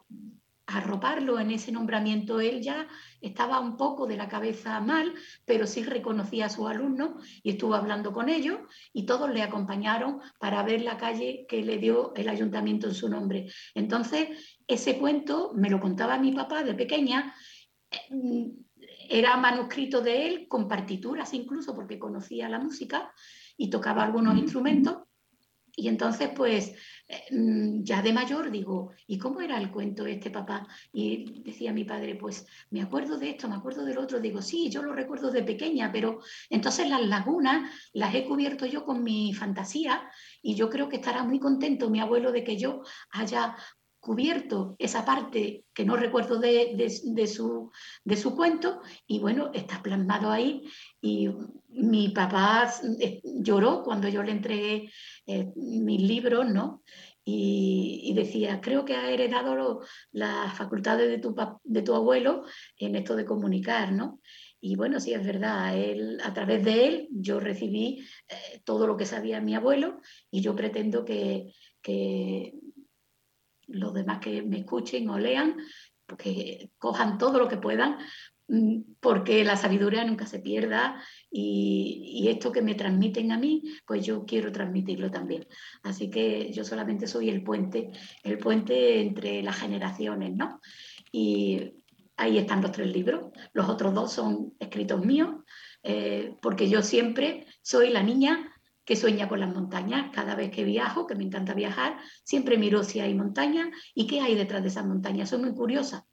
arroparlo 0.68 1.40
en 1.40 1.50
ese 1.50 1.72
nombramiento. 1.72 2.40
Él 2.40 2.60
ya 2.60 2.86
estaba 3.20 3.58
un 3.58 3.76
poco 3.76 4.06
de 4.06 4.16
la 4.16 4.28
cabeza 4.28 4.78
mal, 4.80 5.14
pero 5.46 5.66
sí 5.66 5.82
reconocía 5.82 6.46
a 6.46 6.50
sus 6.50 6.68
alumnos 6.68 7.24
y 7.42 7.50
estuvo 7.50 7.74
hablando 7.74 8.12
con 8.12 8.28
ellos 8.28 8.58
y 8.92 9.06
todos 9.06 9.30
le 9.30 9.42
acompañaron 9.42 10.20
para 10.38 10.62
ver 10.62 10.82
la 10.82 10.98
calle 10.98 11.46
que 11.48 11.62
le 11.62 11.78
dio 11.78 12.12
el 12.14 12.28
ayuntamiento 12.28 12.86
en 12.86 12.94
su 12.94 13.08
nombre. 13.08 13.50
Entonces, 13.74 14.28
ese 14.66 14.98
cuento 14.98 15.52
me 15.54 15.70
lo 15.70 15.80
contaba 15.80 16.18
mi 16.18 16.32
papá 16.32 16.62
de 16.62 16.74
pequeña. 16.74 17.34
Era 19.08 19.38
manuscrito 19.38 20.02
de 20.02 20.26
él, 20.26 20.48
con 20.48 20.68
partituras 20.68 21.32
incluso, 21.32 21.74
porque 21.74 21.98
conocía 21.98 22.46
la 22.50 22.58
música 22.58 23.10
y 23.56 23.70
tocaba 23.70 24.04
algunos 24.04 24.36
instrumentos. 24.36 25.07
Y 25.78 25.86
entonces, 25.86 26.30
pues, 26.34 26.74
eh, 27.06 27.22
mm, 27.30 27.84
ya 27.84 28.02
de 28.02 28.12
mayor 28.12 28.50
digo, 28.50 28.90
¿y 29.06 29.16
cómo 29.16 29.40
era 29.40 29.58
el 29.58 29.70
cuento 29.70 30.04
este 30.06 30.28
papá? 30.28 30.66
Y 30.92 31.40
decía 31.42 31.72
mi 31.72 31.84
padre, 31.84 32.16
pues, 32.16 32.46
me 32.70 32.82
acuerdo 32.82 33.16
de 33.16 33.30
esto, 33.30 33.48
me 33.48 33.54
acuerdo 33.54 33.84
del 33.84 33.98
otro. 33.98 34.18
Digo, 34.18 34.42
sí, 34.42 34.70
yo 34.70 34.82
lo 34.82 34.92
recuerdo 34.92 35.30
de 35.30 35.44
pequeña, 35.44 35.92
pero 35.92 36.18
entonces 36.50 36.88
las 36.88 37.06
lagunas 37.06 37.70
las 37.92 38.12
he 38.12 38.24
cubierto 38.24 38.66
yo 38.66 38.84
con 38.84 39.04
mi 39.04 39.32
fantasía 39.32 40.02
y 40.42 40.56
yo 40.56 40.68
creo 40.68 40.88
que 40.88 40.96
estará 40.96 41.22
muy 41.22 41.38
contento 41.38 41.90
mi 41.90 42.00
abuelo 42.00 42.32
de 42.32 42.42
que 42.42 42.56
yo 42.56 42.82
haya 43.10 43.54
cubierto 44.00 44.76
esa 44.78 45.04
parte 45.04 45.64
que 45.74 45.84
no 45.84 45.96
recuerdo 45.96 46.38
de, 46.38 46.88
su, 47.26 47.70
de 48.04 48.16
su 48.16 48.36
cuento 48.36 48.80
y 49.06 49.18
bueno, 49.18 49.50
está 49.52 49.82
plasmado 49.82 50.30
ahí 50.30 50.62
y 51.00 51.28
mi 51.68 52.10
papá 52.10 52.72
lloró 53.22 53.82
cuando 53.82 54.08
yo 54.08 54.22
le 54.22 54.32
entregué 54.32 54.90
eh, 55.26 55.52
mis 55.56 56.00
libros, 56.02 56.48
¿no? 56.48 56.82
Y, 57.30 58.14
decía, 58.16 58.62
creo 58.62 58.86
que 58.86 58.94
ha 58.94 59.10
heredado 59.10 59.82
las 60.12 60.56
facultades 60.56 61.10
de 61.10 61.18
tu, 61.18 61.36
de 61.62 61.82
tu 61.82 61.94
abuelo 61.94 62.44
en 62.78 62.96
esto 62.96 63.16
de 63.16 63.26
comunicar, 63.26 63.92
¿no? 63.92 64.20
Y 64.62 64.76
bueno, 64.76 64.98
sí 64.98 65.12
es 65.12 65.24
verdad, 65.24 65.76
él, 65.76 66.18
a 66.24 66.32
través 66.32 66.64
de 66.64 66.86
él 66.86 67.08
yo 67.10 67.38
recibí 67.38 68.02
eh, 68.28 68.62
todo 68.64 68.86
lo 68.86 68.96
que 68.96 69.04
sabía 69.04 69.42
mi 69.42 69.54
abuelo 69.54 70.00
y 70.30 70.40
yo 70.40 70.56
pretendo 70.56 71.04
que 71.04 71.52
los 73.68 73.94
demás 73.94 74.18
que 74.18 74.42
me 74.42 74.58
escuchen 74.58 75.08
o 75.10 75.18
lean, 75.18 75.56
que 76.16 76.70
cojan 76.78 77.18
todo 77.18 77.38
lo 77.38 77.48
que 77.48 77.58
puedan, 77.58 77.98
mm, 78.48 78.94
porque 79.00 79.44
la 79.44 79.56
sabiduría 79.56 80.04
nunca 80.04 80.26
se 80.26 80.38
pierda 80.38 81.02
y, 81.30 82.26
esto 82.28 82.52
que 82.52 82.62
me 82.62 82.74
transmiten 82.74 83.32
a 83.32 83.38
mí, 83.38 83.62
pues 83.86 84.04
yo 84.04 84.24
quiero 84.26 84.52
transmitirlo 84.52 85.10
también. 85.10 85.46
Así 85.82 86.10
que 86.10 86.52
yo 86.52 86.64
solamente 86.64 87.06
soy 87.06 87.30
el 87.30 87.42
puente, 87.42 87.90
el 88.22 88.38
puente 88.38 89.00
entre 89.00 89.42
las 89.42 89.58
generaciones, 89.58 90.34
¿no? 90.34 90.60
Y 91.10 91.72
ahí 92.16 92.36
están 92.38 92.60
los 92.60 92.72
tres 92.72 92.92
libros. 92.92 93.30
Los 93.54 93.68
otros 93.68 93.94
dos 93.94 94.12
son 94.12 94.54
escritos 94.58 95.04
míos, 95.04 95.36
eh, 95.82 96.34
porque 96.42 96.68
yo 96.68 96.82
siempre 96.82 97.46
soy 97.62 97.90
la 97.90 98.02
niña 98.02 98.52
que 98.88 98.96
sueña 98.96 99.28
con 99.28 99.38
las 99.38 99.54
montañas. 99.54 100.10
Cada 100.14 100.34
vez 100.34 100.50
que 100.50 100.64
viajo, 100.64 101.06
que 101.06 101.14
me 101.14 101.22
encanta 101.22 101.52
viajar, 101.52 101.98
siempre 102.24 102.56
miro 102.56 102.82
si 102.82 103.00
hay 103.00 103.12
montañas 103.12 103.68
y 103.94 104.06
qué 104.06 104.22
hay 104.22 104.34
detrás 104.34 104.62
de 104.62 104.68
esas 104.68 104.86
montañas. 104.86 105.28
Soy 105.28 105.40
muy 105.40 105.52
curiosa. 105.52 106.06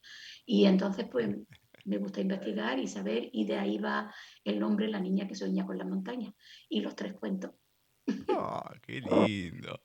Y 0.45 0.65
entonces, 0.65 1.05
pues, 1.09 1.37
me 1.85 1.97
gusta 1.99 2.19
investigar 2.19 2.77
y 2.77 2.87
saber, 2.87 3.29
y 3.31 3.45
de 3.45 3.57
ahí 3.57 3.77
va 3.77 4.13
el 4.43 4.59
nombre 4.59 4.89
La 4.89 4.99
niña 4.99 5.25
que 5.25 5.35
sueña 5.35 5.65
con 5.65 5.77
las 5.77 5.87
montañas. 5.87 6.33
Y 6.67 6.81
los 6.81 6.97
tres 6.97 7.13
cuentos. 7.13 7.51
¡Ah, 8.27 8.73
qué 8.85 8.99
lindo! 8.99 9.79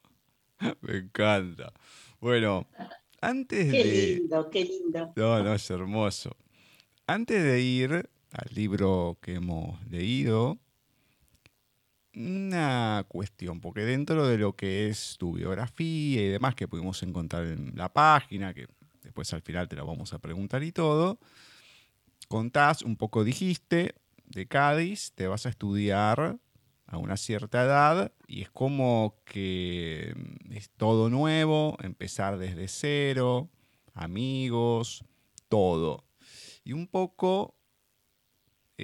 Me 0.81 0.97
encanta. 0.97 1.73
Bueno, 2.21 2.67
antes 3.21 3.71
Qué 3.71 3.85
de... 3.85 4.17
lindo, 4.17 4.51
qué 4.51 4.65
lindo. 4.65 5.13
No, 5.15 5.45
no, 5.45 5.55
es 5.55 5.71
hermoso. 5.71 6.37
Antes 7.07 7.41
de 7.45 7.61
ir 7.61 8.11
al 8.33 8.49
libro 8.53 9.17
que 9.23 9.35
hemos 9.35 9.81
leído, 9.87 10.59
una 12.15 13.05
cuestión, 13.09 13.61
porque 13.61 13.83
dentro 13.83 14.27
de 14.27 14.39
lo 14.39 14.55
que 14.55 14.89
es 14.89 15.17
tu 15.19 15.35
biografía 15.35 16.23
y 16.23 16.29
demás 16.29 16.55
que 16.55 16.69
pudimos 16.69 17.03
encontrar 17.03 17.47
en 17.47 17.73
la 17.77 17.93
página, 17.93 18.55
que 18.55 18.67
después 19.03 19.33
al 19.33 19.43
final 19.43 19.69
te 19.69 19.77
la 19.77 19.85
vamos 19.85 20.13
a 20.13 20.19
preguntar 20.19 20.63
y 20.63 20.73
todo, 20.73 21.19
contás, 22.29 22.83
un 22.83 22.97
poco 22.97 23.25
dijiste, 23.25 23.95
de 24.27 24.47
Cádiz, 24.47 25.13
te 25.15 25.27
vas 25.27 25.47
a 25.47 25.49
estudiar 25.49 26.39
a 26.87 26.99
una 26.99 27.17
cierta 27.17 27.63
edad 27.63 28.13
y 28.27 28.43
es 28.43 28.51
como 28.51 29.17
que 29.25 30.15
es 30.51 30.71
todo 30.71 31.11
nuevo, 31.11 31.77
empezar 31.83 32.39
desde 32.39 32.69
cero, 32.69 33.49
amigos, 33.95 35.05
todo. 35.49 36.05
Y 36.65 36.73
un 36.73 36.87
poco 36.87 37.55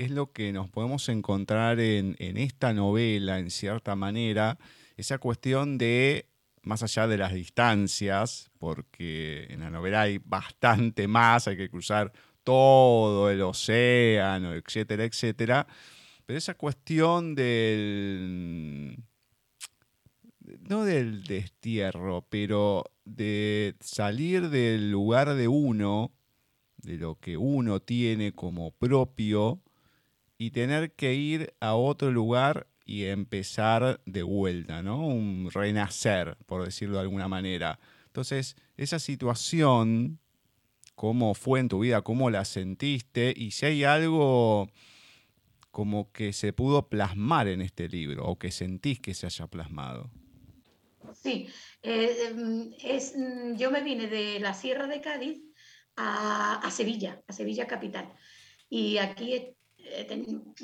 es 0.04 0.10
lo 0.10 0.32
que 0.32 0.52
nos 0.52 0.68
podemos 0.68 1.08
encontrar 1.08 1.80
en, 1.80 2.16
en 2.18 2.36
esta 2.36 2.72
novela, 2.72 3.38
en 3.38 3.50
cierta 3.50 3.96
manera, 3.96 4.58
esa 4.96 5.18
cuestión 5.18 5.78
de, 5.78 6.28
más 6.62 6.82
allá 6.82 7.06
de 7.06 7.18
las 7.18 7.32
distancias, 7.32 8.50
porque 8.58 9.46
en 9.50 9.60
la 9.60 9.70
novela 9.70 10.02
hay 10.02 10.18
bastante 10.18 11.08
más, 11.08 11.48
hay 11.48 11.56
que 11.56 11.70
cruzar 11.70 12.12
todo 12.42 13.30
el 13.30 13.42
océano, 13.42 14.54
etcétera, 14.54 15.04
etcétera, 15.04 15.66
pero 16.26 16.38
esa 16.38 16.54
cuestión 16.54 17.34
del, 17.34 18.96
no 20.68 20.84
del 20.84 21.22
destierro, 21.24 22.26
pero 22.28 22.84
de 23.04 23.76
salir 23.80 24.50
del 24.50 24.90
lugar 24.90 25.34
de 25.34 25.48
uno, 25.48 26.12
de 26.78 26.98
lo 26.98 27.18
que 27.18 27.36
uno 27.36 27.80
tiene 27.80 28.32
como 28.32 28.72
propio, 28.72 29.62
y 30.38 30.50
tener 30.50 30.92
que 30.92 31.14
ir 31.14 31.54
a 31.60 31.74
otro 31.74 32.10
lugar 32.10 32.68
y 32.84 33.04
empezar 33.04 34.00
de 34.06 34.22
vuelta, 34.22 34.82
¿no? 34.82 35.06
Un 35.06 35.50
renacer, 35.52 36.36
por 36.46 36.64
decirlo 36.64 36.96
de 36.96 37.02
alguna 37.02 37.28
manera. 37.28 37.80
Entonces, 38.06 38.56
esa 38.76 38.98
situación, 38.98 40.20
¿cómo 40.94 41.34
fue 41.34 41.60
en 41.60 41.68
tu 41.68 41.80
vida? 41.80 42.02
¿Cómo 42.02 42.30
la 42.30 42.44
sentiste? 42.44 43.34
Y 43.36 43.50
si 43.50 43.66
hay 43.66 43.84
algo 43.84 44.68
como 45.70 46.10
que 46.12 46.32
se 46.32 46.52
pudo 46.52 46.88
plasmar 46.88 47.48
en 47.48 47.60
este 47.60 47.88
libro 47.88 48.24
o 48.24 48.38
que 48.38 48.50
sentís 48.50 48.98
que 49.00 49.12
se 49.14 49.26
haya 49.26 49.46
plasmado. 49.46 50.10
Sí, 51.12 51.48
eh, 51.82 52.28
em, 52.28 52.70
mm, 52.70 53.56
yo 53.56 53.70
me 53.70 53.82
vine 53.82 54.06
de 54.06 54.40
la 54.40 54.54
Sierra 54.54 54.86
de 54.86 55.00
Cádiz 55.00 55.42
a 55.96 56.68
Sevilla, 56.70 57.22
a 57.26 57.32
Sevilla 57.32 57.66
capital. 57.66 58.12
Y 58.68 58.98
aquí 58.98 59.55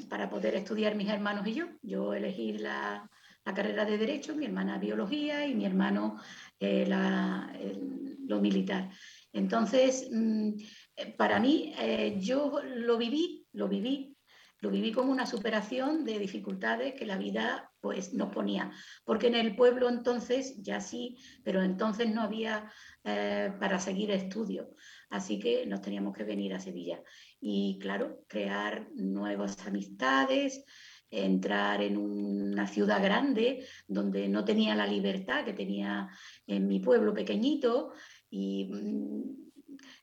para 0.09 0.29
poder 0.29 0.55
estudiar 0.55 0.95
mis 0.95 1.09
hermanos 1.09 1.47
y 1.47 1.55
yo. 1.55 1.67
Yo 1.83 2.15
elegí 2.15 2.53
la, 2.59 3.09
carrera 3.45 3.85
de 3.85 3.99
Derecho, 3.99 4.37
mi 4.37 4.47
hermana 4.47 4.79
Biología 4.79 5.47
y 5.47 5.55
mi 5.55 5.65
hermano 5.65 6.21
eh, 6.61 6.85
el, 6.85 8.17
lo 8.27 8.41
militar. 8.41 8.91
Entonces, 9.33 10.09
mm, 10.13 10.51
eh, 10.97 11.15
para 11.17 11.41
mí, 11.41 11.75
eh, 11.79 12.19
yo 12.21 12.61
lo 12.63 12.97
viví, 12.99 13.45
lo 13.53 13.69
viví, 13.69 14.17
lo 14.61 14.71
viví 14.71 14.93
como 14.93 15.11
una 15.11 15.27
superación 15.27 16.05
de 16.05 16.21
dificultades 16.21 16.95
que 16.95 17.05
la 17.05 17.17
vida 17.17 17.73
pues 17.81 18.15
nos 18.15 18.33
ponía. 18.33 18.71
Porque 19.05 19.27
en 19.27 19.35
el 19.35 19.57
pueblo 19.57 19.89
entonces, 19.89 20.63
ya 20.63 20.81
sí, 20.81 21.17
pero 21.43 21.63
entonces 21.63 22.15
no 22.15 22.23
había 22.23 22.71
para 23.03 23.81
seguir 23.81 24.13
estudios. 24.13 24.69
Así 25.11 25.41
que 25.41 25.67
nos 25.67 25.83
teníamos 25.83 26.17
que 26.17 26.23
venir 26.23 26.55
a 26.55 26.61
Sevilla. 26.61 27.03
Y 27.45 27.79
claro, 27.81 28.25
crear 28.29 28.89
nuevas 28.95 29.67
amistades, 29.67 30.65
entrar 31.11 31.83
en 31.83 31.97
una 31.97 32.69
ciudad 32.69 33.03
grande 33.03 33.67
donde 33.89 34.29
no 34.29 34.45
tenía 34.45 34.77
la 34.77 34.87
libertad 34.87 35.45
que 35.45 35.53
tenía 35.53 36.09
en 36.47 36.69
mi 36.69 36.79
pueblo 36.79 37.13
pequeñito. 37.13 37.95
Y 38.31 38.71
mm, 38.73 39.51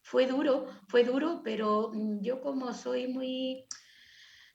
fue 0.03 0.27
duro, 0.27 0.67
fue 0.89 1.05
duro, 1.05 1.41
pero 1.41 1.91
mm, 1.93 2.21
yo 2.21 2.41
como 2.41 2.73
soy 2.73 3.07
muy 3.07 3.65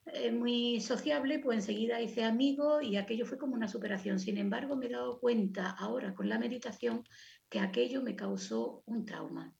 eh, 0.07 0.31
muy 0.31 0.83
sociable, 0.83 1.39
pues 1.39 1.57
enseguida 1.57 2.03
hice 2.03 2.25
amigos 2.25 2.85
y 2.85 2.97
aquello 2.97 3.25
fue 3.25 3.39
como 3.39 3.55
una 3.55 3.69
superación. 3.69 4.19
Sin 4.19 4.37
embargo, 4.37 4.77
me 4.77 4.87
he 4.87 4.91
dado 4.91 5.19
cuenta 5.19 5.71
ahora 5.71 6.15
con 6.15 6.29
la 6.29 6.39
meditación 6.39 7.03
que 7.49 7.61
aquello 7.61 8.03
me 8.03 8.15
causó 8.15 8.83
un 8.85 9.07
trauma. 9.07 9.55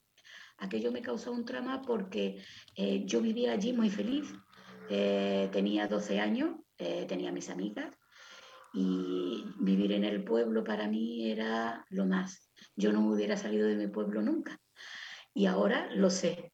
Aquello 0.59 0.93
me 0.93 1.03
causó 1.03 1.33
un 1.33 1.45
trauma 1.45 1.83
porque 1.83 2.43
eh, 2.77 3.05
yo 3.05 3.21
vivía 3.21 3.53
allí 3.53 3.73
muy 3.73 3.91
feliz, 3.91 4.33
eh, 4.89 5.49
tenía 5.53 5.89
12 5.89 6.21
años, 6.21 6.57
eh, 6.79 7.07
tenía 7.09 7.33
mis 7.33 7.51
amigas 7.51 7.97
y 8.73 9.45
vivir 9.61 9.93
en 9.93 10.05
el 10.05 10.25
pueblo 10.25 10.65
para 10.65 10.89
mí 10.89 11.31
era 11.31 11.85
lo 11.91 12.07
más. 12.07 12.53
Yo 12.77 12.93
no 12.93 13.09
hubiera 13.09 13.37
salido 13.37 13.69
de 13.69 13.77
mi 13.77 13.87
pueblo 13.89 14.23
nunca 14.23 14.61
y 15.33 15.47
ahora 15.47 15.89
lo 15.95 16.11
sé. 16.11 16.53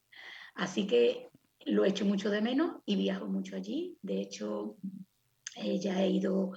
Así 0.54 0.86
que 0.86 1.28
lo 1.66 1.84
echo 1.84 2.04
mucho 2.04 2.30
de 2.30 2.40
menos 2.40 2.82
y 2.84 2.96
viajo 2.96 3.26
mucho 3.26 3.56
allí. 3.56 3.96
De 4.02 4.20
hecho, 4.20 4.76
eh, 5.60 5.78
ya 5.78 6.02
he 6.02 6.08
ido 6.10 6.52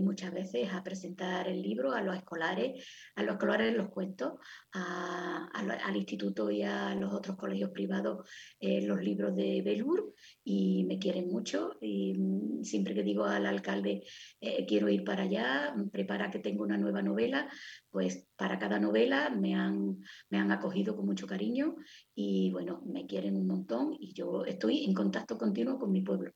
muchas 0.00 0.32
veces 0.32 0.72
a 0.72 0.84
presentar 0.84 1.48
el 1.48 1.60
libro 1.60 1.92
a 1.92 2.00
los 2.00 2.16
escolares, 2.16 2.86
a 3.16 3.24
los 3.24 3.32
escolares 3.32 3.76
los 3.76 3.88
cuentos, 3.88 4.34
al 4.72 5.96
instituto 5.96 6.50
y 6.50 6.62
a 6.62 6.94
los 6.94 7.12
otros 7.12 7.36
colegios 7.36 7.70
privados 7.70 8.28
eh, 8.60 8.82
los 8.86 9.02
libros 9.02 9.34
de 9.34 9.62
Belur 9.62 10.14
y 10.44 10.84
me 10.84 10.98
quieren 10.98 11.28
mucho 11.28 11.76
y 11.80 12.14
mm, 12.16 12.64
siempre 12.64 12.94
que 12.94 13.02
digo 13.02 13.24
al 13.24 13.46
alcalde 13.46 14.02
eh, 14.40 14.66
quiero 14.66 14.88
ir 14.88 15.04
para 15.04 15.24
allá, 15.24 15.74
prepara 15.92 16.30
que 16.30 16.38
tengo 16.38 16.64
una 16.64 16.76
nueva 16.76 17.02
novela, 17.02 17.48
pues 17.90 18.26
para 18.36 18.58
cada 18.58 18.78
novela 18.78 19.30
me 19.30 19.54
han, 19.54 19.98
me 20.30 20.38
han 20.38 20.50
acogido 20.52 20.96
con 20.96 21.06
mucho 21.06 21.26
cariño 21.26 21.76
y 22.14 22.50
bueno, 22.52 22.82
me 22.86 23.06
quieren 23.06 23.36
un 23.36 23.46
montón 23.46 23.96
y 23.98 24.12
yo 24.12 24.44
estoy 24.44 24.84
en 24.84 24.94
contacto 24.94 25.38
continuo 25.38 25.78
con 25.78 25.92
mi 25.92 26.02
pueblo 26.02 26.32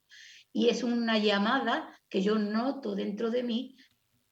y 0.53 0.69
es 0.69 0.83
una 0.83 1.19
llamada 1.19 1.97
que 2.09 2.23
yo 2.23 2.39
noto 2.39 2.95
dentro 2.95 3.31
de 3.31 3.43
mí 3.43 3.77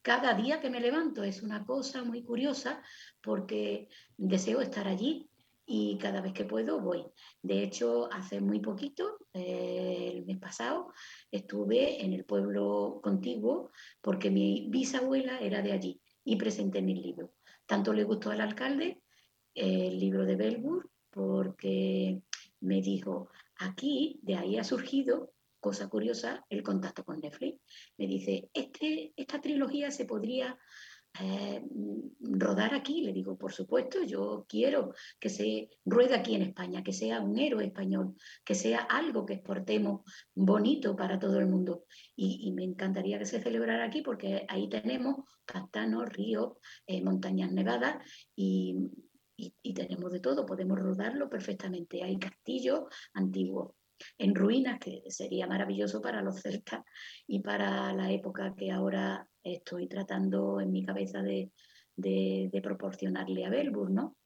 cada 0.03 0.35
día 0.35 0.61
que 0.61 0.71
me 0.71 0.81
levanto. 0.81 1.23
Es 1.23 1.43
una 1.43 1.65
cosa 1.65 2.03
muy 2.03 2.23
curiosa 2.23 2.83
porque 3.21 3.89
deseo 4.17 4.61
estar 4.61 4.89
allí 4.89 5.29
y 5.67 5.99
cada 5.99 6.23
vez 6.23 6.33
que 6.33 6.45
puedo 6.45 6.81
voy. 6.81 7.05
De 7.43 7.63
hecho, 7.63 8.11
hace 8.11 8.41
muy 8.41 8.59
poquito, 8.61 9.19
eh, 9.35 10.13
el 10.15 10.25
mes 10.25 10.39
pasado, 10.39 10.93
estuve 11.31 12.03
en 12.03 12.15
el 12.15 12.25
pueblo 12.25 13.01
contiguo 13.03 13.71
porque 14.01 14.31
mi 14.31 14.67
bisabuela 14.71 15.39
era 15.41 15.61
de 15.61 15.73
allí 15.73 16.01
y 16.25 16.37
presenté 16.37 16.81
mi 16.81 16.95
libro. 16.95 17.35
Tanto 17.67 17.93
le 17.93 18.05
gustó 18.05 18.31
al 18.31 18.41
alcalde 18.41 19.03
el 19.55 19.99
libro 19.99 20.25
de 20.25 20.37
Belbur 20.37 20.91
porque 21.11 22.23
me 22.61 22.81
dijo, 22.81 23.29
aquí 23.57 24.21
de 24.23 24.37
ahí 24.37 24.57
ha 24.57 24.65
surgido 24.65 25.35
cosa 25.61 25.89
curiosa, 25.89 26.45
el 26.49 26.63
contacto 26.63 27.05
con 27.05 27.21
Netflix. 27.21 27.61
Me 27.97 28.07
dice, 28.07 28.51
este, 28.53 29.13
esta 29.17 29.41
trilogía 29.41 29.91
se 29.91 30.05
podría 30.05 30.59
eh, 31.21 31.63
rodar 32.21 32.75
aquí. 32.75 33.03
Le 33.03 33.13
digo, 33.13 33.37
por 33.37 33.53
supuesto, 33.53 34.03
yo 34.05 34.47
quiero 34.49 34.95
que 35.19 35.29
se 35.29 35.71
ruede 35.85 36.15
aquí 36.15 36.35
en 36.37 36.43
España, 36.43 36.83
que 36.83 36.93
sea 36.93 37.21
un 37.21 37.39
héroe 37.39 37.67
español, 37.67 38.15
que 38.45 38.55
sea 38.55 38.81
algo 38.81 39.27
que 39.27 39.35
exportemos 39.35 40.03
bonito 40.35 40.95
para 40.95 41.19
todo 41.19 41.39
el 41.41 41.47
mundo. 41.47 41.85
Y, 42.15 42.53
me 42.53 42.65
encantaría 42.65 43.19
que 43.19 43.27
se 43.27 43.41
celebrara 43.41 43.85
aquí 43.85 44.03
porque 44.03 44.45
ahí 44.49 44.69
tenemos 44.69 45.17
pantanos, 45.45 46.09
ríos, 46.09 46.55
eh, 46.87 47.03
montañas 47.03 47.53
nevadas 47.53 47.97
y, 48.37 48.77
y, 49.37 49.75
tenemos 49.75 50.13
de 50.13 50.21
todo, 50.21 50.47
podemos 50.47 50.79
rodarlo 50.79 51.29
perfectamente. 51.29 52.03
Hay 52.03 52.19
castillos 52.19 52.85
antiguos, 53.15 53.73
en 54.19 54.35
ruinas, 54.35 54.79
que 54.79 55.03
sería 55.09 55.47
maravilloso 55.47 56.01
para 56.01 56.23
los 56.23 56.41
celtas 56.41 56.85
y 57.27 57.41
para 57.41 57.93
la 57.93 58.11
época 58.13 58.55
que 58.57 58.71
ahora 58.71 59.29
estoy 59.43 59.89
tratando 59.89 60.61
en 60.61 60.73
mi 60.73 60.85
cabeza 60.85 61.23
de, 61.23 61.51
de, 61.97 62.61
proporcionarle 62.63 63.45
a 63.45 63.51
Belbur, 63.51 63.91
¿no? 63.91 64.17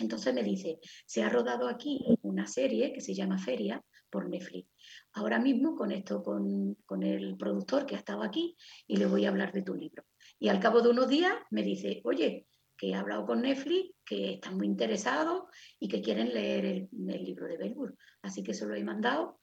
Entonces 0.00 0.32
me 0.32 0.44
dice, 0.44 0.78
se 1.06 1.22
ha 1.22 1.28
rodado 1.28 1.68
aquí 1.68 2.04
una 2.22 2.46
serie 2.46 2.92
que 2.92 3.00
se 3.00 3.14
llama 3.14 3.38
Feria 3.38 3.82
por 4.10 4.28
Netflix. 4.28 4.70
Ahora 5.12 5.40
mismo 5.40 5.74
conecto 5.74 6.22
con, 6.22 6.74
con 6.86 7.02
el 7.02 7.36
productor 7.36 7.84
que 7.84 7.96
ha 7.96 7.98
estado 7.98 8.22
aquí 8.22 8.56
y 8.86 8.96
le 8.96 9.06
voy 9.06 9.24
a 9.24 9.30
hablar 9.30 9.52
de 9.52 9.62
tu 9.62 9.74
libro. 9.74 10.04
Y 10.38 10.48
al 10.48 10.60
cabo 10.60 10.82
de 10.82 10.90
unos 10.90 11.08
días 11.08 11.34
me 11.50 11.62
dice, 11.62 12.00
oye, 12.04 12.46
que 12.78 12.90
he 12.90 12.94
hablado 12.94 13.26
con 13.26 13.42
Netflix, 13.42 13.94
que 14.04 14.34
están 14.34 14.56
muy 14.56 14.66
interesados 14.66 15.42
y 15.78 15.88
que 15.88 16.00
quieren 16.00 16.32
leer 16.32 16.64
el, 16.64 16.88
libro 17.24 17.46
de 17.46 17.58
Belbur. 17.58 17.96
Así 18.22 18.42
que 18.42 18.54
se 18.54 18.66
lo 18.66 18.74
he 18.74 18.84
mandado 18.84 19.38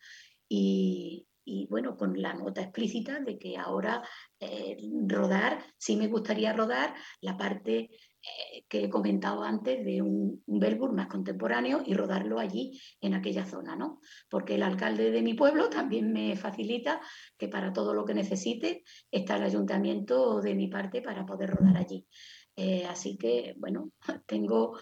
y, 0.47 1.27
bueno, 1.69 1.95
con 1.97 2.19
la 2.19 2.33
nota 2.33 2.61
explícita 2.61 3.19
de 3.19 3.37
que 3.37 3.57
ahora 3.57 4.01
eh, 4.39 4.77
rodar, 5.07 5.63
sí 5.77 5.95
me 5.97 6.07
gustaría 6.07 6.53
rodar 6.53 6.95
la 7.21 7.37
parte 7.37 7.89
eh, 8.25 8.65
que 8.67 8.85
he 8.85 8.89
comentado 8.89 9.43
antes 9.43 9.85
de 9.85 10.01
un, 10.01 10.41
un 10.47 10.95
más 10.95 11.07
contemporáneo 11.07 11.83
y 11.85 11.93
rodarlo 11.93 12.39
allí 12.39 12.81
en 13.01 13.13
aquella 13.13 13.45
zona, 13.45 13.75
¿no? 13.75 13.99
Porque 14.29 14.55
el 14.55 14.63
alcalde 14.63 15.11
de 15.11 15.21
mi 15.21 15.35
pueblo 15.35 15.69
también 15.69 16.11
me 16.11 16.35
facilita 16.35 17.01
que 17.37 17.47
para 17.47 17.73
todo 17.73 17.93
lo 17.93 18.05
que 18.05 18.15
necesite 18.15 18.83
está 19.11 19.35
el 19.35 19.43
ayuntamiento 19.43 20.41
de 20.41 20.55
mi 20.55 20.67
parte 20.67 21.03
para 21.03 21.25
poder 21.25 21.51
rodar 21.51 21.77
allí. 21.77 22.07
Eh, 22.55 22.85
así 22.85 23.17
que, 23.17 23.53
bueno, 23.57 23.91
tengo, 24.25 24.77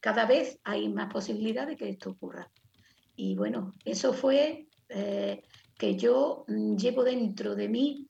cada 0.00 0.26
vez 0.26 0.60
hay 0.64 0.88
más 0.88 1.12
posibilidad 1.12 1.66
de 1.66 1.76
que 1.76 1.88
esto 1.88 2.10
ocurra. 2.10 2.50
Y 3.16 3.34
bueno, 3.36 3.72
eso 3.84 4.12
fue 4.12 4.68
eh, 4.88 5.42
que 5.76 5.96
yo 5.96 6.44
mm, 6.46 6.76
llevo 6.76 7.02
dentro 7.02 7.54
de 7.54 7.68
mí, 7.68 8.08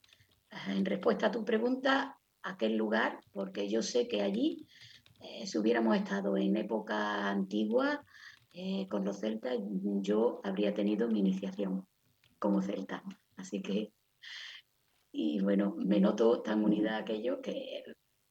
eh, 0.51 0.55
en 0.71 0.85
respuesta 0.85 1.27
a 1.27 1.31
tu 1.31 1.43
pregunta, 1.43 2.17
aquel 2.43 2.75
lugar, 2.75 3.19
porque 3.31 3.69
yo 3.69 3.81
sé 3.81 4.07
que 4.07 4.21
allí, 4.21 4.67
si 5.45 5.57
hubiéramos 5.57 5.95
estado 5.95 6.35
en 6.35 6.57
época 6.57 7.29
antigua 7.29 8.03
con 8.89 9.05
los 9.05 9.21
celtas, 9.21 9.57
yo 10.01 10.41
habría 10.43 10.73
tenido 10.73 11.07
mi 11.07 11.19
iniciación 11.19 11.87
como 12.39 12.61
celta. 12.61 13.01
Así 13.37 13.61
que, 13.61 13.93
y 15.13 15.39
bueno, 15.39 15.75
me 15.77 16.01
noto 16.01 16.41
tan 16.41 16.61
unida 16.61 16.97
a 16.97 16.99
aquello 16.99 17.41
que 17.41 17.83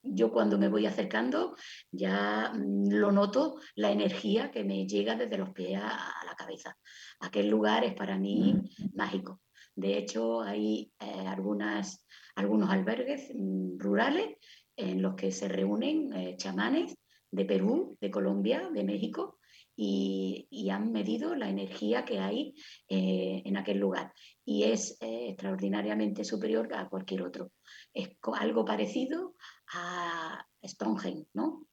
yo 0.02 0.32
cuando 0.32 0.58
me 0.58 0.68
voy 0.68 0.86
acercando 0.86 1.56
ya 1.90 2.52
mm, 2.54 2.92
lo 2.92 3.12
noto, 3.12 3.56
la 3.76 3.90
energía 3.90 4.50
que 4.50 4.64
me 4.64 4.86
llega 4.86 5.16
desde 5.16 5.38
los 5.38 5.50
pies 5.50 5.80
a, 5.80 6.12
la 6.26 6.34
cabeza. 6.36 6.76
Aquel 7.20 7.48
lugar 7.48 7.84
es 7.84 7.94
para 7.94 8.18
mí 8.18 8.54
mágico. 8.94 9.40
De 9.74 9.96
hecho, 9.96 10.42
hay 10.42 10.92
eh, 11.00 11.26
algunas, 11.26 12.06
algunos 12.34 12.70
albergues 12.70 13.30
mm, 13.34 13.78
rurales 13.78 14.36
en 14.76 15.02
los 15.02 15.14
que 15.14 15.30
se 15.30 15.48
reúnen 15.48 16.12
eh, 16.12 16.36
chamanes 16.36 16.96
de 17.30 17.44
Perú, 17.44 17.96
de 18.00 18.10
Colombia, 18.10 18.68
de 18.72 18.84
México, 18.84 19.38
y, 19.74 20.68
han 20.70 20.92
medido 20.92 21.34
la 21.34 21.48
energía 21.48 22.04
que 22.04 22.18
hay 22.18 22.54
eh, 22.88 23.42
en 23.44 23.56
aquel 23.56 23.78
lugar. 23.78 24.12
Y 24.44 24.64
es 24.64 24.96
extraordinariamente 25.00 26.24
superior 26.24 26.72
a 26.74 26.88
cualquier 26.88 27.22
otro. 27.22 27.52
Es 27.92 28.10
algo 28.38 28.64
parecido 28.64 29.34
a 29.74 30.46
Stonehenge, 30.62 31.26
¿no? 31.34 31.66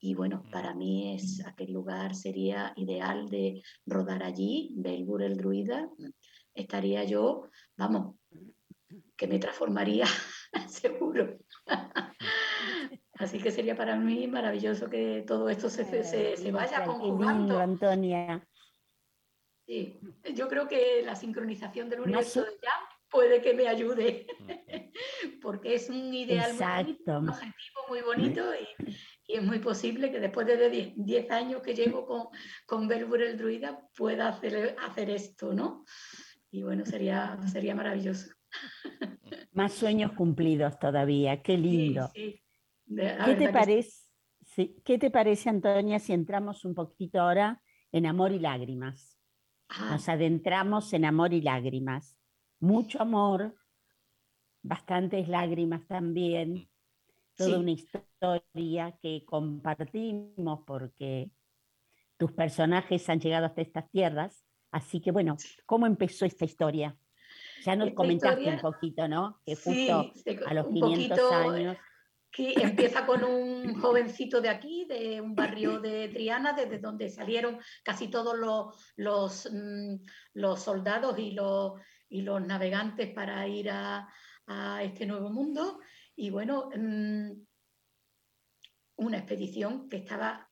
Y 0.00 0.14
bueno, 0.14 0.44
para 0.52 0.74
mí 0.74 1.14
es 1.14 1.44
aquel 1.44 1.72
lugar 1.72 2.14
sería 2.14 2.72
ideal 2.76 3.28
de 3.28 3.62
rodar 3.84 4.22
allí, 4.22 4.72
Belbur 4.76 5.22
el 5.22 5.36
druida. 5.36 5.90
Estaría 6.54 7.04
yo, 7.04 7.50
vamos, 7.76 8.16
que 9.16 9.26
me 9.26 9.38
transformaría 9.38 10.06
seguro. 10.68 11.38
Así 13.14 13.38
que 13.38 13.50
sería 13.50 13.76
para 13.76 13.96
mí 13.96 14.28
maravilloso 14.28 14.88
que 14.88 15.24
todo 15.26 15.48
esto 15.48 15.68
se, 15.68 15.84
se, 16.04 16.36
se 16.36 16.52
vaya 16.52 16.84
conjugando. 16.84 17.58
Antonia. 17.58 18.46
Sí, 19.66 19.98
yo 20.34 20.48
creo 20.48 20.68
que 20.68 21.02
la 21.04 21.16
sincronización 21.16 21.88
del 21.90 22.00
universo 22.00 22.42
de 22.42 22.52
Jam 22.62 22.87
puede 23.10 23.40
que 23.40 23.54
me 23.54 23.68
ayude, 23.68 24.26
porque 25.42 25.74
es 25.74 25.88
un 25.88 26.12
ideal 26.12 26.52
muy 26.52 27.16
un 27.16 27.28
objetivo 27.28 27.80
muy 27.88 28.00
bonito 28.02 28.42
y, 28.54 28.96
es 29.30 29.42
muy 29.42 29.58
posible 29.58 30.10
que 30.10 30.20
después 30.20 30.46
de 30.46 30.94
10 30.96 31.30
años 31.30 31.60
que 31.60 31.74
llevo 31.74 32.06
con, 32.06 32.28
con 32.64 32.88
Belbur 32.88 33.20
el 33.20 33.36
Druida 33.36 33.86
pueda 33.94 34.28
hacer, 34.28 34.74
hacer 34.80 35.10
esto, 35.10 35.52
¿no? 35.52 35.84
Y 36.50 36.62
bueno, 36.62 36.86
sería, 36.86 37.38
sería 37.46 37.74
maravilloso. 37.74 38.30
Más 39.52 39.74
sueños 39.74 40.12
cumplidos 40.12 40.78
todavía, 40.78 41.42
qué 41.42 41.58
lindo. 41.58 42.10
¿Qué, 42.14 42.40
te 43.36 43.50
parece, 43.50 44.00
¿Qué 44.82 44.98
te 44.98 45.10
parece, 45.10 45.50
Antonia, 45.50 45.98
si 45.98 46.14
entramos 46.14 46.64
un 46.64 46.74
poquito 46.74 47.20
ahora 47.20 47.60
en 47.92 48.06
amor 48.06 48.32
y 48.32 48.38
lágrimas? 48.38 49.18
Ah. 49.68 49.90
Nos 49.90 50.08
adentramos 50.08 50.90
en 50.94 51.04
amor 51.04 51.34
y 51.34 51.42
lágrimas 51.42 52.17
mucho 52.60 53.00
amor, 53.00 53.54
bastantes 54.62 55.28
lágrimas 55.28 55.86
también, 55.86 56.68
toda 57.36 57.58
una 57.58 57.70
historia 57.70 58.98
que 59.00 59.24
compartimos 59.24 60.60
porque 60.66 61.30
tus 62.16 62.32
personajes 62.32 63.08
han 63.08 63.20
llegado 63.20 63.46
hasta 63.46 63.62
estas 63.62 63.90
tierras. 63.90 64.44
Así 64.70 65.00
que 65.00 65.12
bueno, 65.12 65.36
¿cómo 65.64 65.86
empezó 65.86 66.26
esta 66.26 66.44
historia? 66.44 66.96
Ya 67.64 67.76
nos 67.76 67.92
comentaste 67.92 68.48
un 68.48 68.60
poquito, 68.60 69.08
¿no? 69.08 69.40
Que 69.46 69.54
justo 69.54 70.12
a 70.46 70.54
los 70.54 70.66
500 70.68 71.32
años 71.32 71.76
que 72.30 72.54
empieza 72.54 73.06
con 73.06 73.24
un 73.24 73.74
jovencito 73.80 74.40
de 74.40 74.48
aquí, 74.48 74.86
de 74.86 75.20
un 75.20 75.34
barrio 75.34 75.80
de 75.80 76.08
Triana, 76.08 76.52
desde 76.52 76.78
donde 76.78 77.08
salieron 77.08 77.58
casi 77.82 78.08
todos 78.08 78.36
los, 78.38 78.92
los, 78.96 79.50
mm, 79.50 79.96
los 80.34 80.60
soldados 80.62 81.18
y 81.18 81.32
los, 81.32 81.80
y 82.08 82.22
los 82.22 82.44
navegantes 82.46 83.12
para 83.12 83.46
ir 83.46 83.70
a, 83.70 84.08
este 84.82 85.04
nuevo 85.04 85.28
mundo. 85.28 85.80
Y 86.16 86.30
bueno, 86.30 86.70
mm, 86.74 87.32
una 88.96 89.18
expedición 89.18 89.90
que 89.90 89.98
estaba 89.98 90.48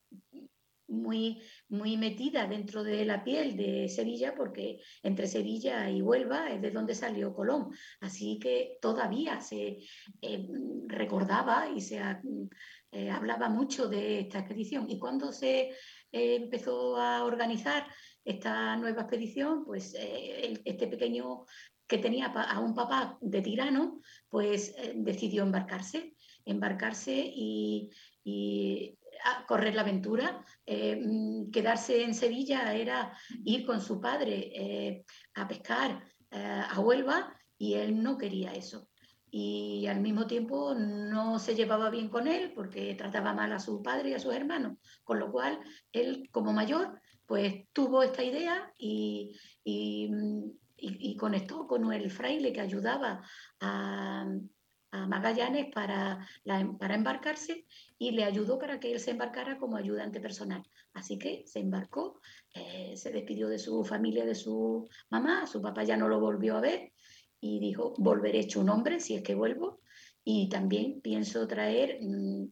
muy, 0.88 1.42
muy 1.68 1.96
metida 1.96 2.46
dentro 2.46 2.84
de 2.84 3.04
la 3.04 3.24
piel 3.24 3.57
de 3.57 3.88
Sevilla, 3.88 4.34
porque 4.34 4.80
entre 5.02 5.26
Sevilla 5.26 5.90
y 5.90 6.02
Huelva 6.02 6.50
es 6.50 6.62
de 6.62 6.70
donde 6.70 6.94
salió 6.94 7.34
Colón. 7.34 7.70
Así 8.00 8.38
que 8.38 8.78
todavía 8.80 9.40
se 9.40 9.78
eh, 10.20 10.48
recordaba 10.86 11.68
y 11.74 11.80
se 11.80 12.00
eh, 12.92 13.11
hablaba 13.11 13.48
mucho 13.48 13.88
de 13.88 14.20
esta 14.20 14.40
expedición. 14.40 14.88
Y 14.88 14.98
cuando 14.98 15.32
se 15.32 15.70
eh, 16.12 16.36
empezó 16.36 16.96
a 16.96 17.24
organizar 17.24 17.86
esta 18.26 18.76
nueva 18.76 19.02
expedición, 19.02 19.64
pues 19.64 19.96
este 19.96 20.86
pequeño 20.88 21.46
que 21.86 21.98
tenía 21.98 22.26
a 22.26 22.60
un 22.60 22.74
papá 22.74 23.16
de 23.20 23.40
tirano, 23.40 24.00
pues 24.28 24.74
decidió 24.96 25.44
embarcarse, 25.44 26.14
embarcarse 26.44 27.14
y 27.14 27.90
correr 29.46 29.74
la 29.74 29.82
aventura. 29.82 30.44
Eh, 30.64 30.96
mm, 30.96 31.50
quedarse 31.50 32.02
en 32.02 32.14
Sevilla 32.14 32.74
era 32.74 33.12
ir 33.44 33.64
con 33.66 33.80
su 33.80 34.00
padre 34.00 34.50
eh, 34.54 35.04
a 35.34 35.48
pescar 35.48 36.02
eh, 36.30 36.62
a 36.68 36.80
Huelva 36.80 37.34
y 37.58 37.74
él 37.74 38.02
no 38.02 38.18
quería 38.18 38.52
eso. 38.52 38.88
Y 39.28 39.86
al 39.88 40.00
mismo 40.00 40.26
tiempo 40.26 40.74
no 40.74 41.38
se 41.38 41.54
llevaba 41.54 41.90
bien 41.90 42.08
con 42.08 42.26
él 42.26 42.52
porque 42.54 42.94
trataba 42.94 43.34
mal 43.34 43.52
a 43.52 43.58
su 43.58 43.82
padre 43.82 44.10
y 44.10 44.14
a 44.14 44.18
sus 44.18 44.34
hermanos. 44.34 44.78
Con 45.04 45.18
lo 45.18 45.30
cual, 45.30 45.58
él 45.92 46.28
como 46.30 46.52
mayor, 46.52 47.00
pues 47.26 47.64
tuvo 47.72 48.02
esta 48.02 48.22
idea 48.22 48.72
y, 48.78 49.36
y, 49.64 50.08
mm, 50.08 50.50
y 50.78 51.16
conectó 51.16 51.66
con 51.66 51.92
el 51.92 52.10
fraile 52.10 52.52
que 52.52 52.60
ayudaba 52.60 53.22
a, 53.60 54.26
Magallanes 55.08 55.66
para, 55.74 56.26
para 56.78 56.94
embarcarse 56.94 57.66
y 57.98 58.12
le 58.12 58.24
ayudó 58.24 58.58
para 58.58 58.80
que 58.80 58.90
él 58.90 58.98
se 58.98 59.10
embarcara 59.10 59.58
como 59.58 59.76
ayudante 59.76 60.20
personal. 60.20 60.62
Así 60.94 61.18
que 61.18 61.42
se 61.46 61.58
embarcó, 61.58 62.18
eh, 62.54 62.96
se 62.96 63.12
despidió 63.12 63.48
de 63.48 63.58
su 63.58 63.84
familia, 63.84 64.24
de 64.24 64.34
su 64.34 64.88
mamá, 65.10 65.46
su 65.46 65.60
papá 65.60 65.84
ya 65.84 65.98
no 65.98 66.08
lo 66.08 66.18
volvió 66.18 66.56
a 66.56 66.62
ver 66.62 66.92
y 67.40 67.58
dijo, 67.60 67.92
volveré 67.98 68.40
hecho 68.40 68.60
un 68.60 68.70
hombre 68.70 68.98
si 68.98 69.14
es 69.14 69.22
que 69.22 69.34
vuelvo 69.34 69.80
y 70.24 70.48
también 70.48 71.02
pienso 71.02 71.46
traer 71.46 71.98
mm, 72.00 72.46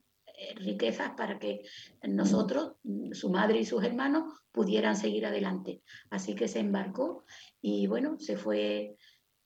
riquezas 0.57 1.11
para 1.17 1.39
que 1.39 1.63
nosotros, 2.03 2.75
mm, 2.83 3.13
su 3.13 3.31
madre 3.31 3.61
y 3.61 3.65
sus 3.65 3.83
hermanos, 3.85 4.41
pudieran 4.53 4.97
seguir 4.97 5.27
adelante. 5.27 5.83
Así 6.11 6.35
que 6.35 6.49
se 6.49 6.61
embarcó 6.61 7.25
y 7.61 7.87
bueno, 7.87 8.19
se 8.19 8.37
fue 8.37 8.97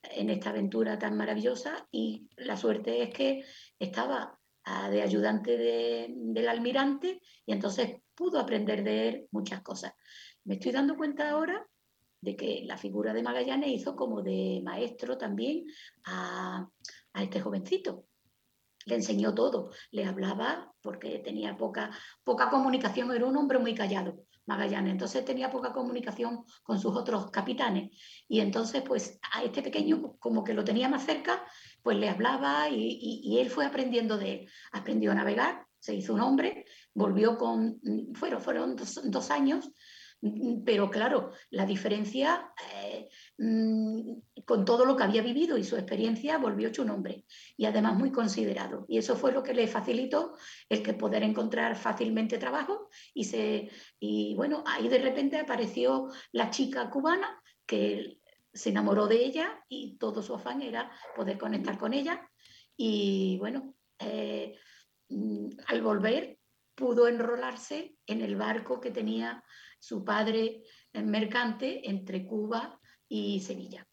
en 0.03 0.31
esta 0.31 0.51
aventura 0.51 0.99
tan 0.99 1.17
maravillosa 1.17 1.89
y 1.91 2.29
la 2.37 2.57
suerte 2.57 3.03
es 3.03 3.11
que 3.11 3.45
estaba 3.79 4.39
ah, 4.65 4.91
de 4.91 5.03
ayudante 5.03 5.57
del 5.57 6.49
almirante 6.49 7.21
y 7.47 7.53
entonces 7.53 8.01
pudo 8.15 8.39
aprender 8.39 8.85
de 8.85 9.09
él 9.09 9.29
muchas 9.31 9.63
cosas. 9.63 9.93
Me 10.45 10.55
estoy 10.55 10.73
dando 10.73 10.97
cuenta 10.97 11.31
ahora 11.31 11.67
de 12.21 12.37
que 12.37 12.63
la 12.65 12.77
figura 12.77 13.13
de 13.13 13.23
Magallanes 13.23 13.71
hizo 13.71 13.95
como 13.95 14.23
de 14.23 14.61
maestro 14.65 15.17
también 15.17 15.67
a, 16.05 16.69
este 17.15 17.41
jovencito. 17.41 18.08
Le 18.89 18.97
enseñó 18.97 19.35
todo, 19.35 19.71
le 19.91 20.05
hablaba 20.05 20.73
porque 20.81 21.19
tenía 21.19 21.57
poca, 21.57 21.91
poca 22.25 22.51
comunicación, 22.51 23.13
era 23.13 23.27
un 23.27 23.37
hombre 23.37 23.59
muy 23.59 23.75
callado, 23.75 24.25
Magallanes, 24.47 24.93
entonces 24.93 25.25
tenía 25.25 25.51
poca 25.51 25.73
comunicación 25.73 26.45
con 26.63 26.81
sus 26.81 26.97
otros 26.97 27.31
capitanes. 27.31 27.91
Y 28.27 28.41
entonces 28.41 28.83
pues 28.83 29.19
a 29.35 29.43
este 29.43 29.63
pequeño 29.63 30.17
como 30.19 30.43
que 30.43 30.55
lo 30.55 30.65
tenía 30.65 30.89
más 30.89 31.05
cerca, 31.05 31.45
pues 31.83 31.99
le 31.99 32.09
hablaba 32.09 32.69
y, 32.71 33.39
él 33.39 33.51
fue 33.51 33.67
aprendiendo 33.67 34.17
de 34.17 34.33
él, 34.33 34.51
aprendió 34.73 35.13
a 35.13 35.15
navegar, 35.15 35.67
se 35.79 35.95
hizo 35.95 36.15
un 36.15 36.21
hombre, 36.21 36.65
volvió 36.95 37.37
con, 37.37 37.81
fueron, 38.15 38.41
fueron 38.41 38.77
dos 38.77 39.31
años 39.31 39.71
pero 40.65 40.91
claro, 40.91 41.33
la 41.51 41.65
diferencia, 41.65 42.53
eh, 42.75 43.09
mm, 43.39 44.43
con 44.45 44.65
todo 44.65 44.85
lo 44.85 44.97
que 44.97 45.05
había 45.05 45.23
vivido 45.23 45.57
y 45.57 45.65
su 45.65 45.77
experiencia, 45.77 46.39
volvió 46.39 46.69
hecho 46.69 46.83
un 46.83 46.91
hombre 46.91 47.25
y 47.57 47.67
además 47.67 47.97
muy 47.97 48.13
considerado. 48.13 48.85
Y 48.89 48.99
eso 48.99 49.17
fue 49.17 49.33
lo 49.33 49.43
que 49.43 49.55
le 49.55 49.67
facilitó 49.67 50.37
el 50.69 50.83
que 50.83 50.95
poder 50.95 51.23
encontrar 51.23 51.77
fácilmente 51.77 52.39
trabajo. 52.39 52.89
Y, 53.15 53.25
se, 53.25 53.71
y 53.99 54.35
bueno, 54.35 54.65
ahí 54.67 54.89
de 54.89 54.99
repente 54.99 55.39
apareció 55.39 56.09
la 56.33 56.51
chica 56.51 56.91
cubana 56.91 57.43
que 57.67 58.21
se 58.53 58.71
enamoró 58.71 59.07
de 59.07 59.25
ella 59.25 59.65
y 59.69 59.97
todo 59.99 60.23
su 60.23 60.35
afán 60.35 60.63
era 60.63 60.91
poder 61.15 61.39
conectar 61.39 61.79
con 61.79 61.95
ella. 61.95 62.29
Y 62.77 63.37
bueno, 63.39 63.75
eh, 63.99 64.57
mm, 65.09 65.49
al 65.67 65.83
volver 65.83 66.39
pudo 66.75 67.09
enrolarse 67.09 67.97
en 68.07 68.23
el 68.23 68.37
barco 68.37 68.81
que 68.81 68.93
tenía 68.93 69.43
su 69.81 70.05
padre 70.05 70.63
mercante 70.93 71.89
entre 71.89 72.25
Cuba 72.27 72.78
y 73.09 73.41
Sevilla. 73.41 73.87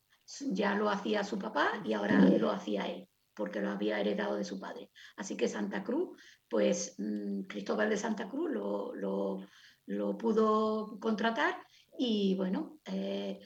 Ya 0.51 0.75
lo 0.75 0.89
hacía 0.89 1.23
su 1.23 1.37
papá 1.37 1.81
y 1.83 1.93
ahora 1.93 2.19
lo 2.19 2.51
hacía 2.51 2.87
él, 2.87 3.07
porque 3.33 3.61
lo 3.61 3.69
había 3.69 3.99
heredado 3.99 4.35
de 4.35 4.43
su 4.43 4.59
padre. 4.59 4.89
Así 5.17 5.37
que 5.37 5.47
Santa 5.47 5.83
Cruz, 5.83 6.17
pues 6.49 6.95
mm, 6.97 7.41
Cristóbal 7.41 7.89
de 7.89 7.97
Santa 7.97 8.27
Cruz 8.27 8.51
lo, 8.51 10.17
pudo 10.17 10.99
contratar 10.99 11.61
y 11.97 12.35
bueno, 12.35 12.79
eh, 12.85 13.39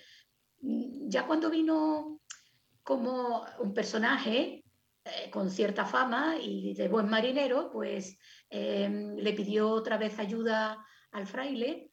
ya 0.62 1.28
cuando 1.28 1.50
vino 1.50 2.22
como 2.84 3.46
un 3.60 3.74
personaje 3.74 4.64
eh, 5.06 5.30
con 5.32 5.50
cierta 5.50 5.86
fama 5.86 6.38
y 6.42 6.74
de 6.74 6.88
buen 6.88 7.10
marinero, 7.10 7.70
pues 7.72 8.18
eh, 8.50 8.90
le 9.18 9.34
pidió 9.34 9.70
otra 9.70 9.98
vez 9.98 10.20
ayuda 10.20 10.86
al 11.12 11.28
fraile 11.28 11.92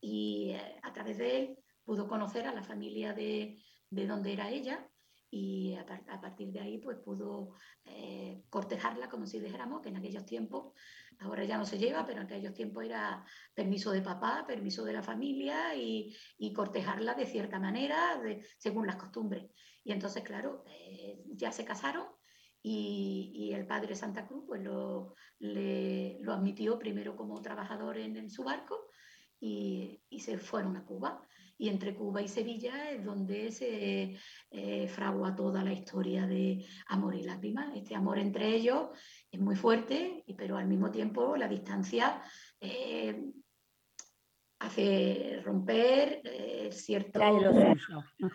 y 0.00 0.50
eh, 0.50 0.80
a 0.82 0.92
través 0.92 1.18
de 1.18 1.38
él 1.38 1.58
pudo 1.84 2.08
conocer 2.08 2.46
a 2.46 2.54
la 2.54 2.62
familia 2.62 3.12
de, 3.12 3.62
de 3.90 4.06
donde 4.06 4.32
era 4.32 4.50
ella 4.50 4.88
y 5.30 5.76
a, 5.76 6.20
partir 6.20 6.50
de 6.50 6.60
ahí 6.60 6.78
pues 6.78 6.98
pudo 6.98 7.54
eh, 7.84 8.42
cortejarla 8.50 9.08
como 9.08 9.26
si 9.26 9.38
dijéramos 9.38 9.80
que 9.80 9.88
en 9.88 9.96
aquellos 9.96 10.26
tiempos, 10.26 10.74
ahora 11.20 11.44
ya 11.44 11.56
no 11.56 11.64
se 11.64 11.78
lleva, 11.78 12.04
pero 12.04 12.20
en 12.20 12.26
aquellos 12.26 12.52
tiempos 12.52 12.84
era 12.84 13.24
permiso 13.54 13.92
de 13.92 14.02
papá, 14.02 14.44
permiso 14.46 14.84
de 14.84 14.92
la 14.92 15.02
familia 15.02 15.76
y, 15.76 16.16
y 16.36 16.52
cortejarla 16.52 17.14
de 17.14 17.26
cierta 17.26 17.60
manera, 17.60 18.18
de, 18.20 18.44
según 18.58 18.88
las 18.88 18.96
costumbres. 18.96 19.50
Y 19.84 19.92
entonces, 19.92 20.24
claro, 20.24 20.64
eh, 20.66 21.22
ya 21.28 21.52
se 21.52 21.64
casaron 21.64 22.06
y, 22.62 23.32
y, 23.34 23.54
el 23.54 23.66
padre 23.66 23.94
Santa 23.94 24.26
Cruz 24.26 24.44
pues 24.46 24.62
lo, 24.62 25.14
le, 25.38 26.18
lo 26.20 26.32
admitió 26.32 26.78
primero 26.78 27.16
como 27.16 27.40
trabajador 27.40 27.96
en, 27.98 28.16
en 28.16 28.30
su 28.30 28.44
barco 28.44 28.90
y, 29.40 30.02
se 30.20 30.38
fueron 30.38 30.76
a 30.76 30.84
Cuba. 30.84 31.26
Y 31.60 31.68
entre 31.68 31.94
Cuba 31.94 32.22
y 32.22 32.28
Sevilla 32.28 32.90
es 32.90 33.04
donde 33.04 33.52
se 33.52 34.16
eh, 34.50 34.88
fragua 34.88 35.36
toda 35.36 35.62
la 35.62 35.74
historia 35.74 36.26
de 36.26 36.64
amor 36.86 37.14
y 37.14 37.22
lágrimas. 37.22 37.76
Este 37.76 37.94
amor 37.94 38.18
entre 38.18 38.48
ellos 38.48 38.88
es 39.30 39.38
muy 39.38 39.56
fuerte, 39.56 40.24
pero 40.38 40.56
al 40.56 40.66
mismo 40.66 40.90
tiempo 40.90 41.36
la 41.36 41.46
distancia 41.46 42.22
eh, 42.58 43.24
hace 44.58 45.42
romper 45.44 46.22
eh, 46.24 46.70
cierto... 46.72 47.20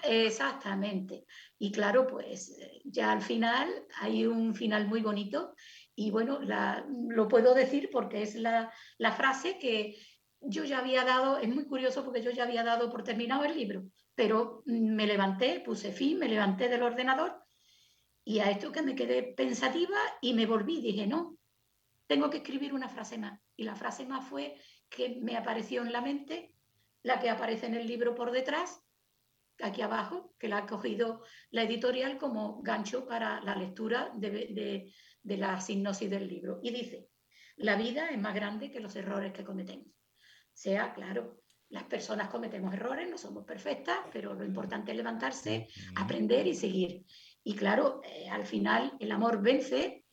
Exactamente. 0.03 1.25
Y 1.57 1.71
claro, 1.71 2.05
pues 2.05 2.55
ya 2.83 3.11
al 3.11 3.23
final 3.23 3.67
hay 4.01 4.27
un 4.27 4.53
final 4.53 4.87
muy 4.87 5.01
bonito 5.01 5.55
y 5.95 6.11
bueno, 6.11 6.41
lo 7.09 7.27
puedo 7.27 7.55
decir 7.55 7.89
porque 7.91 8.21
es 8.21 8.35
la, 8.35 8.71
la 8.99 9.11
frase 9.13 9.57
que 9.57 9.95
yo 10.41 10.63
ya 10.63 10.79
había 10.79 11.03
dado, 11.03 11.37
es 11.37 11.49
muy 11.49 11.65
curioso 11.65 12.03
porque 12.03 12.21
yo 12.21 12.31
ya 12.31 12.43
había 12.43 12.63
dado 12.63 12.89
por 12.89 13.03
terminado 13.03 13.43
el 13.43 13.55
libro, 13.55 13.83
pero 14.13 14.63
me 14.65 15.07
levanté, 15.07 15.61
puse 15.61 15.91
fin, 15.91 16.19
me 16.19 16.27
levanté 16.27 16.69
del 16.69 16.83
ordenador 16.83 17.43
y 18.23 18.39
a 18.39 18.49
esto 18.49 18.71
que 18.71 18.81
me 18.81 18.95
quedé 18.95 19.23
pensativa 19.23 19.97
y 20.21 20.33
me 20.33 20.45
volví, 20.45 20.81
dije, 20.81 21.07
no, 21.07 21.37
tengo 22.07 22.29
que 22.29 22.37
escribir 22.37 22.73
una 22.73 22.89
frase 22.89 23.17
más. 23.17 23.39
Y 23.55 23.63
la 23.63 23.75
frase 23.75 24.05
más 24.05 24.27
fue 24.27 24.55
que 24.89 25.19
me 25.21 25.37
apareció 25.37 25.83
en 25.83 25.91
la 25.91 26.01
mente, 26.01 26.53
la 27.03 27.19
que 27.19 27.29
aparece 27.29 27.67
en 27.67 27.75
el 27.75 27.85
libro 27.85 28.15
por 28.15 28.31
detrás, 28.31 28.81
aquí 29.61 29.81
abajo, 29.81 30.33
que 30.39 30.47
la 30.47 30.57
ha 30.57 30.65
cogido 30.65 31.23
la 31.51 31.63
editorial 31.63 32.17
como 32.17 32.61
gancho 32.61 33.05
para 33.05 33.41
la 33.41 33.55
lectura 33.55 34.11
de, 34.15 34.91
de 35.21 35.37
la 35.37 35.61
sinopsis 35.61 36.09
del 36.09 36.27
libro. 36.27 36.59
Y 36.63 36.71
dice, 36.71 37.07
la 37.57 37.75
vida 37.75 38.09
es 38.09 38.19
más 38.19 38.33
grande 38.33 38.71
que 38.71 38.79
los 38.79 38.95
errores 38.95 39.33
que 39.33 39.45
cometemos 39.45 39.87
sea, 40.55 40.93
claro, 40.93 41.41
las 41.69 41.83
personas 41.83 42.29
cometemos 42.29 42.73
errores, 42.73 43.09
no 43.09 43.17
somos 43.17 43.45
perfectas, 43.45 43.97
pero 44.11 44.33
lo 44.33 44.45
importante 44.45 44.91
es 44.91 44.97
levantarse, 44.97 45.67
aprender 45.95 46.47
y 46.47 46.55
seguir. 46.55 47.05
Y 47.43 47.55
claro, 47.55 48.01
eh, 48.03 48.29
al 48.29 48.45
final 48.45 48.93
el 48.99 49.11
amor 49.11 49.41
vence 49.41 50.05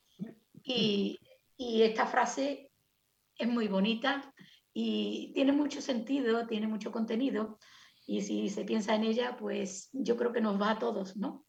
y, 0.64 1.18
esta 1.58 2.06
frase 2.06 2.72
es 3.38 3.48
muy 3.48 3.68
bonita 3.68 4.34
y 4.74 5.30
tiene 5.32 5.52
mucho 5.52 5.80
sentido, 5.80 6.44
tiene 6.48 6.66
mucho 6.66 6.90
contenido 6.90 7.60
y 8.04 8.20
si 8.22 8.48
se 8.48 8.64
piensa 8.64 8.96
en 8.96 9.04
ella, 9.04 9.36
pues 9.36 9.88
yo 9.92 10.16
creo 10.16 10.32
que 10.32 10.40
nos 10.40 10.60
va 10.60 10.72
a 10.72 10.78
todos, 10.80 11.16
¿no? 11.16 11.46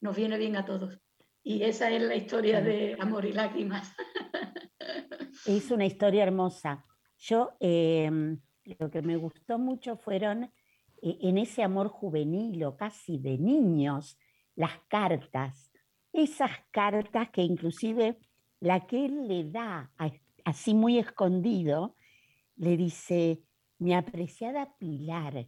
Nos 0.00 0.16
viene 0.16 0.38
bien 0.38 0.56
a 0.56 0.64
todos. 0.64 0.98
Y 1.42 1.64
esa 1.64 1.90
es 1.90 2.00
la 2.00 2.16
historia 2.16 2.62
de 2.62 2.96
amor 2.98 3.26
y 3.26 3.32
lágrimas. 3.32 3.92
Es 5.46 5.70
una 5.70 5.86
historia 5.86 6.22
hermosa. 6.22 6.84
Yo 7.24 7.52
em, 7.60 8.40
lo 8.64 8.90
que 8.90 9.00
me 9.00 9.16
gustó 9.16 9.56
mucho 9.56 9.96
fueron 9.96 10.44
eh, 11.02 11.18
en 11.20 11.38
ese 11.38 11.62
amor 11.62 11.86
juvenil 11.86 12.64
o 12.64 12.76
casi 12.76 13.18
de 13.18 13.38
niños, 13.38 14.18
las 14.56 14.72
cartas, 14.88 15.70
esas 16.12 16.50
cartas 16.72 17.30
que 17.30 17.42
inclusive 17.42 18.18
la 18.58 18.88
que 18.88 19.04
él 19.04 19.28
le 19.28 19.48
da 19.48 19.92
así 20.44 20.74
muy 20.74 20.98
escondido, 20.98 21.94
le 22.56 22.76
dice, 22.76 23.40
mi 23.78 23.94
apreciada 23.94 24.76
Pilar, 24.78 25.46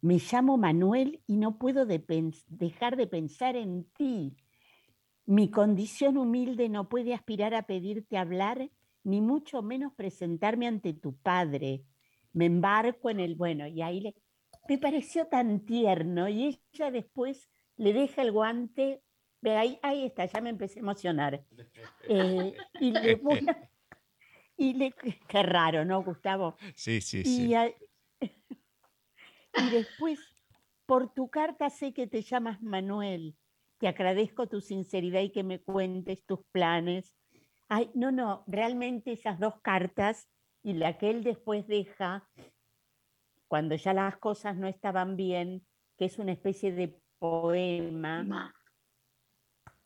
me 0.00 0.18
llamo 0.18 0.56
Manuel 0.56 1.22
y 1.28 1.36
no 1.36 1.58
puedo 1.58 1.86
dejar 1.86 2.96
de 2.96 3.06
pensar 3.06 3.54
en 3.54 3.84
ti. 3.96 4.36
Mi 5.26 5.48
condición 5.48 6.16
humilde 6.16 6.68
no 6.68 6.88
puede 6.88 7.14
aspirar 7.14 7.54
a 7.54 7.62
pedirte 7.62 8.18
hablar 8.18 8.68
ni 9.04 9.20
mucho 9.20 9.62
menos 9.62 9.92
presentarme 9.94 10.66
ante 10.66 10.94
tu 10.94 11.14
padre. 11.16 11.84
Me 12.32 12.46
embarco 12.46 13.10
en 13.10 13.20
el 13.20 13.36
bueno, 13.36 13.66
y 13.66 13.82
ahí 13.82 14.00
le, 14.00 14.14
me 14.68 14.78
pareció 14.78 15.26
tan 15.26 15.64
tierno, 15.64 16.28
y 16.28 16.58
ella 16.72 16.90
después 16.90 17.48
le 17.76 17.92
deja 17.92 18.22
el 18.22 18.32
guante, 18.32 19.02
ve 19.40 19.56
ahí, 19.56 19.78
ahí 19.82 20.06
está, 20.06 20.24
ya 20.24 20.40
me 20.40 20.50
empecé 20.50 20.80
a 20.80 20.82
emocionar. 20.82 21.44
Eh, 22.06 22.54
y 22.80 22.90
le 22.90 23.18
y 24.58 24.74
le, 24.74 24.92
qué 25.28 25.42
raro, 25.42 25.86
¿no, 25.86 26.02
Gustavo? 26.02 26.56
Sí, 26.74 27.00
sí, 27.00 27.24
sí. 27.24 27.54
y 28.20 29.70
después, 29.70 30.20
por 30.84 31.14
tu 31.14 31.30
carta 31.30 31.70
sé 31.70 31.94
que 31.94 32.06
te 32.06 32.20
llamas 32.20 32.60
Manuel. 32.62 33.36
Te 33.78 33.88
agradezco 33.88 34.46
tu 34.46 34.60
sinceridad 34.60 35.20
y 35.20 35.30
que 35.30 35.42
me 35.42 35.60
cuentes 35.60 36.24
tus 36.26 36.40
planes 36.52 37.14
Ay, 37.68 37.90
no, 37.94 38.12
no, 38.12 38.44
realmente 38.46 39.12
esas 39.12 39.38
dos 39.38 39.60
cartas 39.60 40.28
y 40.62 40.74
la 40.74 40.98
que 40.98 41.10
él 41.10 41.24
después 41.24 41.66
deja, 41.66 42.28
cuando 43.48 43.74
ya 43.76 43.94
las 43.94 44.16
cosas 44.18 44.56
no 44.56 44.66
estaban 44.66 45.16
bien, 45.16 45.66
que 45.96 46.06
es 46.06 46.18
una 46.18 46.32
especie 46.32 46.72
de 46.72 47.00
poema, 47.18 48.52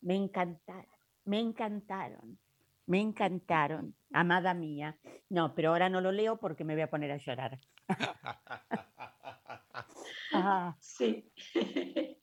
me 0.01 0.17
encantaron, 0.17 0.87
me 1.25 1.41
encantaron, 1.41 2.39
me 2.87 3.01
encantaron, 3.01 3.95
amada 4.13 4.55
mía. 4.55 4.99
No, 5.29 5.55
pero 5.55 5.71
ahora 5.71 5.89
no 5.89 6.01
lo 6.01 6.11
leo 6.13 6.39
porque 6.39 6.65
me 6.65 6.75
voy 6.75 6.83
a 6.83 6.91
poner 6.91 7.13
a 7.13 7.17
llorar. 7.17 7.59
Ah. 10.31 10.77
Sí. 10.79 11.33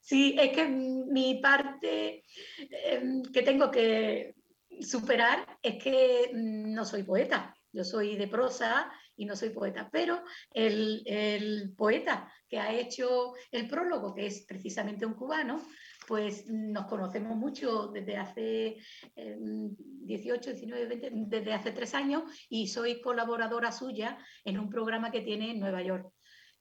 Sí, 0.00 0.36
es 0.38 0.54
que 0.54 0.66
mi 0.68 1.40
parte 1.40 2.22
em, 2.68 3.22
que 3.22 3.40
tengo 3.40 3.70
que 3.70 4.34
superar 4.82 5.58
es 5.62 5.82
que 5.82 6.30
no 6.34 6.84
soy 6.84 7.02
poeta, 7.02 7.54
yo 7.72 7.84
soy 7.84 8.16
de 8.16 8.28
prosa 8.28 8.90
y 9.16 9.24
no 9.24 9.36
soy 9.36 9.50
poeta, 9.50 9.88
pero 9.90 10.22
el, 10.50 11.74
poeta 11.76 12.32
que 12.48 12.58
ha 12.58 12.72
hecho 12.72 13.34
el 13.50 13.68
prólogo, 13.68 14.14
que 14.14 14.26
es 14.26 14.44
precisamente 14.46 15.06
un 15.06 15.14
cubano, 15.14 15.60
pues 16.06 16.46
nos 16.48 16.86
conocemos 16.86 17.36
mucho 17.36 17.88
desde 17.88 18.16
hace 18.16 18.76
18, 19.16 20.50
19, 20.52 20.86
20, 20.86 21.36
desde 21.36 21.52
hace 21.52 21.72
tres 21.72 21.94
años 21.94 22.24
y 22.48 22.68
soy 22.68 23.00
colaboradora 23.00 23.72
suya 23.72 24.18
en 24.44 24.58
un 24.58 24.68
programa 24.68 25.10
que 25.10 25.22
tiene 25.22 25.50
en 25.50 25.60
Nueva 25.60 25.82
York. 25.82 26.12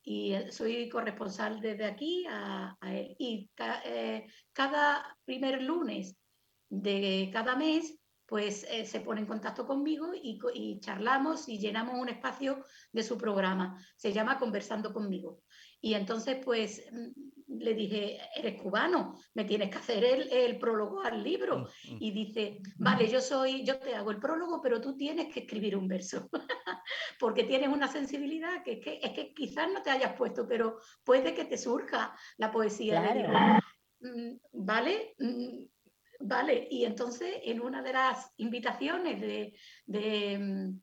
Y 0.06 0.34
eh, 0.34 0.52
soy 0.52 0.90
corresponsal 0.90 1.62
desde 1.62 1.86
aquí 1.86 2.26
a, 2.30 2.76
él. 2.82 3.16
Y 3.18 3.50
eh, 3.86 4.26
cada 4.52 5.18
primer 5.24 5.62
lunes 5.62 6.18
de 6.70 7.30
cada 7.32 7.56
mes 7.56 8.03
pues 8.34 8.66
eh, 8.68 8.84
se 8.88 9.00
pone 9.00 9.22
en 9.22 9.28
contacto 9.28 9.64
conmigo 9.68 10.12
y, 10.16 10.80
charlamos 10.80 11.48
y 11.48 11.60
llenamos 11.60 12.02
un 12.02 12.10
espacio 12.10 12.66
de 12.92 13.04
su 13.04 13.16
programa. 13.16 13.80
Se 13.96 14.12
llama 14.12 14.40
Conversando 14.40 14.92
conmigo. 14.92 15.44
Y 15.80 15.94
entonces, 15.94 16.44
pues 16.44 16.84
mm, 16.92 17.60
le 17.60 17.76
dije, 17.76 18.20
eres 18.36 18.60
cubano, 18.60 19.20
me 19.36 19.46
tienes 19.46 19.70
que 19.70 19.78
hacer 19.78 20.04
el, 20.04 20.34
el, 20.34 20.58
prólogo 20.58 21.02
al 21.02 21.24
libro. 21.24 21.60
Mm, 21.60 21.94
mm. 21.94 21.98
Y 22.00 22.10
dice, 22.10 22.58
vale, 22.78 23.08
yo 23.08 23.22
soy, 23.22 23.64
yo 23.64 23.78
te 23.78 23.94
hago 23.94 24.10
el 24.10 24.18
prólogo, 24.20 24.62
pero 24.64 24.82
tú 24.82 24.98
tienes 24.98 25.32
que 25.32 25.42
escribir 25.42 25.78
un 25.78 25.88
verso, 25.88 26.28
porque 27.20 27.44
tienes 27.44 27.70
una 27.70 27.88
sensibilidad 27.88 28.64
que, 28.64 28.80
que, 28.80 29.00
es 29.04 29.12
que 29.12 29.32
quizás 29.36 29.72
no 29.72 29.84
te 29.84 29.92
hayas 29.92 30.14
puesto, 30.14 30.48
pero 30.48 30.80
puede 31.04 31.36
que 31.36 31.46
te 31.46 31.60
surja 31.60 32.16
la 32.38 32.50
poesía. 32.50 33.62
vale, 34.54 35.16
Vale, 36.26 36.70
y 36.72 36.86
entonces 36.86 37.36
en 37.44 37.60
una 37.60 37.82
de 37.82 37.92
las 37.92 38.32
invitaciones 38.38 39.20
de, 39.20 40.38
mm, 40.40 40.80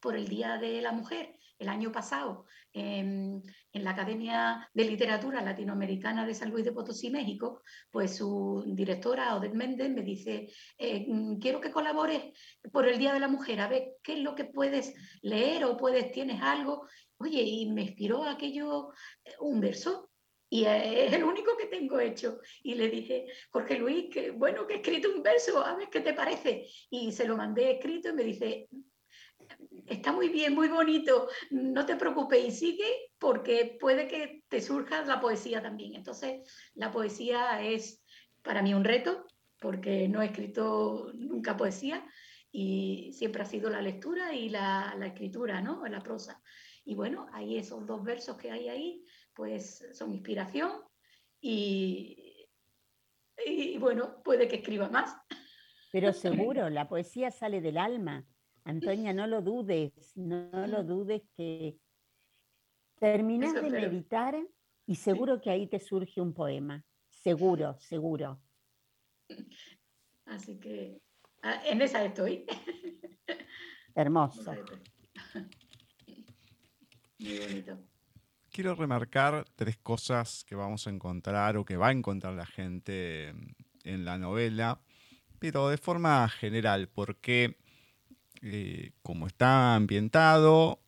por 0.00 0.16
el 0.16 0.26
Día 0.26 0.56
de 0.56 0.80
la 0.80 0.92
Mujer, 0.92 1.36
el 1.58 1.68
año 1.68 1.92
pasado, 1.92 2.46
en, 2.72 3.42
la 3.74 3.90
Academia 3.90 4.70
de 4.72 4.84
Literatura 4.84 5.42
Latinoamericana 5.42 6.24
de 6.24 6.34
San 6.34 6.50
Luis 6.50 6.64
de 6.64 6.72
Potosí, 6.72 7.10
México, 7.10 7.60
pues 7.90 8.16
su 8.16 8.64
directora, 8.68 9.36
Odette 9.36 9.54
Méndez, 9.54 9.90
me 9.90 10.02
dice, 10.02 10.48
eh, 10.78 11.04
mm, 11.06 11.38
quiero 11.38 11.60
que 11.60 11.70
colabores 11.70 12.32
por 12.72 12.88
el 12.88 12.98
Día 12.98 13.12
de 13.12 13.20
la 13.20 13.28
Mujer, 13.28 13.60
a 13.60 13.68
ver 13.68 13.96
qué 14.02 14.14
es 14.14 14.20
lo 14.20 14.34
que 14.34 14.46
puedes 14.46 14.94
leer 15.20 15.66
o 15.66 15.76
puedes, 15.76 16.10
tienes 16.10 16.40
algo. 16.40 16.86
Oye, 17.18 17.42
y 17.42 17.70
me 17.70 17.82
inspiró 17.82 18.24
aquello, 18.24 18.92
eh, 19.26 19.32
un 19.40 19.60
verso 19.60 20.09
y 20.52 20.64
es 20.64 21.12
el 21.12 21.22
único 21.22 21.56
que 21.56 21.66
tengo 21.66 22.00
hecho. 22.00 22.40
Y 22.64 22.74
le 22.74 22.90
dije, 22.90 23.26
Jorge 23.50 23.78
Luis, 23.78 24.12
que 24.12 24.32
bueno, 24.32 24.66
que 24.66 24.74
he 24.74 24.76
escrito 24.78 25.08
un 25.08 25.22
verso, 25.22 25.64
a 25.64 25.76
ver 25.76 25.88
qué 25.88 26.00
te 26.00 26.12
parece. 26.12 26.66
Y 26.90 27.12
se 27.12 27.24
lo 27.24 27.36
mandé 27.36 27.70
escrito 27.70 28.08
y 28.08 28.12
me 28.14 28.24
dice, 28.24 28.68
está 29.86 30.10
muy 30.12 30.28
bien, 30.28 30.54
muy 30.54 30.68
bonito, 30.68 31.28
no 31.52 31.86
te 31.86 31.94
preocupes 31.94 32.44
y 32.44 32.50
sigue 32.50 33.12
porque 33.18 33.76
puede 33.80 34.08
que 34.08 34.42
te 34.48 34.60
surja 34.60 35.04
la 35.04 35.20
poesía 35.20 35.62
también. 35.62 35.94
Entonces, 35.94 36.40
la 36.74 36.90
poesía 36.90 37.62
es 37.62 38.02
para 38.42 38.60
mí 38.60 38.74
un 38.74 38.84
reto 38.84 39.24
porque 39.60 40.08
no 40.08 40.20
he 40.20 40.26
escrito 40.26 41.12
nunca 41.14 41.56
poesía 41.56 42.04
y 42.50 43.12
siempre 43.12 43.42
ha 43.42 43.46
sido 43.46 43.70
la 43.70 43.82
lectura 43.82 44.34
y 44.34 44.48
la, 44.48 44.96
la 44.98 45.06
escritura, 45.06 45.60
¿no? 45.60 45.86
La 45.86 46.00
prosa. 46.00 46.42
Y 46.84 46.96
bueno, 46.96 47.28
hay 47.32 47.56
esos 47.56 47.86
dos 47.86 48.02
versos 48.02 48.36
que 48.36 48.50
hay 48.50 48.68
ahí 48.68 49.04
pues 49.40 49.88
son 49.94 50.12
inspiración 50.12 50.70
y, 51.40 52.46
y 53.46 53.78
bueno, 53.78 54.22
puede 54.22 54.46
que 54.46 54.56
escriba 54.56 54.90
más. 54.90 55.16
Pero 55.90 56.12
seguro, 56.52 56.68
la 56.68 56.86
poesía 56.86 57.30
sale 57.30 57.62
del 57.62 57.78
alma. 57.78 58.26
Antonia, 58.64 59.14
no 59.14 59.26
lo 59.26 59.40
dudes, 59.40 60.14
no, 60.14 60.66
lo 60.66 60.84
dudes 60.84 61.22
que 61.34 61.78
terminas 62.96 63.54
de 63.54 63.62
meditar 63.62 64.36
y 64.86 64.96
seguro 64.96 65.40
que 65.40 65.48
ahí 65.48 65.66
te 65.66 65.80
surge 65.80 66.20
un 66.20 66.34
poema. 66.34 66.84
Seguro, 67.08 67.78
seguro. 67.80 68.42
Así 70.26 70.60
que 70.60 71.00
ah, 71.40 71.62
en 71.64 71.80
esa 71.80 72.04
estoy. 72.04 72.44
Hermoso. 73.94 74.52
Muy 77.18 77.38
bonito 77.38 77.90
quiero 78.50 78.74
remarcar 78.74 79.44
tres 79.56 79.76
cosas 79.78 80.44
que 80.44 80.54
vamos 80.54 80.86
a 80.86 80.90
encontrar 80.90 81.56
o 81.56 81.64
que 81.64 81.76
va 81.76 81.88
a 81.88 81.92
encontrar 81.92 82.34
la 82.34 82.46
gente 82.46 83.34
en 83.84 84.04
la 84.04 84.18
novela, 84.18 84.80
pero 85.38 85.68
de 85.68 85.78
forma 85.78 86.28
general, 86.28 86.88
porque 86.88 87.56
eh, 88.42 88.92
como 89.02 89.26
está 89.26 89.74
ambientado, 89.74 90.80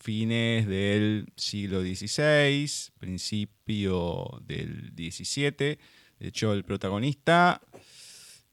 fines 0.00 0.66
del 0.66 1.32
siglo 1.36 1.80
XVI, 1.82 2.92
principio 2.98 4.40
del 4.42 4.92
XVII, 4.94 5.78
de 6.18 6.28
hecho 6.28 6.52
el 6.52 6.64
protagonista 6.64 7.60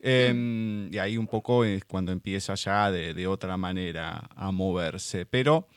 Em, 0.00 0.92
y 0.92 0.98
ahí 0.98 1.16
un 1.16 1.26
poco 1.26 1.64
es 1.64 1.84
cuando 1.84 2.12
empieza 2.12 2.54
ya 2.54 2.90
de, 2.90 3.26
otra 3.26 3.56
manera 3.56 4.28
a 4.34 4.52
moverse. 4.52 5.26
Pero 5.26 5.68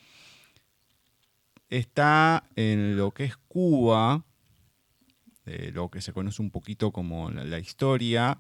está 1.70 2.44
en 2.56 2.98
lo 2.98 3.12
que 3.12 3.26
es 3.26 3.38
Cuba, 3.38 4.26
lo 5.46 5.90
que 5.90 6.02
se 6.02 6.14
conoce 6.14 6.42
un 6.42 6.52
poquito 6.52 6.92
como 6.92 7.32
la 7.32 7.60
historia, 7.60 8.40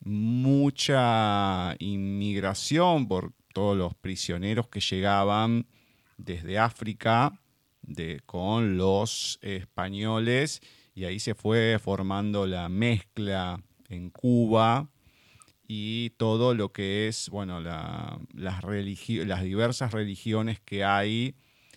mucha 0.00 1.74
inmigración 1.78 3.08
por 3.08 3.32
todos 3.52 3.76
los 3.76 3.94
prisioneros 3.94 4.68
que 4.68 4.80
llegaban 4.80 5.66
desde 6.16 6.58
África 6.58 7.40
con 8.26 8.76
los 8.76 9.38
españoles 9.40 10.60
y 10.94 11.04
ahí 11.04 11.20
se 11.20 11.34
fue 11.34 11.78
formando 11.80 12.46
la 12.46 12.68
mezcla 12.68 13.62
en 13.88 14.10
Cuba 14.10 14.90
y 15.66 16.10
todo 16.10 16.54
lo 16.54 16.72
que 16.72 17.08
es, 17.08 17.28
bueno, 17.30 17.60
las, 17.60 18.18
las 18.34 19.42
diversas 19.42 19.92
religiones 19.92 20.60
que 20.60 20.84
hay 20.84 21.34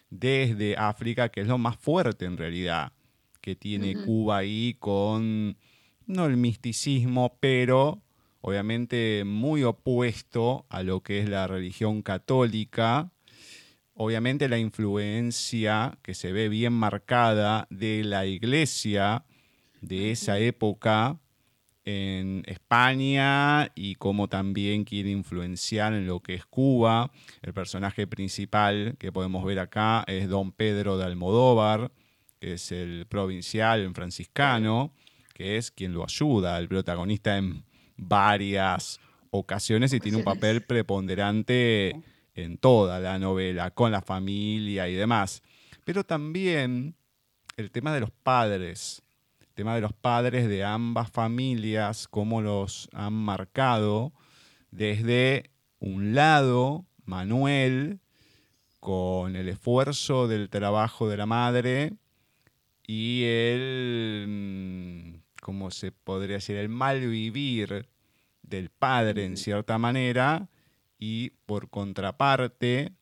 desde 0.10 0.76
África, 0.78 1.30
que 1.30 1.42
es 1.42 1.48
lo 1.48 1.58
más 1.58 1.78
fuerte 1.78 2.26
en 2.26 2.38
realidad 2.38 2.94
que 3.42 3.56
tiene 3.56 3.96
Cuba 3.96 4.38
ahí 4.38 4.76
con, 4.80 5.58
no 6.06 6.26
el 6.26 6.38
misticismo, 6.38 7.38
pero 7.40 8.02
obviamente 8.42 9.24
muy 9.26 9.64
opuesto 9.64 10.66
a 10.70 10.84
lo 10.84 11.02
que 11.02 11.20
es 11.20 11.30
la 11.30 11.48
religión 11.48 12.02
católica. 12.02 13.12
Obviamente 13.94 14.50
la 14.50 14.58
influencia 14.58 15.98
que 16.02 16.16
se 16.16 16.32
ve 16.32 16.50
bien 16.50 16.74
marcada 16.74 17.68
de 17.70 18.04
la 18.04 18.26
iglesia 18.26 19.26
de 19.82 20.12
esa 20.12 20.40
época 20.40 21.20
en 21.84 22.44
España 22.46 23.72
y 23.76 23.96
cómo 23.96 24.28
también 24.28 24.84
quiere 24.84 25.10
influenciar 25.10 25.94
en 25.94 26.08
lo 26.08 26.20
que 26.20 26.36
es 26.36 26.46
Cuba. 26.46 27.12
El 27.42 27.54
personaje 27.54 28.08
principal 28.08 28.96
que 29.00 29.12
podemos 29.12 29.44
ver 29.44 29.60
acá 29.60 30.04
es 30.08 30.30
don 30.30 30.52
Pedro 30.52 30.98
de 30.98 31.06
Almodóvar, 31.06 31.92
que 32.40 32.54
es 32.54 32.72
el 32.72 33.06
provincial 33.08 33.92
franciscano, 33.94 34.94
que 35.34 35.58
es 35.58 35.72
quien 35.72 35.94
lo 35.94 36.04
ayuda, 36.04 36.58
el 36.60 36.68
protagonista 36.68 37.38
en 37.38 37.64
varias 38.02 39.00
ocasiones 39.30 39.94
y 39.94 40.00
tiene 40.00 40.18
un 40.18 40.24
papel 40.24 40.62
preponderante 40.62 41.96
en 42.36 42.58
toda 42.58 43.00
la 43.00 43.20
novela, 43.20 43.72
con 43.72 43.92
la 43.92 44.02
familia 44.02 44.90
y 44.90 44.96
demás. 44.96 45.42
Pero 45.86 46.04
también 46.04 46.96
el 47.56 47.72
tema 47.72 47.94
de 47.94 48.02
los 48.02 48.12
padres, 48.12 49.02
el 49.40 49.48
tema 49.54 49.76
de 49.76 49.82
los 49.82 49.94
padres 49.94 50.50
de 50.50 50.64
ambas 50.64 51.10
familias, 51.10 52.08
cómo 52.08 52.42
los 52.42 52.90
han 52.94 53.14
marcado 53.14 54.12
desde 54.72 55.50
un 55.80 56.16
lado, 56.16 56.86
Manuel, 57.06 58.00
con 58.80 59.36
el 59.36 59.48
esfuerzo 59.50 60.28
del 60.28 60.50
trabajo 60.50 61.08
de 61.08 61.18
la 61.18 61.26
madre 61.26 61.94
y 62.88 63.24
el, 63.26 65.21
¿cómo 65.42 65.72
se 65.72 65.92
podría 65.92 66.38
decir? 66.38 66.56
El 66.56 66.70
mal 66.70 67.02
vivir 67.02 67.90
del 68.44 68.70
padre 68.70 69.26
en 69.26 69.36
cierta 69.36 69.78
manera 69.78 70.48
y 70.98 71.32
por 71.46 71.70
contraparte 71.70 72.94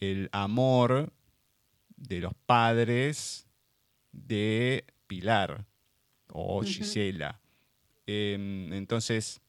el 0.00 0.28
amor 0.32 1.14
de 1.96 2.20
los 2.20 2.34
padres 2.34 3.46
de 4.12 4.84
Pilar 5.06 5.64
o 6.28 6.62
Gisela. 6.62 7.40
Em, 8.06 8.72
entonces, 8.72 9.40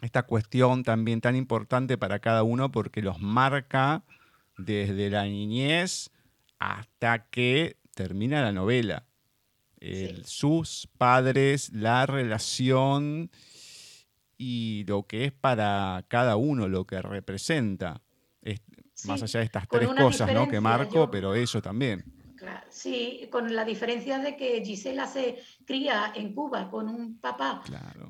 esta 0.00 0.22
cuestión 0.22 0.82
también 0.82 1.20
tan 1.20 1.36
importante 1.36 1.98
para 1.98 2.20
cada 2.20 2.42
uno 2.42 2.72
porque 2.72 3.02
los 3.02 3.20
marca 3.20 4.02
desde 4.56 5.10
la 5.10 5.24
niñez 5.24 6.10
hasta 6.58 7.26
que 7.26 7.76
termina 7.94 8.42
la 8.42 8.52
novela. 8.52 9.04
Sus 10.24 10.88
padres, 10.98 11.72
la 11.72 12.04
relación 12.06 13.30
y 14.36 14.84
lo 14.86 15.06
que 15.06 15.26
es 15.26 15.32
para 15.32 16.04
cada 16.08 16.36
uno, 16.36 16.68
lo 16.68 16.86
que 16.86 17.00
representa. 17.02 18.02
más 19.04 19.22
allá 19.22 19.40
de 19.40 19.46
estas 19.46 19.68
tres 19.68 19.88
cosas 19.88 20.32
¿no? 20.32 20.48
que 20.48 20.60
marco, 20.60 21.10
pero 21.10 21.34
eso 21.34 21.60
también. 21.60 22.04
sí, 22.68 23.28
con 23.30 23.54
la 23.54 23.64
diferencia 23.64 24.18
de 24.18 24.36
que 24.36 24.62
Gisela 24.64 25.06
se 25.06 25.38
cría 25.66 26.12
en 26.14 26.34
Cuba 26.34 26.70
con 26.70 26.88
un 26.88 27.18
papá 27.18 27.62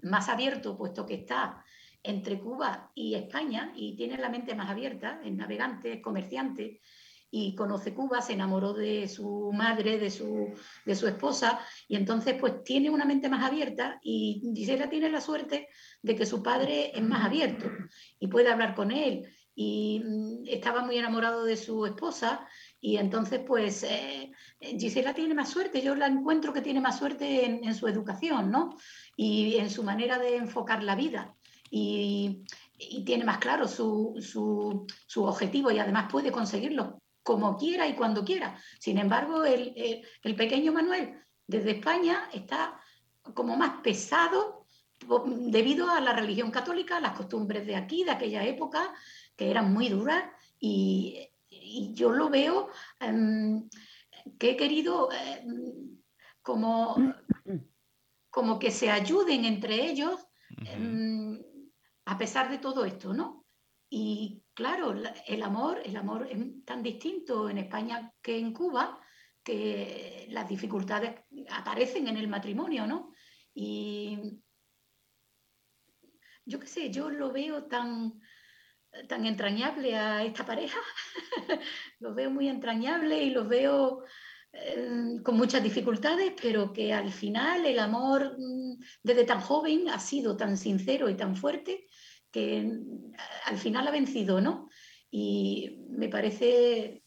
más 0.02 0.28
abierto, 0.28 0.76
puesto 0.76 1.04
que 1.04 1.14
está 1.14 1.64
entre 2.02 2.38
Cuba 2.38 2.90
y 2.94 3.14
España 3.14 3.72
y 3.74 3.96
tiene 3.96 4.16
la 4.16 4.28
mente 4.28 4.54
más 4.54 4.70
abierta, 4.70 5.20
es 5.24 5.32
navegante, 5.32 5.94
es 5.94 6.00
comerciante 6.00 6.80
y 7.30 7.54
conoce 7.54 7.94
Cuba, 7.94 8.20
se 8.20 8.32
enamoró 8.32 8.72
de 8.72 9.08
su 9.08 9.52
madre, 9.52 9.98
de 9.98 10.10
su, 10.10 10.52
de 10.84 10.94
su 10.94 11.06
esposa 11.06 11.60
y 11.88 11.96
entonces 11.96 12.34
pues 12.38 12.62
tiene 12.64 12.90
una 12.90 13.04
mente 13.04 13.28
más 13.28 13.44
abierta 13.44 13.98
y 14.02 14.42
Gisela 14.54 14.88
tiene 14.88 15.10
la 15.10 15.20
suerte 15.20 15.68
de 16.02 16.16
que 16.16 16.26
su 16.26 16.42
padre 16.42 16.92
es 16.94 17.02
más 17.02 17.24
abierto 17.24 17.70
y 18.18 18.26
puede 18.26 18.50
hablar 18.50 18.74
con 18.74 18.90
él 18.90 19.28
y 19.54 20.02
mm, 20.04 20.48
estaba 20.48 20.82
muy 20.82 20.96
enamorado 20.98 21.44
de 21.44 21.56
su 21.56 21.86
esposa 21.86 22.46
y 22.80 22.96
entonces 22.96 23.40
pues 23.46 23.84
eh, 23.84 24.30
Gisela 24.60 25.14
tiene 25.14 25.34
más 25.34 25.50
suerte, 25.50 25.82
yo 25.82 25.94
la 25.94 26.06
encuentro 26.06 26.52
que 26.52 26.62
tiene 26.62 26.80
más 26.80 26.98
suerte 26.98 27.44
en, 27.44 27.64
en 27.64 27.74
su 27.74 27.86
educación, 27.86 28.50
¿no? 28.50 28.76
Y 29.16 29.56
en 29.56 29.70
su 29.70 29.82
manera 29.82 30.18
de 30.18 30.36
enfocar 30.36 30.82
la 30.82 30.94
vida 30.96 31.36
y, 31.70 32.44
tiene 33.04 33.24
más 33.24 33.38
claro 33.38 33.68
su, 33.68 34.14
su, 34.18 35.24
objetivo 35.24 35.70
y 35.70 35.78
además 35.78 36.10
puede 36.10 36.32
conseguirlo 36.32 37.02
como 37.22 37.56
quiera 37.56 37.86
y 37.86 37.94
cuando 37.94 38.24
quiera. 38.24 38.58
Sin 38.78 38.98
embargo, 38.98 39.44
el, 39.44 40.04
el, 40.22 40.36
pequeño 40.36 40.72
Manuel 40.72 41.14
desde 41.46 41.72
España 41.72 42.28
está 42.32 42.80
como 43.34 43.56
más 43.56 43.80
pesado 43.82 44.66
debido 45.26 45.90
a 45.90 46.00
la 46.00 46.12
religión 46.12 46.50
católica, 46.50 47.00
las 47.00 47.16
costumbres 47.16 47.66
de 47.66 47.76
aquí, 47.76 48.04
de 48.04 48.10
aquella 48.10 48.44
época, 48.44 48.92
que 49.36 49.50
eran 49.50 49.72
muy 49.72 49.88
duras 49.88 50.24
y, 50.58 51.28
y 51.48 51.94
yo 51.94 52.10
lo 52.10 52.28
veo 52.28 52.68
em, 52.98 53.68
que 54.38 54.50
he 54.50 54.56
querido 54.56 55.10
em, 55.12 55.98
como, 56.42 56.96
como 58.30 58.58
que 58.58 58.70
se 58.70 58.90
ayuden 58.90 59.44
entre 59.44 59.86
ellos 59.90 60.26
a 62.04 62.18
pesar 62.18 62.50
de 62.50 62.58
todo 62.58 62.84
esto, 62.84 63.14
¿no? 63.14 63.46
Y 63.88 64.42
claro, 64.60 64.94
el 65.26 65.42
amor, 65.42 65.80
el 65.86 65.96
amor 65.96 66.28
es 66.30 66.64
tan 66.66 66.82
distinto 66.82 67.48
en 67.48 67.56
España 67.56 68.12
que 68.20 68.36
en 68.36 68.52
Cuba, 68.52 69.00
que 69.42 70.26
las 70.28 70.46
dificultades 70.46 71.14
aparecen 71.50 72.08
en 72.08 72.18
el 72.18 72.28
matrimonio, 72.28 72.86
¿no? 72.86 73.10
Y 73.54 74.18
yo 76.44 76.60
qué 76.60 76.66
sé, 76.66 76.90
yo 76.90 77.08
lo 77.08 77.32
veo 77.32 77.64
tan, 77.68 78.20
tan 79.08 79.24
entrañable 79.24 79.96
a 79.96 80.24
esta 80.24 80.44
pareja, 80.44 80.78
lo 81.98 82.14
veo 82.14 82.30
muy 82.30 82.46
entrañable 82.48 83.22
y 83.22 83.30
lo 83.30 83.48
veo 83.48 84.04
eh, 84.52 85.20
con 85.24 85.38
muchas 85.38 85.62
dificultades, 85.62 86.34
pero 86.38 86.70
que 86.70 86.92
al 86.92 87.10
final 87.10 87.64
el 87.64 87.78
amor 87.78 88.36
mm, 88.38 88.78
desde 89.02 89.24
tan 89.24 89.40
joven 89.40 89.88
ha 89.88 89.98
sido 89.98 90.36
tan 90.36 90.58
sincero 90.58 91.08
y 91.08 91.16
tan 91.16 91.34
fuerte 91.34 91.86
que 92.30 92.72
al 93.46 93.58
final 93.58 93.86
ha 93.86 93.90
vencido, 93.90 94.40
¿no? 94.40 94.68
Y 95.10 95.84
me 95.90 96.08
parece, 96.08 97.02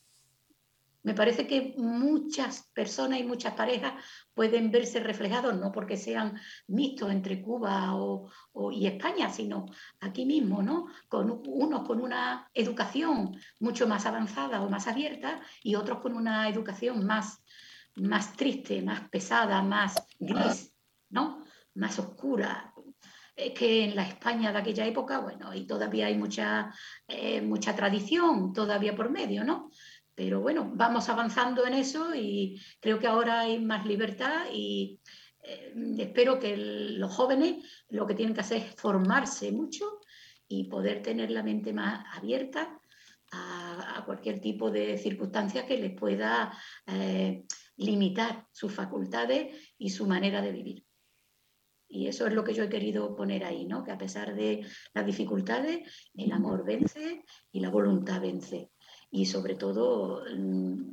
me 1.04 1.14
parece 1.14 1.48
que 1.48 1.74
muchas 1.78 2.70
personas 2.74 3.20
y 3.20 3.24
muchas 3.24 3.54
parejas 3.54 3.94
pueden 4.34 4.72
verse 4.72 5.00
reflejados, 5.00 5.56
no 5.58 5.72
porque 5.72 5.96
sean 5.96 6.40
mixtos 6.68 7.12
entre 7.12 7.42
Cuba 7.42 7.96
o, 7.96 8.30
y 8.72 8.88
España, 8.88 9.30
sino 9.30 9.68
aquí 10.02 10.26
mismo, 10.26 10.62
¿no? 10.62 10.88
Con 11.08 11.42
unos 11.46 11.88
con 11.88 12.02
una 12.02 12.50
educación 12.54 13.38
mucho 13.60 13.88
más 13.88 14.06
avanzada 14.06 14.62
o 14.62 14.70
más 14.70 14.88
abierta 14.88 15.42
y 15.62 15.76
otros 15.76 16.00
con 16.00 16.16
una 16.16 16.50
educación 16.50 17.06
más, 17.06 17.42
más 17.96 18.36
triste, 18.36 18.82
más 18.82 19.10
pesada, 19.10 19.62
más 19.62 19.96
gris, 20.20 20.74
¿no? 21.10 21.46
Más 21.76 21.98
oscura, 22.00 22.73
que 23.36 23.84
en 23.84 23.96
la 23.96 24.08
España 24.08 24.52
de 24.52 24.60
aquella 24.60 24.86
época, 24.86 25.20
bueno, 25.20 25.54
y 25.54 25.66
todavía 25.66 26.08
hay 26.08 26.18
mucha, 26.18 26.74
eh, 27.08 27.42
mucha 27.42 27.76
tradición 27.76 28.54
todavía 28.54 28.96
por 28.96 29.10
medio, 29.10 29.44
¿no? 29.44 29.72
Pero 30.16 30.42
bueno, 30.42 30.72
vamos 30.76 31.10
avanzando 31.10 31.66
en 31.66 31.74
eso 31.74 32.14
y 32.14 32.62
creo 32.80 33.00
que 33.00 33.08
ahora 33.08 33.42
hay 33.42 33.60
más 33.60 33.86
libertad 33.86 34.46
y 34.52 35.00
eh, 35.42 35.74
espero 35.98 36.40
que 36.40 36.56
los 36.56 37.12
jóvenes 37.12 37.66
lo 37.90 38.06
que 38.06 38.14
tienen 38.14 38.36
que 38.36 38.42
hacer 38.42 38.58
es 38.58 38.76
formarse 38.76 39.52
mucho 39.52 40.00
y 40.48 40.66
poder 40.66 41.02
tener 41.02 41.32
la 41.32 41.42
mente 41.42 41.74
más 41.74 42.06
abierta 42.16 42.80
a, 43.32 44.04
cualquier 44.06 44.40
tipo 44.40 44.70
de 44.70 44.98
circunstancia 44.98 45.66
que 45.66 45.78
les 45.78 45.98
pueda 45.98 46.52
eh, 46.86 47.46
limitar 47.78 48.48
sus 48.52 48.72
facultades 48.72 49.74
y 49.78 49.90
su 49.90 50.06
manera 50.06 50.42
de 50.42 50.52
vivir. 50.52 50.86
Y 51.96 52.08
eso 52.08 52.26
es 52.26 52.34
lo 52.34 52.44
que 52.44 52.56
yo 52.56 52.64
he 52.64 52.70
querido 52.70 53.16
poner 53.16 53.46
ahí, 53.46 53.66
¿no? 53.66 53.84
Que 53.84 53.92
a 53.92 53.98
pesar 54.00 54.34
de 54.34 54.66
las 54.96 55.06
dificultades, 55.06 56.10
el 56.16 56.32
amor 56.32 56.66
vence 56.66 57.24
y 57.52 57.60
la 57.60 57.70
voluntad 57.70 58.20
vence. 58.20 58.72
Y 59.12 59.28
sobre 59.28 59.54
todo 59.54 60.24
mm, 60.36 60.90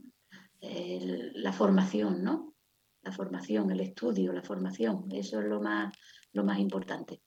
la 0.61 1.53
formación, 1.55 2.23
¿no? 2.23 2.55
La 3.01 3.13
formación, 3.13 3.71
el 3.71 3.81
estudio, 3.81 4.31
la 4.35 4.43
formación. 4.43 5.07
Eso 5.11 5.41
es 5.41 5.47
lo 5.47 5.63
más, 5.63 5.97
lo 6.35 6.45
más 6.45 6.59
importante. 6.59 7.23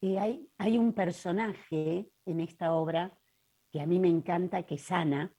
Y 0.00 0.16
hay, 0.16 0.48
hay 0.56 0.78
un 0.78 0.92
personaje 0.92 2.08
en 2.24 2.40
esta 2.40 2.72
obra 2.72 3.18
que 3.72 3.80
a 3.80 3.86
mí 3.86 3.98
me 3.98 4.08
encanta, 4.08 4.62
que 4.62 4.76
es 4.76 4.92
Ana, 4.92 5.34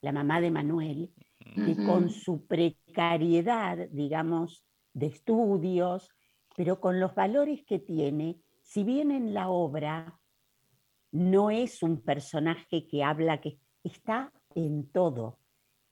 la 0.00 0.10
mamá 0.10 0.40
de 0.40 0.50
Manuel, 0.50 1.14
que 1.38 1.76
con 1.76 2.10
su 2.10 2.44
precariedad, 2.44 3.88
digamos, 3.92 4.64
de 4.94 5.06
estudios, 5.06 6.10
pero 6.58 6.80
con 6.80 6.98
los 6.98 7.14
valores 7.14 7.62
que 7.62 7.78
tiene, 7.78 8.42
si 8.62 8.82
bien 8.82 9.12
en 9.12 9.32
la 9.32 9.48
obra 9.48 10.20
no 11.12 11.52
es 11.52 11.84
un 11.84 12.02
personaje 12.02 12.88
que 12.88 13.04
habla, 13.04 13.40
que 13.40 13.60
está 13.84 14.32
en 14.56 14.90
todo, 14.90 15.38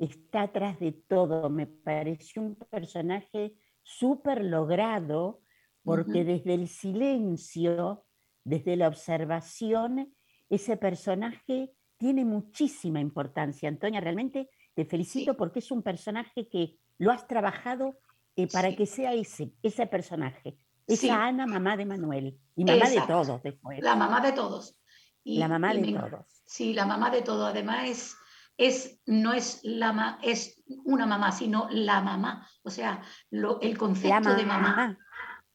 está 0.01 0.43
atrás 0.43 0.81
de 0.81 0.91
todo, 0.91 1.51
me 1.51 1.69
pareció 1.69 2.43
un 2.43 2.57
personaje 2.57 3.55
súper 3.85 4.45
logrado, 4.45 5.41
porque 5.85 6.25
desde 6.25 6.55
el 6.55 6.67
silencio, 6.67 8.05
desde 8.43 8.75
la 8.75 8.89
observación, 8.89 10.13
ese 10.51 10.77
personaje 10.77 11.71
tiene 11.97 12.25
muchísima 12.25 12.99
importancia. 12.99 13.69
Antonia, 13.69 14.01
realmente 14.01 14.51
te 14.75 14.85
felicito 14.85 15.37
porque 15.37 15.61
es 15.61 15.71
un 15.71 15.85
personaje 15.85 16.49
que 16.49 16.77
lo 16.99 17.13
has 17.13 17.29
trabajado 17.29 18.01
eh, 18.37 18.47
para 18.53 18.75
que 18.77 18.87
sea 18.87 19.15
ese, 19.15 19.53
ese 19.63 19.87
personaje. 19.87 20.59
Esa 20.87 21.25
Ana, 21.25 21.47
mamá 21.47 21.77
de 21.77 21.87
Manuel. 21.87 22.39
Y 22.55 22.65
mamá 22.65 22.89
de 22.89 23.01
todos 23.07 23.43
después. 23.43 23.83
La 23.83 23.97
mamá 23.97 24.21
de 24.21 24.33
todos. 24.33 24.79
Y, 25.25 25.39
la 25.39 25.49
mamá 25.49 25.75
de 25.75 25.93
todos. 25.93 26.27
Sí, 26.47 26.75
la 26.75 26.87
mamá 26.87 27.11
de 27.11 27.23
todos. 27.23 27.51
Además 27.51 27.89
es, 27.89 28.17
es, 28.57 29.01
no 29.07 29.33
es, 29.33 29.61
la, 29.65 30.19
es 30.23 30.63
una 30.85 31.07
mamá, 31.07 31.33
sino 31.33 31.67
la 31.71 32.01
mamá. 32.03 32.49
O 32.63 32.71
sea, 32.71 33.03
lo, 33.31 33.61
el 33.61 33.77
concepto 33.77 34.35
de 34.35 34.45
mamá. 34.45 34.99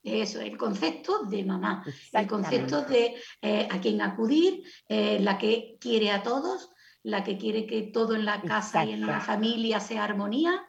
Eso, 0.03 0.41
el 0.41 0.57
concepto 0.57 1.25
de 1.25 1.45
mamá, 1.45 1.85
el 2.11 2.27
concepto 2.27 2.81
de 2.81 3.15
eh, 3.39 3.67
a 3.69 3.79
quién 3.79 4.01
acudir, 4.01 4.63
eh, 4.89 5.19
la 5.19 5.37
que 5.37 5.77
quiere 5.79 6.09
a 6.09 6.23
todos, 6.23 6.71
la 7.03 7.23
que 7.23 7.37
quiere 7.37 7.67
que 7.67 7.83
todo 7.83 8.15
en 8.15 8.25
la 8.25 8.41
casa 8.41 8.83
y 8.83 8.93
en 8.93 9.05
la 9.05 9.21
familia 9.21 9.79
sea 9.79 10.03
armonía, 10.03 10.67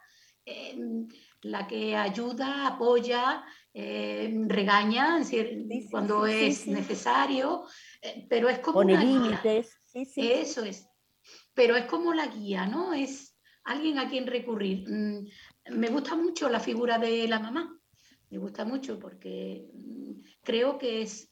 la 1.43 1.67
que 1.67 1.95
ayuda, 1.95 2.67
apoya, 2.67 3.43
eh, 3.73 4.33
regaña 4.47 5.19
cuando 5.89 6.25
es 6.25 6.67
necesario, 6.67 7.65
eh, 8.01 8.25
pero 8.29 8.49
es 8.49 8.59
como 8.59 8.79
Pone 8.79 8.97
límites. 8.97 9.77
Eso 9.93 10.63
es. 10.63 10.87
Pero 11.53 11.75
es 11.75 11.85
como 11.85 12.13
la 12.13 12.27
guía, 12.27 12.65
¿no? 12.65 12.93
Es 12.93 13.37
alguien 13.65 13.99
a 13.99 14.09
quien 14.09 14.27
recurrir. 14.27 14.87
Mm, 14.89 15.27
me 15.75 15.89
gusta 15.89 16.15
mucho 16.15 16.49
la 16.49 16.59
figura 16.59 16.97
de 16.97 17.27
la 17.27 17.39
mamá. 17.39 17.79
Me 18.29 18.37
gusta 18.37 18.65
mucho 18.65 18.97
porque 18.99 19.69
mm, 19.73 20.11
creo 20.41 20.77
que 20.77 21.03
es 21.03 21.29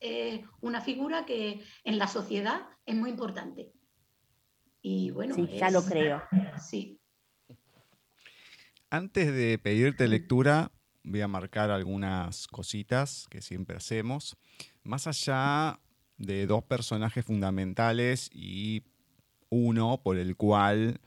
una 0.62 0.82
figura 0.82 1.26
que 1.26 1.64
en 1.84 1.97
la 1.97 2.07
sociedad 2.07 2.68
es 2.86 2.95
muy 2.95 3.09
importante. 3.09 3.72
Y 4.82 5.12
bueno, 5.12 5.36
sí, 5.36 5.47
ya 5.57 5.70
lo 5.70 5.84
creo. 5.84 6.24
Sí, 6.59 7.00
antes 8.91 9.33
de 9.33 9.57
pedirte 9.57 10.07
lectura, 10.09 10.71
voy 11.03 11.21
a 11.21 11.27
marcar 11.29 11.71
algunas 11.71 12.45
cositas 12.47 13.25
que 13.29 13.41
siempre 13.41 13.77
hacemos. 13.77 14.35
Más 14.83 15.07
allá 15.07 15.79
de 16.17 16.45
dos 16.45 16.63
personajes 16.65 17.25
fundamentales 17.25 18.29
y 18.33 18.83
uno 19.49 20.01
por 20.03 20.17
el 20.17 20.35
cual 20.35 20.99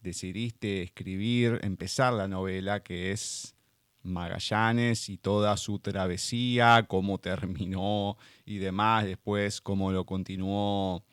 decidiste 0.00 0.82
escribir, 0.82 1.58
empezar 1.62 2.12
la 2.12 2.28
novela, 2.28 2.84
que 2.84 3.10
es 3.10 3.56
Magallanes 4.04 5.08
y 5.08 5.18
toda 5.18 5.56
su 5.56 5.80
travesía, 5.80 6.86
cómo 6.88 7.18
terminó 7.18 8.16
y 8.46 8.58
demás, 8.58 9.04
después 9.04 9.60
cómo 9.60 9.90
lo 9.90 10.06
continuó 10.06 11.04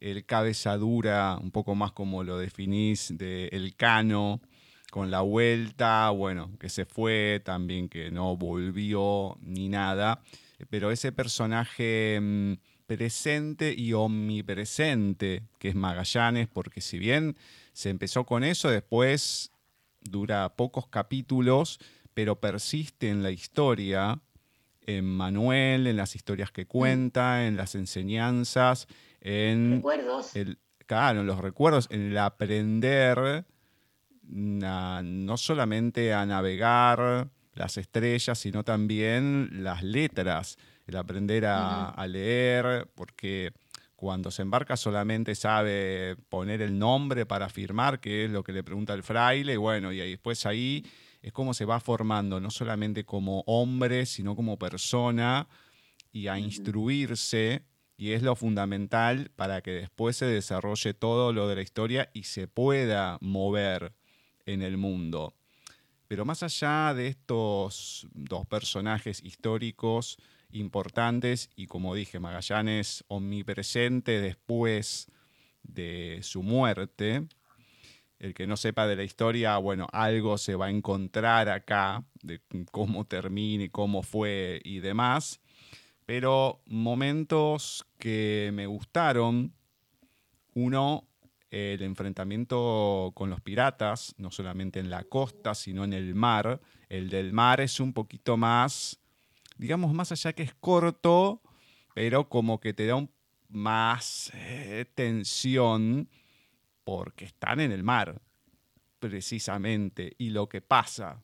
el 0.00 0.24
cabezadura, 0.24 1.38
un 1.42 1.50
poco 1.50 1.74
más 1.74 1.92
como 1.92 2.24
lo 2.24 2.38
definís, 2.38 3.12
de 3.18 3.48
El 3.48 3.74
Cano, 3.74 4.40
con 4.90 5.10
la 5.10 5.20
vuelta, 5.20 6.10
bueno, 6.10 6.50
que 6.58 6.68
se 6.68 6.86
fue, 6.86 7.42
también 7.44 7.88
que 7.88 8.10
no 8.10 8.36
volvió 8.36 9.36
ni 9.40 9.68
nada, 9.68 10.22
pero 10.70 10.90
ese 10.90 11.12
personaje 11.12 12.18
mm, 12.20 12.52
presente 12.86 13.74
y 13.76 13.92
omnipresente 13.92 15.42
que 15.58 15.68
es 15.68 15.74
Magallanes, 15.74 16.48
porque 16.48 16.80
si 16.80 16.98
bien 16.98 17.36
se 17.72 17.90
empezó 17.90 18.24
con 18.24 18.44
eso, 18.44 18.70
después 18.70 19.52
dura 20.00 20.48
pocos 20.56 20.88
capítulos, 20.88 21.78
pero 22.14 22.40
persiste 22.40 23.10
en 23.10 23.22
la 23.22 23.30
historia, 23.30 24.20
en 24.86 25.04
Manuel, 25.04 25.86
en 25.86 25.96
las 25.96 26.16
historias 26.16 26.50
que 26.50 26.66
cuenta, 26.66 27.46
en 27.46 27.56
las 27.56 27.74
enseñanzas, 27.74 28.88
en... 29.20 29.76
Recuerdos. 29.76 30.34
El, 30.34 30.58
claro, 30.86 31.20
en 31.20 31.26
los 31.26 31.38
recuerdos, 31.38 31.88
en 31.90 32.00
el 32.00 32.18
aprender 32.18 33.44
no 34.28 35.36
solamente 35.36 36.12
a 36.12 36.26
navegar 36.26 37.30
las 37.54 37.76
estrellas, 37.76 38.38
sino 38.38 38.64
también 38.64 39.50
las 39.64 39.82
letras, 39.82 40.56
el 40.86 40.96
aprender 40.96 41.44
a, 41.46 42.06
leer, 42.06 42.88
porque 42.94 43.52
cuando 43.96 44.30
se 44.30 44.42
embarca 44.42 44.76
solamente 44.76 45.34
sabe 45.34 46.16
poner 46.28 46.62
el 46.62 46.78
nombre 46.78 47.26
para 47.26 47.48
firmar, 47.48 48.00
que 48.00 48.24
es 48.24 48.30
lo 48.30 48.44
que 48.44 48.52
le 48.52 48.62
pregunta 48.62 48.94
el 48.94 49.02
fraile, 49.02 49.54
y 49.54 49.56
bueno, 49.56 49.92
y 49.92 49.98
después 49.98 50.46
ahí 50.46 50.86
es 51.20 51.32
como 51.32 51.52
se 51.52 51.64
va 51.64 51.80
formando, 51.80 52.40
no 52.40 52.50
solamente 52.50 53.04
como 53.04 53.40
hombre, 53.46 54.06
sino 54.06 54.36
como 54.36 54.58
persona, 54.58 55.48
y 56.12 56.28
a 56.28 56.38
instruirse, 56.38 57.64
y 57.96 58.12
es 58.12 58.22
lo 58.22 58.36
fundamental 58.36 59.30
para 59.34 59.60
que 59.60 59.72
después 59.72 60.16
se 60.16 60.26
desarrolle 60.26 60.94
todo 60.94 61.32
lo 61.32 61.48
de 61.48 61.56
la 61.56 61.62
historia 61.62 62.10
y 62.14 62.22
se 62.22 62.46
pueda 62.46 63.18
mover 63.20 63.92
en 64.48 64.62
el 64.62 64.76
mundo. 64.76 65.34
Pero 66.08 66.24
más 66.24 66.42
allá 66.42 66.94
de 66.94 67.08
estos 67.08 68.06
dos 68.14 68.46
personajes 68.46 69.22
históricos 69.22 70.16
importantes, 70.50 71.50
y 71.54 71.66
como 71.66 71.94
dije, 71.94 72.18
Magallanes 72.18 73.04
omnipresente 73.08 74.20
después 74.20 75.08
de 75.62 76.20
su 76.22 76.42
muerte, 76.42 77.26
el 78.18 78.34
que 78.34 78.46
no 78.46 78.56
sepa 78.56 78.86
de 78.86 78.96
la 78.96 79.04
historia, 79.04 79.58
bueno, 79.58 79.86
algo 79.92 80.38
se 80.38 80.54
va 80.54 80.66
a 80.66 80.70
encontrar 80.70 81.50
acá 81.50 82.04
de 82.22 82.40
cómo 82.72 83.04
termina 83.04 83.64
y 83.64 83.68
cómo 83.68 84.02
fue 84.02 84.60
y 84.64 84.80
demás. 84.80 85.40
Pero 86.06 86.62
momentos 86.64 87.86
que 87.98 88.50
me 88.54 88.66
gustaron, 88.66 89.52
uno 90.54 91.07
el 91.50 91.82
enfrentamiento 91.82 93.12
con 93.14 93.30
los 93.30 93.40
piratas, 93.40 94.14
no 94.18 94.30
solamente 94.30 94.80
en 94.80 94.90
la 94.90 95.04
costa, 95.04 95.54
sino 95.54 95.84
en 95.84 95.92
el 95.92 96.14
mar. 96.14 96.60
El 96.88 97.08
del 97.08 97.32
mar 97.32 97.60
es 97.60 97.80
un 97.80 97.92
poquito 97.92 98.36
más, 98.36 99.00
digamos, 99.56 99.92
más 99.94 100.12
allá 100.12 100.32
que 100.32 100.42
es 100.42 100.54
corto, 100.54 101.42
pero 101.94 102.28
como 102.28 102.60
que 102.60 102.74
te 102.74 102.86
da 102.86 102.96
un, 102.96 103.10
más 103.48 104.30
eh, 104.34 104.84
tensión 104.94 106.08
porque 106.84 107.24
están 107.26 107.60
en 107.60 107.72
el 107.72 107.82
mar, 107.82 108.20
precisamente. 108.98 110.14
Y 110.18 110.30
lo 110.30 110.48
que 110.48 110.60
pasa, 110.60 111.22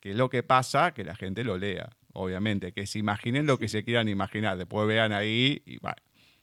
que 0.00 0.10
es 0.10 0.16
lo 0.16 0.30
que 0.30 0.42
pasa, 0.42 0.92
que 0.92 1.04
la 1.04 1.16
gente 1.16 1.44
lo 1.44 1.58
lea, 1.58 1.90
obviamente, 2.12 2.72
que 2.72 2.86
se 2.86 2.98
imaginen 2.98 3.46
lo 3.46 3.58
que 3.58 3.68
se 3.68 3.84
quieran 3.84 4.08
imaginar, 4.08 4.58
después 4.58 4.86
vean 4.86 5.12
ahí 5.12 5.62
y 5.64 5.78
bueno, 5.78 5.96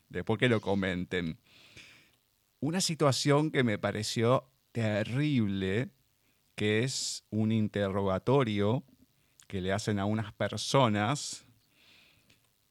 después 0.09 0.39
que 0.39 0.49
lo 0.49 0.61
comenten 0.61 1.39
una 2.59 2.81
situación 2.81 3.51
que 3.51 3.63
me 3.63 3.77
pareció 3.77 4.49
terrible, 4.71 5.89
que 6.55 6.83
es 6.83 7.23
un 7.29 7.51
interrogatorio 7.51 8.83
que 9.47 9.61
le 9.61 9.73
hacen 9.73 9.97
a 9.99 10.05
unas 10.05 10.33
personas 10.33 11.45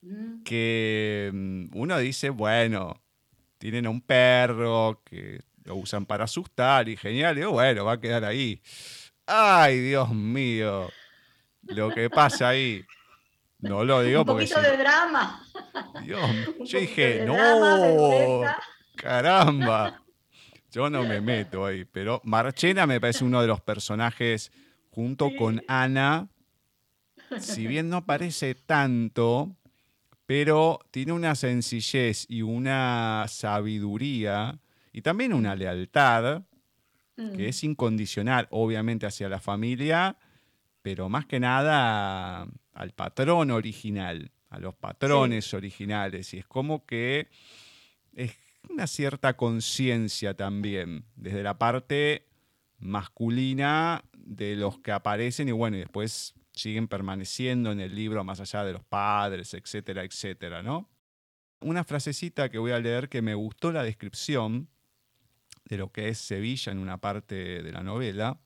mm. 0.03 0.43
que 0.45 1.31
mm, 1.33 1.67
uno 1.73 1.99
dice, 1.99 2.31
bueno, 2.31 3.03
tienen 3.59 3.87
a 3.87 3.91
un 3.91 4.01
perro 4.01 5.03
que 5.05 5.41
lo 5.65 5.77
usan 5.77 6.07
para 6.07 6.25
asustar 6.25 6.89
y 6.89 6.97
genial, 6.97 7.39
y 7.39 7.45
bueno, 7.45 7.85
va 7.85 7.93
a 7.93 8.01
quedar 8.01 8.25
ahí. 8.25 8.63
Ay, 9.27 9.79
Dios 9.81 10.11
mío, 10.11 10.89
lo 11.63 11.91
que 11.91 12.09
pasa 12.09 12.51
ahí. 12.51 12.85
No 13.59 13.85
lo 13.85 14.03
digo 14.03 14.25
porque... 14.25 14.45
Un 14.45 14.51
poquito 14.51 14.71
de 14.71 14.77
drama. 14.77 15.45
Dios, 16.05 16.31
yo 16.65 16.79
dije, 16.79 17.25
no. 17.27 17.35
Caramba. 19.01 20.03
Yo 20.71 20.91
no 20.91 21.03
me 21.05 21.21
meto 21.21 21.65
ahí, 21.65 21.85
pero 21.87 22.21
Marchena 22.25 22.87
me 22.87 23.01
parece 23.01 23.25
uno 23.25 23.41
de 23.41 23.47
los 23.47 23.61
personajes 23.63 24.53
junto 24.91 25.35
con 25.37 25.63
Ana. 25.67 26.29
Si 27.39 27.67
bien 27.67 27.89
no 27.89 28.05
parece 28.05 28.55
tanto, 28.55 29.57
pero 30.27 30.81
tiene 30.91 31.13
una 31.13 31.35
sencillez 31.35 32.27
y 32.29 32.43
una 32.43 33.25
sabiduría 33.29 34.59
y 34.93 35.01
también 35.01 35.33
una 35.33 35.55
lealtad 35.55 36.43
que 37.17 37.23
mm. 37.23 37.41
es 37.41 37.65
incondicional, 37.65 38.47
obviamente, 38.51 39.07
hacia 39.07 39.29
la 39.29 39.41
familia, 39.41 40.17
pero 40.83 41.09
más 41.09 41.27
que 41.27 41.41
nada 41.41 42.47
al 42.75 42.93
patrón 42.93 43.51
original, 43.51 44.31
a 44.51 44.59
los 44.59 44.75
patrones 44.75 45.53
originales. 45.55 46.33
Y 46.35 46.39
es 46.39 46.47
como 46.47 46.85
que 46.87 47.29
es 48.15 48.37
una 48.69 48.87
cierta 48.87 49.37
conciencia 49.37 50.35
también, 50.35 51.05
desde 51.17 51.43
la 51.43 51.59
parte 51.59 52.27
masculina 52.79 54.05
de 54.17 54.57
los 54.57 54.79
que 54.79 54.93
aparecen 54.93 55.49
y 55.49 55.53
bueno, 55.53 55.77
y 55.77 55.81
después 55.81 56.35
siguen 56.53 56.89
permaneciendo 56.89 57.73
en 57.73 57.81
el 57.81 57.95
libro 57.95 58.25
más 58.25 58.41
allá 58.41 58.65
de 58.65 58.73
los 58.73 58.85
padres, 58.85 59.55
etcétera, 59.55 60.05
etcétera, 60.05 60.63
¿no? 60.63 60.89
Una 61.61 61.85
frasecita 61.85 62.51
que 62.51 62.59
voy 62.59 62.73
a 62.73 62.79
leer 62.79 63.09
que 63.09 63.23
me 63.23 63.35
gustó 63.35 63.73
la 63.73 63.83
descripción 63.83 64.69
de 65.65 65.77
lo 65.77 65.93
que 65.93 66.09
es 66.09 66.19
Sevilla 66.19 66.73
en 66.73 66.79
una 66.79 66.99
parte 66.99 67.63
de 67.63 67.73
la 67.73 67.83
novela. 67.83 68.41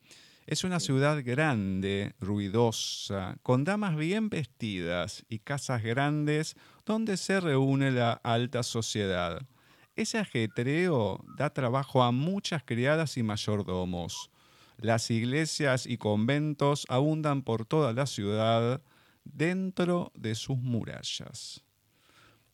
Es 0.46 0.64
una 0.64 0.80
ciudad 0.80 1.22
grande, 1.24 2.14
ruidosa, 2.20 3.36
con 3.42 3.64
damas 3.64 3.96
bien 3.96 4.28
vestidas 4.28 5.24
y 5.28 5.38
casas 5.38 5.82
grandes 5.82 6.56
donde 6.84 7.16
se 7.16 7.40
reúne 7.40 7.90
la 7.90 8.12
alta 8.12 8.62
sociedad. 8.62 9.46
Ese 9.94 10.18
ajetreo 10.18 11.22
da 11.36 11.50
trabajo 11.50 12.02
a 12.02 12.12
muchas 12.12 12.62
criadas 12.62 13.18
y 13.18 13.22
mayordomos. 13.22 14.30
Las 14.78 15.10
iglesias 15.10 15.86
y 15.86 15.98
conventos 15.98 16.86
abundan 16.88 17.42
por 17.42 17.66
toda 17.66 17.92
la 17.92 18.06
ciudad 18.06 18.82
dentro 19.24 20.10
de 20.14 20.34
sus 20.34 20.56
murallas. 20.56 21.62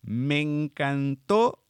Me 0.02 0.40
encantó, 0.40 1.62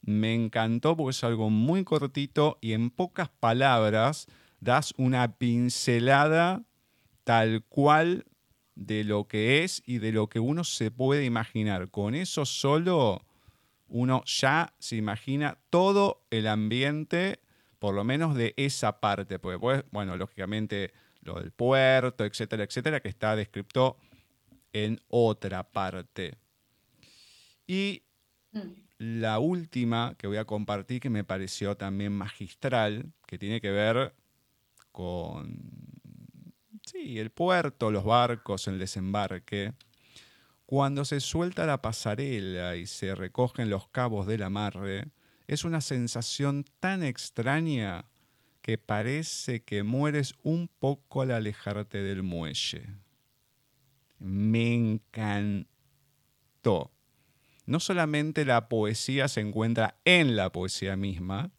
me 0.00 0.32
encantó 0.34 0.96
porque 0.96 1.10
es 1.10 1.24
algo 1.24 1.50
muy 1.50 1.82
cortito 1.82 2.58
y 2.60 2.72
en 2.72 2.90
pocas 2.90 3.28
palabras 3.28 4.28
das 4.60 4.94
una 4.96 5.36
pincelada 5.36 6.62
tal 7.24 7.64
cual 7.64 8.26
de 8.76 9.02
lo 9.02 9.26
que 9.26 9.64
es 9.64 9.82
y 9.84 9.98
de 9.98 10.12
lo 10.12 10.28
que 10.28 10.38
uno 10.38 10.62
se 10.62 10.92
puede 10.92 11.24
imaginar. 11.24 11.90
Con 11.90 12.14
eso 12.14 12.46
solo 12.46 13.22
uno 13.90 14.22
ya 14.24 14.72
se 14.78 14.96
imagina 14.96 15.58
todo 15.68 16.24
el 16.30 16.46
ambiente, 16.46 17.40
por 17.78 17.94
lo 17.94 18.04
menos 18.04 18.34
de 18.34 18.54
esa 18.56 19.00
parte, 19.00 19.38
porque 19.38 19.58
pues, 19.58 19.84
bueno, 19.90 20.16
lógicamente 20.16 20.92
lo 21.22 21.40
del 21.40 21.50
puerto, 21.50 22.24
etcétera, 22.24 22.64
etcétera, 22.64 23.00
que 23.00 23.08
está 23.08 23.36
descrito 23.36 23.98
en 24.72 25.00
otra 25.08 25.64
parte. 25.64 26.38
Y 27.66 28.02
mm. 28.52 28.58
la 28.98 29.38
última 29.38 30.14
que 30.16 30.26
voy 30.26 30.38
a 30.38 30.44
compartir, 30.44 31.00
que 31.00 31.10
me 31.10 31.24
pareció 31.24 31.76
también 31.76 32.12
magistral, 32.12 33.12
que 33.26 33.38
tiene 33.38 33.60
que 33.60 33.70
ver 33.70 34.14
con, 34.92 35.58
sí, 36.84 37.18
el 37.18 37.30
puerto, 37.30 37.90
los 37.90 38.04
barcos, 38.04 38.68
el 38.68 38.78
desembarque. 38.78 39.74
Cuando 40.70 41.04
se 41.04 41.18
suelta 41.18 41.66
la 41.66 41.82
pasarela 41.82 42.76
y 42.76 42.86
se 42.86 43.16
recogen 43.16 43.70
los 43.70 43.88
cabos 43.88 44.28
del 44.28 44.44
amarre, 44.44 45.10
es 45.48 45.64
una 45.64 45.80
sensación 45.80 46.64
tan 46.78 47.02
extraña 47.02 48.04
que 48.62 48.78
parece 48.78 49.64
que 49.64 49.82
mueres 49.82 50.36
un 50.44 50.68
poco 50.68 51.22
al 51.22 51.32
alejarte 51.32 52.04
del 52.04 52.22
muelle. 52.22 52.86
Me 54.20 54.72
encantó. 54.72 55.66
No 57.66 57.80
solamente 57.80 58.44
la 58.44 58.68
poesía 58.68 59.26
se 59.26 59.40
encuentra 59.40 59.98
en 60.04 60.36
la 60.36 60.52
poesía 60.52 60.94
misma, 60.94 61.50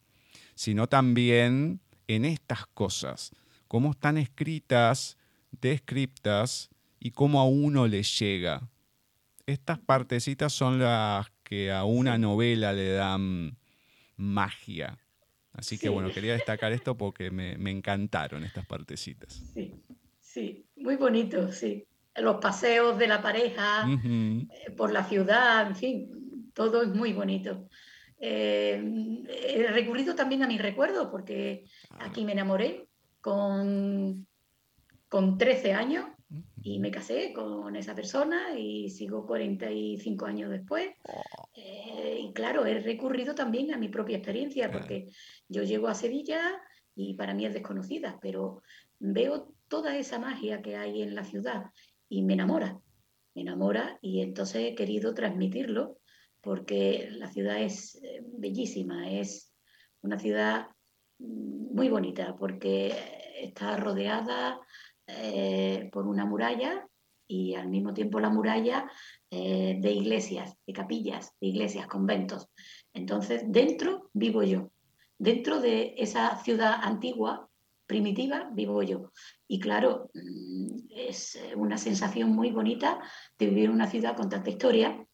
sino 0.54 0.88
también 0.88 1.82
en 2.08 2.24
estas 2.24 2.66
cosas, 2.66 3.32
cómo 3.68 3.90
están 3.90 4.16
escritas 4.16 5.18
descriptas 5.50 6.70
y 6.98 7.10
cómo 7.10 7.42
a 7.42 7.44
uno 7.44 7.86
le 7.86 8.02
llega. 8.04 8.71
Estas 9.46 9.78
partecitas 9.78 10.52
son 10.52 10.78
las 10.78 11.26
que 11.42 11.72
a 11.72 11.84
una 11.84 12.16
novela 12.16 12.72
le 12.72 12.92
dan 12.92 13.56
magia. 14.16 14.98
Así 15.52 15.78
que 15.78 15.88
bueno, 15.88 16.10
quería 16.10 16.32
destacar 16.32 16.72
esto 16.72 16.96
porque 16.96 17.30
me, 17.30 17.70
encantaron 17.70 18.44
estas 18.44 18.64
partecitas. 18.66 19.34
Sí, 19.52 19.74
sí, 20.20 20.66
muy 20.76 20.96
bonito, 20.96 21.52
sí. 21.52 21.86
Los 22.16 22.36
paseos 22.36 22.98
de 22.98 23.06
la 23.06 23.20
pareja 23.20 23.86
eh, 24.04 24.70
por 24.76 24.92
la 24.92 25.04
ciudad, 25.04 25.66
en 25.66 25.76
fin, 25.76 26.50
todo 26.54 26.82
es 26.82 26.88
muy 26.88 27.12
bonito. 27.12 27.68
Eh, 28.18 28.80
he 29.28 29.66
recurrido 29.72 30.14
también 30.14 30.42
a 30.42 30.46
mis 30.46 30.62
recuerdos 30.62 31.08
porque 31.10 31.64
ah. 31.90 31.98
aquí 32.06 32.24
me 32.24 32.32
enamoré 32.32 32.88
con, 33.20 34.26
con 35.08 35.36
13 35.36 35.72
años 35.72 36.06
y 36.64 36.78
me 36.78 36.90
casé 36.90 37.32
con 37.32 37.74
esa 37.76 37.94
persona 37.94 38.56
y 38.56 38.88
sigo 38.88 39.26
45 39.26 40.26
años 40.26 40.50
después. 40.50 40.90
Oh. 41.08 41.22
Eh, 41.54 42.20
y 42.20 42.32
claro, 42.32 42.64
he 42.66 42.80
recurrido 42.80 43.34
también 43.34 43.72
a 43.72 43.78
mi 43.78 43.88
propia 43.88 44.16
experiencia 44.16 44.70
porque 44.70 45.06
yo 45.48 45.62
llego 45.62 45.88
a 45.88 45.94
Sevilla 45.94 46.40
y 46.94 47.14
para 47.14 47.34
mí 47.34 47.46
es 47.46 47.52
desconocida, 47.52 48.18
pero 48.20 48.62
veo 48.98 49.54
toda 49.68 49.96
esa 49.96 50.18
magia 50.18 50.62
que 50.62 50.76
hay 50.76 51.02
en 51.02 51.14
la 51.14 51.24
ciudad 51.24 51.64
y 52.08 52.22
me 52.22 52.34
enamora, 52.34 52.78
me 53.34 53.42
enamora 53.42 53.98
y 54.00 54.20
entonces 54.20 54.62
he 54.64 54.74
querido 54.74 55.14
transmitirlo 55.14 55.98
porque 56.40 57.08
la 57.12 57.28
ciudad 57.28 57.60
es 57.60 57.96
eh, 58.02 58.22
bellísima, 58.24 59.10
es 59.10 59.52
una 60.02 60.18
ciudad 60.18 60.68
mm, 61.18 61.74
muy 61.74 61.88
bonita 61.88 62.36
porque 62.36 62.92
está 63.40 63.76
rodeada 63.76 64.60
eh, 65.06 65.88
por 65.92 66.06
una 66.06 66.24
muralla 66.24 66.86
y 67.26 67.54
al 67.54 67.68
mismo 67.68 67.94
tiempo 67.94 68.20
la 68.20 68.30
muralla 68.30 68.90
eh, 69.30 69.78
de 69.80 69.92
iglesias, 69.92 70.54
de 70.66 70.72
capillas, 70.72 71.32
de 71.40 71.48
iglesias, 71.48 71.86
conventos. 71.86 72.48
Entonces, 72.92 73.44
dentro 73.46 74.10
vivo 74.12 74.42
yo, 74.42 74.70
dentro 75.18 75.60
de 75.60 75.94
esa 75.96 76.36
ciudad 76.42 76.74
antigua, 76.82 77.48
primitiva, 77.86 78.50
vivo 78.52 78.82
yo. 78.82 79.12
Y 79.48 79.60
claro, 79.60 80.10
mm, 80.14 80.86
es 80.90 81.38
una 81.56 81.78
sensación 81.78 82.30
muy 82.30 82.50
bonita 82.50 83.00
de 83.38 83.46
vivir 83.46 83.64
en 83.64 83.72
una 83.72 83.90
ciudad 83.90 84.16
con 84.16 84.28
tanta 84.28 84.50
historia. 84.50 85.06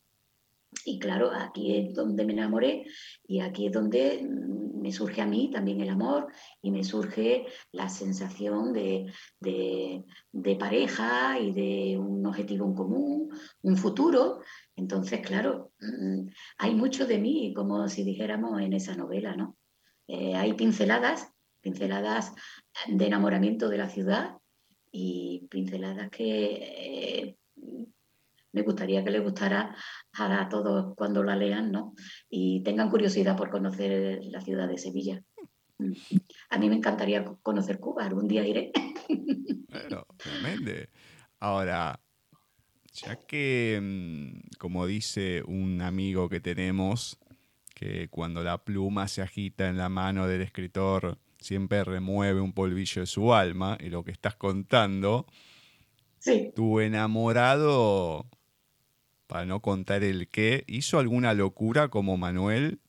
Y 0.84 0.98
claro, 0.98 1.30
aquí 1.32 1.76
es 1.76 1.94
donde 1.94 2.24
me 2.24 2.34
enamoré 2.34 2.84
y 3.26 3.40
aquí 3.40 3.66
es 3.66 3.72
donde 3.72 4.22
mm, 4.22 4.80
me 4.80 4.92
surge 4.92 5.20
a 5.20 5.26
mí 5.26 5.50
también 5.50 5.80
el 5.80 5.88
amor 5.88 6.28
y 6.62 6.70
me 6.70 6.84
surge 6.84 7.46
la 7.72 7.88
sensación 7.88 8.72
de, 8.72 9.06
pareja 10.58 11.38
y 11.38 11.52
de 11.52 11.98
un 11.98 12.24
objetivo 12.26 12.66
en 12.66 12.74
común, 12.74 13.30
un 13.62 13.76
futuro. 13.76 14.40
Entonces, 14.76 15.20
claro, 15.20 15.72
mm, 15.80 16.28
hay 16.58 16.74
mucho 16.74 17.06
de 17.06 17.18
mí, 17.18 17.52
como 17.54 17.88
si 17.88 18.04
dijéramos 18.04 18.60
en 18.60 18.72
esa 18.72 18.94
novela, 18.94 19.36
¿no? 19.36 19.56
Eh, 20.06 20.34
hay 20.34 20.54
pinceladas, 20.54 21.32
pinceladas 21.60 22.32
de 22.86 23.06
enamoramiento 23.06 23.68
de 23.68 23.78
la 23.78 23.88
ciudad 23.88 24.38
y 24.90 25.46
pinceladas 25.50 26.10
que 26.10 27.34
eh, 27.34 27.36
me 28.58 28.64
gustaría 28.64 29.04
que 29.04 29.10
le 29.10 29.20
gustara 29.20 29.74
a 30.12 30.48
todos 30.48 30.94
cuando 30.96 31.22
la 31.22 31.36
lean, 31.36 31.70
¿no? 31.70 31.94
Y 32.28 32.62
tengan 32.62 32.90
curiosidad 32.90 33.36
por 33.36 33.50
conocer 33.50 34.20
la 34.24 34.40
ciudad 34.40 34.68
de 34.68 34.78
Sevilla. 34.78 35.22
A 36.50 36.58
mí 36.58 36.68
me 36.68 36.76
encantaría 36.76 37.24
conocer 37.42 37.78
Cuba, 37.78 38.04
algún 38.04 38.26
día 38.26 38.46
iré. 38.46 38.72
Bueno, 39.70 40.06
realmente. 40.18 40.88
Ahora, 41.40 42.00
ya 42.92 43.16
que, 43.16 43.78
mm, 43.80 44.56
como 44.58 44.86
dice 44.86 45.42
un 45.46 45.82
amigo 45.82 46.28
que 46.28 46.40
tenemos, 46.40 47.18
que 47.74 48.08
cuando 48.08 48.42
la 48.42 48.64
pluma 48.64 49.06
se 49.08 49.22
agita 49.22 49.68
en 49.68 49.76
la 49.76 49.88
mano 49.88 50.26
del 50.26 50.40
escritor, 50.40 51.18
siempre 51.38 51.84
remueve 51.84 52.40
un 52.40 52.54
polvillo 52.54 53.02
de 53.02 53.06
su 53.06 53.32
alma, 53.34 53.76
y 53.78 53.90
lo 53.90 54.02
que 54.02 54.10
estás 54.10 54.36
contando, 54.36 55.26
sí. 56.18 56.50
tu 56.56 56.80
enamorado 56.80 58.26
para 59.28 59.44
no 59.44 59.60
contar 59.60 60.02
el 60.02 60.28
qué, 60.28 60.64
¿hizo 60.66 60.98
alguna 60.98 61.34
locura 61.34 61.88
como 61.88 62.16
Manuel? 62.16 62.80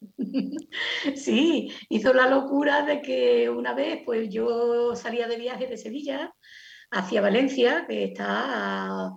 Sí, 1.16 1.70
hizo 1.88 2.12
la 2.12 2.28
locura 2.28 2.84
de 2.84 3.00
que 3.00 3.48
una 3.48 3.74
vez 3.74 4.00
pues 4.04 4.28
yo 4.30 4.94
salía 4.94 5.26
de 5.28 5.36
viaje 5.36 5.66
de 5.66 5.76
Sevilla 5.76 6.34
hacia 6.90 7.20
Valencia, 7.20 7.86
que 7.88 8.04
está 8.04 9.10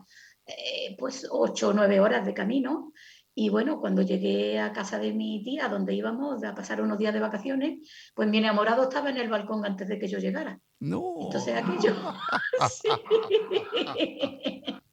eh, 0.46 0.96
pues 0.98 1.28
ocho 1.30 1.70
o 1.70 1.74
nueve 1.74 2.00
horas 2.00 2.26
de 2.26 2.34
camino, 2.34 2.94
y 3.36 3.50
bueno, 3.50 3.80
cuando 3.80 4.02
llegué 4.02 4.60
a 4.60 4.72
casa 4.72 4.98
de 4.98 5.14
mi 5.14 5.44
tía, 5.44 5.68
donde 5.68 5.94
íbamos 5.94 6.44
a 6.44 6.56
pasar 6.56 6.82
unos 6.82 6.98
días 6.98 7.14
de 7.14 7.20
vacaciones, 7.20 7.88
pues 8.16 8.28
mi 8.28 8.40
enamorado 8.40 8.84
estaba 8.84 9.10
en 9.10 9.18
el 9.18 9.30
balcón 9.30 9.64
antes 9.66 9.88
de 9.88 10.00
que 10.00 10.08
yo 10.08 10.18
llegara. 10.20 10.60
No. 10.80 11.16
Entonces 11.22 11.56
aquello... 11.56 11.94
sí 12.72 12.90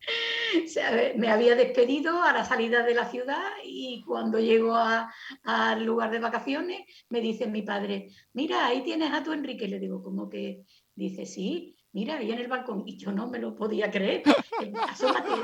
me 1.17 1.31
había 1.31 1.55
despedido 1.55 2.23
a 2.23 2.33
la 2.33 2.45
salida 2.45 2.83
de 2.83 2.95
la 2.95 3.09
ciudad 3.11 3.51
y 3.65 4.03
cuando 4.07 4.39
llego 4.39 4.77
al 4.77 5.85
lugar 5.85 6.11
de 6.11 6.19
vacaciones 6.19 6.83
me 7.09 7.21
dice 7.21 7.47
mi 7.47 7.63
padre, 7.63 8.09
mira, 8.33 8.67
ahí 8.67 8.83
tienes 8.83 9.13
a 9.13 9.23
tu 9.23 9.33
Enrique. 9.33 9.69
Le 9.69 9.79
digo, 9.79 10.03
¿cómo 10.03 10.29
que? 10.29 10.65
Dice, 10.97 11.27
sí, 11.27 11.77
mira, 11.93 12.19
ahí 12.19 12.31
en 12.31 12.39
el 12.39 12.49
balcón. 12.49 12.85
Y 12.87 12.97
yo 12.97 13.11
no 13.13 13.29
me 13.29 13.39
lo 13.39 13.55
podía 13.55 13.91
creer. 13.91 14.23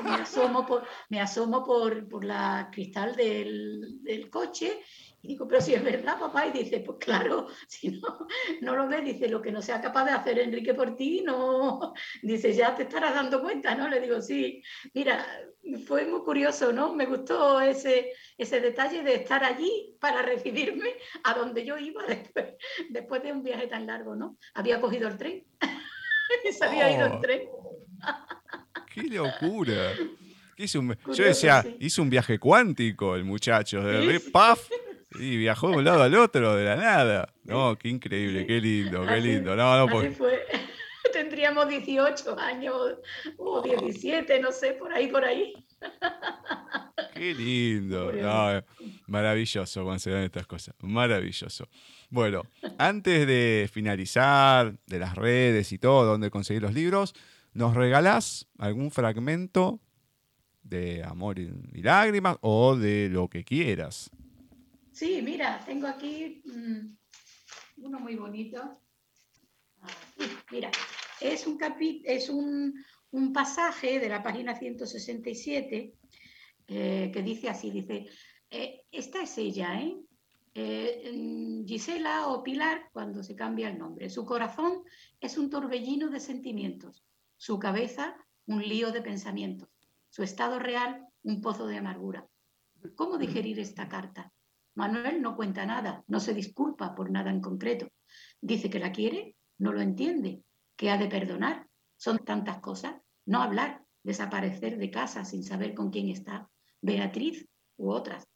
me 0.04 0.14
asomo 0.14 0.66
por, 0.66 0.84
me 1.08 1.20
asomo 1.20 1.64
por, 1.64 2.08
por 2.08 2.24
la 2.24 2.68
cristal 2.72 3.16
del, 3.16 4.02
del 4.02 4.30
coche 4.30 4.80
y 5.22 5.28
digo, 5.28 5.46
pero 5.46 5.60
si 5.60 5.74
es 5.74 5.84
verdad, 5.84 6.18
papá, 6.18 6.46
y 6.46 6.52
dice, 6.52 6.80
pues 6.80 6.98
claro, 6.98 7.48
si 7.68 7.90
no, 7.90 8.26
no 8.62 8.76
lo 8.76 8.88
ves, 8.88 9.04
dice, 9.04 9.28
lo 9.28 9.42
que 9.42 9.52
no 9.52 9.60
sea 9.60 9.80
capaz 9.80 10.04
de 10.06 10.12
hacer 10.12 10.38
Enrique 10.38 10.74
por 10.74 10.96
ti, 10.96 11.22
no, 11.24 11.92
dice, 12.22 12.52
ya 12.54 12.74
te 12.74 12.84
estarás 12.84 13.14
dando 13.14 13.40
cuenta, 13.42 13.74
¿no? 13.74 13.88
Le 13.88 14.00
digo, 14.00 14.20
sí, 14.22 14.62
mira, 14.94 15.26
fue 15.86 16.06
muy 16.06 16.20
curioso, 16.20 16.72
¿no? 16.72 16.94
Me 16.94 17.06
gustó 17.06 17.60
ese, 17.60 18.12
ese 18.38 18.60
detalle 18.60 19.02
de 19.02 19.16
estar 19.16 19.44
allí 19.44 19.96
para 20.00 20.22
recibirme 20.22 20.94
a 21.24 21.34
donde 21.34 21.64
yo 21.64 21.76
iba 21.76 22.02
después, 22.08 22.54
después 22.88 23.22
de 23.22 23.32
un 23.32 23.42
viaje 23.42 23.66
tan 23.66 23.86
largo, 23.86 24.16
¿no? 24.16 24.38
Había 24.54 24.80
cogido 24.80 25.08
el 25.08 25.18
tren 25.18 25.44
y 26.48 26.52
se 26.52 26.64
había 26.64 26.90
ido 26.90 27.06
el 27.06 27.12
oh. 27.12 27.20
tren. 27.20 27.48
¡Qué 28.94 29.02
locura! 29.02 29.92
yo 30.66 31.24
decía, 31.24 31.64
hizo 31.78 32.02
un 32.02 32.10
viaje 32.10 32.38
cuántico 32.38 33.16
el 33.16 33.24
muchacho, 33.24 33.82
de 33.82 34.18
sí, 34.18 34.30
¡paf! 34.30 34.68
Y 35.18 35.36
viajó 35.36 35.70
de 35.70 35.76
un 35.76 35.84
lado 35.84 36.02
al 36.02 36.14
otro 36.14 36.54
de 36.54 36.64
la 36.64 36.76
nada. 36.76 37.34
No, 37.44 37.76
qué 37.76 37.88
increíble, 37.88 38.46
qué 38.46 38.60
lindo, 38.60 39.04
qué 39.06 39.20
lindo. 39.20 39.56
No, 39.56 39.76
no, 39.76 39.88
fue. 39.88 40.14
Tendríamos 41.12 41.68
18 41.68 42.38
años 42.38 42.76
o 43.36 43.62
17, 43.62 44.40
no 44.40 44.52
sé, 44.52 44.72
por 44.74 44.92
ahí, 44.92 45.08
por 45.08 45.24
ahí. 45.24 45.52
Qué 47.14 47.34
lindo. 47.34 48.12
No, 48.12 48.62
maravilloso 49.06 49.82
cuando 49.82 49.98
se 49.98 50.10
dan 50.10 50.22
estas 50.22 50.46
cosas. 50.46 50.74
Maravilloso. 50.80 51.68
Bueno, 52.10 52.42
antes 52.78 53.26
de 53.26 53.68
finalizar 53.72 54.74
de 54.86 54.98
las 54.98 55.16
redes 55.16 55.72
y 55.72 55.78
todo, 55.78 56.04
donde 56.04 56.30
conseguir 56.30 56.62
los 56.62 56.74
libros, 56.74 57.14
¿nos 57.52 57.74
regalás 57.74 58.46
algún 58.58 58.90
fragmento 58.90 59.80
de 60.62 61.02
Amor 61.02 61.38
y 61.38 61.82
Lágrimas 61.82 62.36
o 62.40 62.76
de 62.76 63.08
lo 63.10 63.28
que 63.28 63.44
quieras? 63.44 64.10
Sí, 64.92 65.22
mira, 65.22 65.62
tengo 65.64 65.86
aquí 65.86 66.42
mm, 66.44 66.96
uno 67.84 68.00
muy 68.00 68.16
bonito. 68.16 68.80
Ah, 69.80 69.88
mira, 70.50 70.70
es 71.20 71.46
un, 71.46 71.58
es 72.04 72.28
un, 72.28 73.32
pasaje 73.32 73.98
de 73.98 74.08
la 74.08 74.22
página 74.22 74.54
167 74.54 75.94
eh, 76.66 77.10
que 77.12 77.22
dice 77.22 77.48
así, 77.48 77.70
dice, 77.70 78.06
eh, 78.50 78.82
esta 78.90 79.22
es 79.22 79.38
ella, 79.38 79.80
¿eh? 79.80 79.96
¿eh? 80.54 81.64
Gisela 81.66 82.28
o 82.28 82.42
Pilar 82.42 82.90
cuando 82.92 83.22
se 83.22 83.36
cambia 83.36 83.68
el 83.68 83.78
nombre. 83.78 84.10
Su 84.10 84.24
corazón 84.24 84.82
es 85.20 85.38
un 85.38 85.50
torbellino 85.50 86.08
de 86.08 86.20
sentimientos, 86.20 87.04
su 87.36 87.58
cabeza 87.58 88.16
un 88.46 88.62
lío 88.68 88.90
de 88.90 89.02
pensamientos, 89.02 89.68
su 90.08 90.22
estado 90.24 90.58
real 90.58 91.06
un 91.22 91.40
pozo 91.40 91.66
de 91.66 91.78
amargura. 91.78 92.26
¿Cómo 92.96 93.18
digerir 93.18 93.60
esta 93.60 93.88
carta? 93.88 94.32
Manuel 94.80 95.20
no 95.20 95.36
cuenta 95.36 95.66
nada, 95.66 96.02
no 96.08 96.20
se 96.20 96.32
disculpa 96.32 96.94
por 96.94 97.10
nada 97.10 97.30
en 97.30 97.42
concreto. 97.42 97.88
Dice 98.40 98.70
que 98.70 98.78
la 98.78 98.92
quiere, 98.92 99.36
no 99.58 99.72
lo 99.72 99.82
entiende, 99.82 100.42
que 100.74 100.90
ha 100.90 100.96
de 100.96 101.06
perdonar. 101.06 101.68
Son 101.98 102.18
tantas 102.18 102.60
cosas. 102.60 102.94
No 103.26 103.42
hablar, 103.42 103.84
desaparecer 104.02 104.78
de 104.78 104.90
casa 104.90 105.26
sin 105.26 105.44
saber 105.44 105.74
con 105.74 105.90
quién 105.90 106.08
está, 106.08 106.48
Beatriz 106.80 107.46
u 107.76 107.90
otras. 107.90 108.26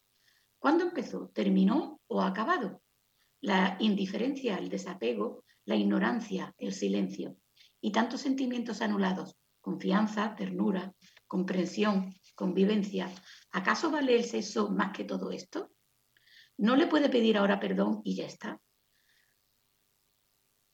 ¿Cuándo 0.59 0.85
empezó? 0.85 1.31
¿Terminó 1.35 2.01
o 2.09 2.21
ha 2.21 2.27
acabado? 2.27 2.83
La 3.41 3.79
indiferencia, 3.81 4.59
el 4.59 4.69
desapego, 4.69 5.45
la 5.65 5.77
ignorancia, 5.77 6.55
el 6.59 6.75
silencio. 6.75 7.37
y 7.81 7.93
tantos 7.93 8.23
sentimientos 8.23 8.81
anulados, 8.81 9.37
confianza, 9.61 10.35
ternura, 10.37 10.95
comprensión, 11.27 12.15
convivencia. 12.35 13.11
¿Acaso 13.53 13.91
vale 13.91 14.17
el 14.17 14.25
sexo 14.25 14.71
más 14.71 14.93
que 14.97 15.05
todo 15.05 15.31
esto? 15.31 15.74
No 16.57 16.77
le 16.77 16.87
puede 16.87 17.09
pedir 17.09 17.37
ahora 17.37 17.61
perdón 17.61 18.01
y 18.05 18.15
ya 18.17 18.27
está. 18.27 18.61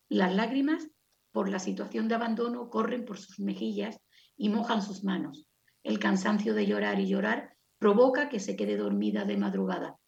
Las 0.08 0.34
lágrimas 0.34 0.88
por 1.32 1.48
la 1.48 1.58
situación 1.58 2.08
de 2.08 2.16
abandono 2.16 2.68
corren 2.68 3.04
por 3.04 3.18
sus 3.18 3.38
mejillas 3.38 3.98
y 4.36 4.48
mojan 4.48 4.82
sus 4.82 5.04
manos. 5.04 5.46
El 5.82 5.98
cansancio 5.98 6.54
de 6.54 6.66
llorar 6.66 6.98
y 7.00 7.06
llorar 7.06 7.56
provoca 7.78 8.28
que 8.28 8.40
se 8.40 8.56
quede 8.56 8.76
dormida 8.76 9.24
de 9.24 9.36
madrugada, 9.36 9.98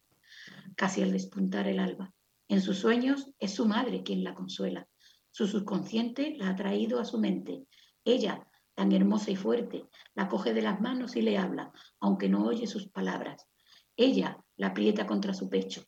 casi 0.76 1.02
al 1.02 1.12
despuntar 1.12 1.68
el 1.68 1.78
alba. 1.78 2.12
En 2.48 2.60
sus 2.60 2.78
sueños 2.78 3.32
es 3.38 3.54
su 3.54 3.66
madre 3.66 4.02
quien 4.02 4.24
la 4.24 4.34
consuela. 4.34 4.86
Su 5.30 5.46
subconsciente 5.46 6.34
la 6.36 6.50
ha 6.50 6.56
traído 6.56 7.00
a 7.00 7.06
su 7.06 7.18
mente. 7.18 7.64
Ella, 8.04 8.46
tan 8.74 8.92
hermosa 8.92 9.30
y 9.30 9.36
fuerte, 9.36 9.88
la 10.14 10.28
coge 10.28 10.52
de 10.52 10.62
las 10.62 10.80
manos 10.80 11.16
y 11.16 11.22
le 11.22 11.38
habla, 11.38 11.72
aunque 12.00 12.28
no 12.28 12.44
oye 12.44 12.66
sus 12.66 12.88
palabras. 12.88 13.48
Ella 13.96 14.42
la 14.56 14.68
aprieta 14.68 15.06
contra 15.06 15.34
su 15.34 15.48
pecho, 15.48 15.84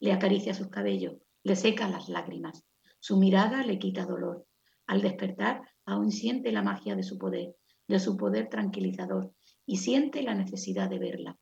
le 0.00 0.12
acaricia 0.12 0.54
sus 0.54 0.68
cabellos, 0.68 1.16
le 1.42 1.56
seca 1.56 1.88
las 1.88 2.08
lágrimas. 2.08 2.64
Su 3.00 3.16
mirada 3.16 3.64
le 3.64 3.78
quita 3.78 4.04
dolor. 4.04 4.46
Al 4.86 5.00
despertar, 5.00 5.62
aún 5.84 6.10
siente 6.10 6.52
la 6.52 6.62
magia 6.62 6.94
de 6.94 7.02
su 7.02 7.18
poder, 7.18 7.54
de 7.86 8.00
su 8.00 8.16
poder 8.16 8.48
tranquilizador, 8.48 9.32
y 9.64 9.78
siente 9.78 10.22
la 10.22 10.34
necesidad 10.34 10.90
de 10.90 10.98
verla. 10.98 11.38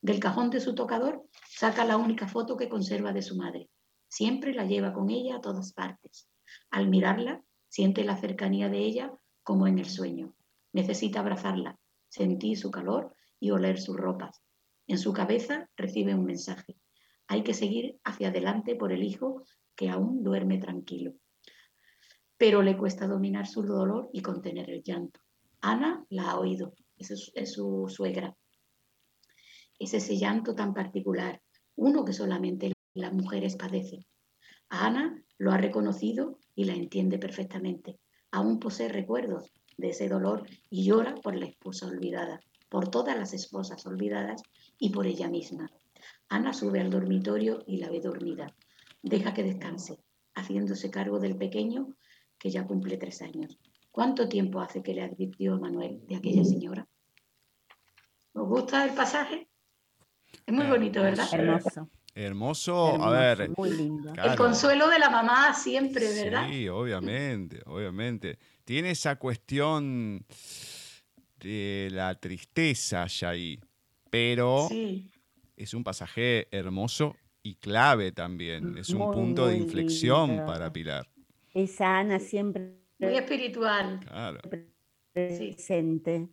Del 0.00 0.18
cajón 0.18 0.50
de 0.50 0.60
su 0.60 0.74
tocador 0.74 1.24
saca 1.48 1.84
la 1.84 1.96
única 1.96 2.26
foto 2.26 2.56
que 2.56 2.68
conserva 2.68 3.12
de 3.12 3.22
su 3.22 3.36
madre. 3.36 3.70
Siempre 4.08 4.54
la 4.54 4.64
lleva 4.64 4.92
con 4.92 5.10
ella 5.10 5.36
a 5.36 5.40
todas 5.40 5.72
partes. 5.72 6.28
Al 6.70 6.88
mirarla, 6.88 7.42
siente 7.68 8.04
la 8.04 8.16
cercanía 8.16 8.68
de 8.68 8.78
ella 8.78 9.12
como 9.42 9.66
en 9.66 9.78
el 9.78 9.88
sueño. 9.88 10.34
Necesita 10.72 11.20
abrazarla, 11.20 11.78
sentir 12.08 12.58
su 12.58 12.70
calor 12.70 13.14
y 13.40 13.50
oler 13.50 13.80
sus 13.80 13.96
ropas. 13.96 14.42
En 14.86 14.98
su 14.98 15.12
cabeza 15.12 15.70
recibe 15.76 16.14
un 16.14 16.24
mensaje. 16.24 16.76
Hay 17.26 17.42
que 17.42 17.54
seguir 17.54 17.98
hacia 18.04 18.28
adelante 18.28 18.76
por 18.76 18.92
el 18.92 19.02
hijo 19.02 19.42
que 19.74 19.88
aún 19.88 20.22
duerme 20.22 20.58
tranquilo. 20.58 21.14
Pero 22.36 22.62
le 22.62 22.76
cuesta 22.76 23.06
dominar 23.06 23.46
su 23.46 23.62
dolor 23.62 24.10
y 24.12 24.20
contener 24.20 24.70
el 24.70 24.82
llanto. 24.82 25.20
Ana 25.60 26.04
la 26.10 26.30
ha 26.30 26.38
oído, 26.38 26.74
es, 26.98 27.52
su 27.52 27.86
suegra. 27.88 28.36
Es 29.78 29.94
ese 29.94 30.18
llanto 30.18 30.54
tan 30.54 30.74
particular, 30.74 31.40
uno 31.76 32.04
que 32.04 32.12
solamente 32.12 32.72
las 32.92 33.12
mujeres 33.12 33.56
padecen. 33.56 34.04
Ana 34.68 35.24
lo 35.38 35.52
ha 35.52 35.56
reconocido 35.56 36.38
y 36.54 36.64
la 36.64 36.74
entiende 36.74 37.18
perfectamente. 37.18 37.98
Aún 38.30 38.58
posee 38.58 38.88
recuerdos 38.88 39.50
de 39.76 39.90
ese 39.90 40.08
dolor 40.08 40.46
y 40.68 40.84
llora 40.84 41.14
por 41.14 41.34
la 41.34 41.46
esposa 41.46 41.86
olvidada, 41.86 42.40
por 42.68 42.88
todas 42.88 43.16
las 43.16 43.32
esposas 43.32 43.86
olvidadas 43.86 44.42
y 44.78 44.90
por 44.90 45.06
ella 45.06 45.28
misma. 45.28 45.70
Ana 46.28 46.52
sube 46.52 46.80
al 46.80 46.90
dormitorio 46.90 47.62
y 47.66 47.78
la 47.78 47.90
ve 47.90 48.00
dormida. 48.00 48.54
Deja 49.02 49.34
que 49.34 49.42
descanse, 49.42 49.98
haciéndose 50.34 50.90
cargo 50.90 51.18
del 51.18 51.36
pequeño 51.36 51.94
que 52.38 52.50
ya 52.50 52.66
cumple 52.66 52.96
tres 52.96 53.22
años. 53.22 53.58
¿Cuánto 53.90 54.28
tiempo 54.28 54.60
hace 54.60 54.82
que 54.82 54.94
le 54.94 55.02
advirtió 55.02 55.58
Manuel 55.58 56.04
de 56.06 56.16
aquella 56.16 56.44
señora? 56.44 56.88
¿Os 58.32 58.48
gusta 58.48 58.84
el 58.84 58.94
pasaje? 58.94 59.48
Es 60.44 60.52
muy 60.52 60.66
bonito, 60.66 61.00
¿verdad? 61.00 61.28
Hermoso. 61.32 61.88
Hermoso, 62.16 63.02
a 63.02 63.10
ver. 63.10 63.50
Muy 63.56 63.70
lindo. 63.70 64.12
El 64.12 64.36
consuelo 64.36 64.88
de 64.88 64.98
la 64.98 65.10
mamá 65.10 65.52
siempre, 65.54 66.12
¿verdad? 66.12 66.48
Sí, 66.48 66.68
obviamente, 66.68 67.60
obviamente. 67.66 68.38
Tiene 68.64 68.90
esa 68.90 69.16
cuestión 69.16 70.24
de 71.44 71.90
la 71.92 72.14
tristeza 72.14 73.06
ya 73.06 73.28
ahí, 73.28 73.60
pero 74.10 74.68
es 75.56 75.74
un 75.74 75.84
pasaje 75.84 76.48
hermoso 76.50 77.16
y 77.42 77.56
clave 77.56 78.12
también. 78.12 78.78
Es 78.78 78.88
un 78.88 79.10
punto 79.12 79.46
de 79.46 79.58
inflexión 79.58 80.44
para 80.46 80.72
Pilar. 80.72 81.06
Esa 81.52 81.98
Ana 81.98 82.18
siempre. 82.18 82.80
Muy 82.98 83.14
espiritual. 83.14 84.00
Claro. 84.00 84.40
Presente. 85.12 86.28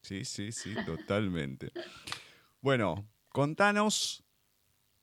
Sí, 0.00 0.24
sí, 0.24 0.52
sí, 0.52 0.74
totalmente. 0.86 1.72
Bueno, 2.60 3.04
contanos 3.28 4.24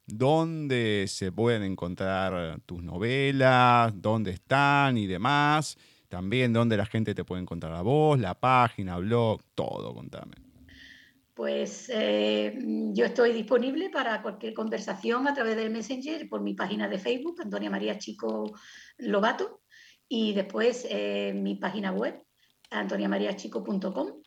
dónde 0.05 1.05
se 1.07 1.31
pueden 1.31 1.63
encontrar 1.63 2.61
tus 2.61 2.81
novelas, 2.81 3.91
dónde 3.95 4.31
están 4.31 4.97
y 4.97 5.05
demás. 5.05 5.77
También 6.09 6.51
dónde 6.51 6.75
la 6.75 6.85
gente 6.85 7.15
te 7.15 7.23
puede 7.23 7.41
encontrar 7.41 7.73
a 7.73 7.81
vos, 7.81 8.19
la 8.19 8.33
página, 8.33 8.97
blog, 8.97 9.41
todo, 9.55 9.93
contame. 9.93 10.33
Pues 11.35 11.89
eh, 11.93 12.59
yo 12.93 13.05
estoy 13.05 13.31
disponible 13.31 13.89
para 13.89 14.21
cualquier 14.21 14.53
conversación 14.53 15.27
a 15.27 15.33
través 15.33 15.55
del 15.55 15.69
Messenger 15.69 16.27
por 16.27 16.41
mi 16.41 16.53
página 16.53 16.89
de 16.89 16.97
Facebook, 16.97 17.41
Antonia 17.41 17.69
María 17.69 17.97
Chico 17.97 18.51
Lobato, 18.97 19.61
y 20.07 20.33
después 20.33 20.85
eh, 20.89 21.31
mi 21.33 21.55
página 21.55 21.91
web, 21.91 22.21
antoniamariachico.com 22.71 24.21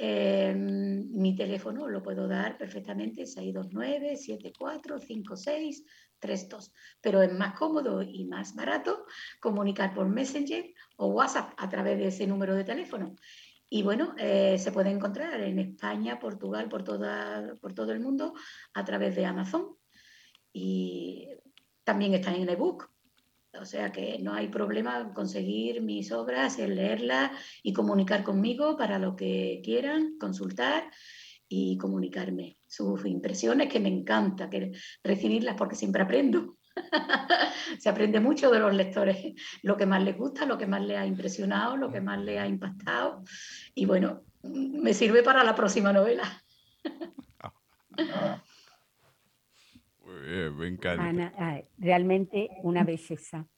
eh, 0.00 0.54
mi 0.54 1.34
teléfono 1.34 1.88
lo 1.88 2.00
puedo 2.04 2.28
dar 2.28 2.56
perfectamente 2.56 3.26
629-745632, 6.20 6.72
pero 7.00 7.22
es 7.22 7.32
más 7.32 7.56
cómodo 7.58 8.02
y 8.02 8.24
más 8.24 8.54
barato 8.54 9.06
comunicar 9.40 9.94
por 9.94 10.08
Messenger 10.08 10.72
o 10.96 11.08
WhatsApp 11.08 11.52
a 11.56 11.68
través 11.68 11.98
de 11.98 12.08
ese 12.08 12.26
número 12.26 12.54
de 12.54 12.64
teléfono. 12.64 13.16
Y 13.70 13.82
bueno, 13.82 14.14
eh, 14.18 14.58
se 14.58 14.72
puede 14.72 14.90
encontrar 14.90 15.40
en 15.40 15.58
España, 15.58 16.18
Portugal, 16.18 16.68
por, 16.68 16.84
toda, 16.84 17.54
por 17.60 17.74
todo 17.74 17.92
el 17.92 18.00
mundo 18.00 18.34
a 18.72 18.84
través 18.84 19.14
de 19.14 19.26
Amazon. 19.26 19.76
Y 20.52 21.28
también 21.84 22.14
está 22.14 22.34
en 22.34 22.48
ebook. 22.48 22.90
O 23.60 23.64
sea 23.64 23.92
que 23.92 24.18
no 24.20 24.32
hay 24.34 24.48
problema 24.48 25.12
conseguir 25.12 25.82
mis 25.82 26.12
obras, 26.12 26.58
leerlas 26.58 27.32
y 27.62 27.72
comunicar 27.72 28.22
conmigo 28.22 28.76
para 28.76 28.98
lo 28.98 29.16
que 29.16 29.60
quieran, 29.64 30.16
consultar 30.18 30.90
y 31.48 31.76
comunicarme 31.76 32.57
sus 32.68 33.04
impresiones, 33.06 33.68
que 33.68 33.80
me 33.80 33.88
encanta 33.88 34.48
que 34.48 34.72
recibirlas 35.02 35.56
porque 35.56 35.74
siempre 35.74 36.02
aprendo. 36.02 36.58
Se 37.80 37.88
aprende 37.88 38.20
mucho 38.20 38.50
de 38.50 38.60
los 38.60 38.74
lectores, 38.74 39.34
lo 39.62 39.76
que 39.76 39.86
más 39.86 40.02
les 40.02 40.16
gusta, 40.16 40.46
lo 40.46 40.58
que 40.58 40.66
más 40.66 40.82
les 40.82 40.98
ha 40.98 41.06
impresionado, 41.06 41.76
lo 41.76 41.90
que 41.90 42.00
más 42.00 42.20
les 42.20 42.38
ha 42.38 42.46
impactado. 42.46 43.24
Y 43.74 43.86
bueno, 43.86 44.22
me 44.42 44.94
sirve 44.94 45.22
para 45.22 45.42
la 45.42 45.54
próxima 45.54 45.92
novela. 45.92 46.22
me 50.54 50.68
encanta. 50.68 51.64
realmente 51.78 52.50
una 52.62 52.84
belleza, 52.84 53.48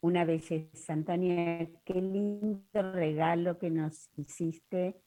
una 0.00 0.24
belleza. 0.24 0.92
Antonia, 0.92 1.68
qué 1.84 1.94
lindo 1.94 2.92
regalo 2.92 3.58
que 3.58 3.70
nos 3.70 4.08
hiciste, 4.16 5.00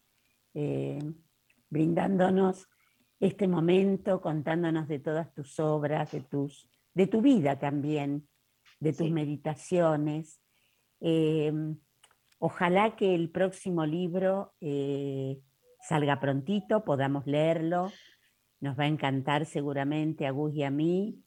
eh, 0.54 1.00
brindándonos 1.70 2.68
este 3.20 3.48
momento, 3.48 4.22
contándonos 4.22 4.88
de 4.88 5.00
todas 5.00 5.34
tus 5.34 5.60
obras, 5.60 6.12
de, 6.12 6.22
tus, 6.22 6.70
de 6.94 7.08
tu 7.08 7.22
vida 7.22 7.60
también, 7.60 8.28
de 8.80 8.94
tus 8.94 9.10
meditaciones. 9.12 10.42
Eh, 11.02 11.52
ojalá 12.40 12.96
que 12.96 13.14
el 13.16 13.30
próximo 13.30 13.86
libro 13.86 14.54
eh, 14.62 15.40
salga 15.82 16.20
prontito, 16.20 16.84
podamos 16.84 17.26
leerlo 17.28 17.92
nos 18.60 18.78
va 18.78 18.84
a 18.84 18.88
encantar 18.88 19.46
seguramente 19.46 20.28
a 20.28 20.32
Gus 20.32 20.54
y 20.54 20.64
a 20.64 20.70
mí. 20.70 21.24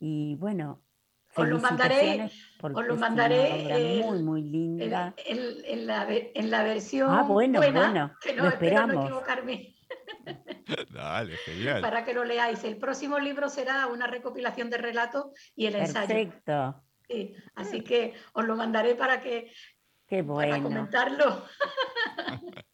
Y 0.00 0.34
bueno, 0.36 0.82
os 1.36 1.48
lo 1.48 1.58
mandaré, 1.60 2.30
os 2.60 2.86
lo 2.86 2.96
mandaré 2.96 4.02
muy, 4.04 4.22
muy 4.22 4.42
linda. 4.42 5.14
En, 5.24 5.86
la, 5.86 6.06
en, 6.08 6.50
la, 6.50 6.64
versión 6.64 7.10
ah, 7.10 7.22
bueno, 7.22 7.60
bueno, 7.60 8.12
que 8.20 8.34
no, 8.34 8.44
lo 8.44 8.48
esperamos. 8.48 8.94
no 8.94 9.02
equivocarme. 9.04 9.76
Dale, 10.90 11.36
genial. 11.38 11.80
Para 11.80 12.04
que 12.04 12.14
lo 12.14 12.24
leáis. 12.24 12.62
El 12.64 12.76
próximo 12.76 13.18
libro 13.18 13.48
será 13.48 13.86
una 13.86 14.06
recopilación 14.06 14.70
de 14.70 14.78
relatos 14.78 15.26
y 15.54 15.66
el 15.66 15.76
ensayo. 15.76 16.08
Perfecto. 16.08 16.82
Sí, 17.08 17.34
así 17.54 17.82
que 17.82 18.14
os 18.32 18.46
lo 18.46 18.56
mandaré 18.56 18.94
para 18.94 19.20
que 19.20 19.52
Qué 20.06 20.22
bueno. 20.22 20.50
para 20.50 20.62
comentarlo. 20.62 21.44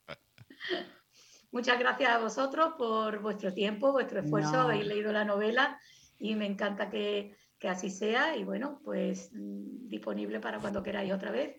Muchas 1.51 1.79
gracias 1.79 2.11
a 2.11 2.19
vosotros 2.19 2.75
por 2.77 3.21
vuestro 3.23 3.55
tiempo, 3.55 3.93
vuestro 3.93 4.21
esfuerzo. 4.21 4.61
Habéis 4.61 4.87
leído 4.87 5.13
la 5.13 5.25
novela 5.25 5.81
y 6.19 6.35
me 6.35 6.47
encanta 6.47 6.91
que, 6.91 7.37
así 7.63 7.91
sea. 7.91 8.37
Y 8.37 8.45
bueno, 8.45 8.81
pues 8.85 9.31
mm, 9.33 9.89
disponible 9.89 10.41
para 10.41 10.59
cuando 10.59 10.83
queráis 10.83 11.13
otra 11.13 11.31
vez. 11.31 11.57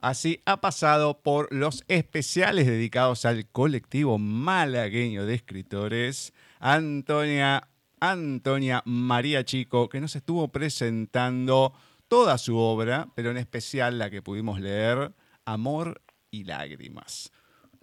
Así 0.00 0.40
ha 0.44 0.60
pasado 0.60 1.20
por 1.22 1.52
los 1.52 1.84
especiales 1.88 2.66
dedicados 2.66 3.24
al 3.24 3.48
colectivo 3.48 4.18
malagueño 4.18 5.24
de 5.24 5.34
escritores, 5.34 6.34
Antonia, 6.60 7.68
Antonia 8.00 8.82
María 8.84 9.44
Chico, 9.44 9.88
que 9.88 10.00
nos 10.00 10.14
estuvo 10.14 10.48
presentando 10.48 11.72
toda 12.08 12.38
su 12.38 12.56
obra, 12.56 13.08
pero 13.14 13.30
en 13.30 13.38
especial 13.38 13.98
la 13.98 14.10
que 14.10 14.22
pudimos 14.22 14.60
leer, 14.60 15.12
Amor 15.44 16.02
y 16.30 16.44
Lágrimas. 16.44 17.32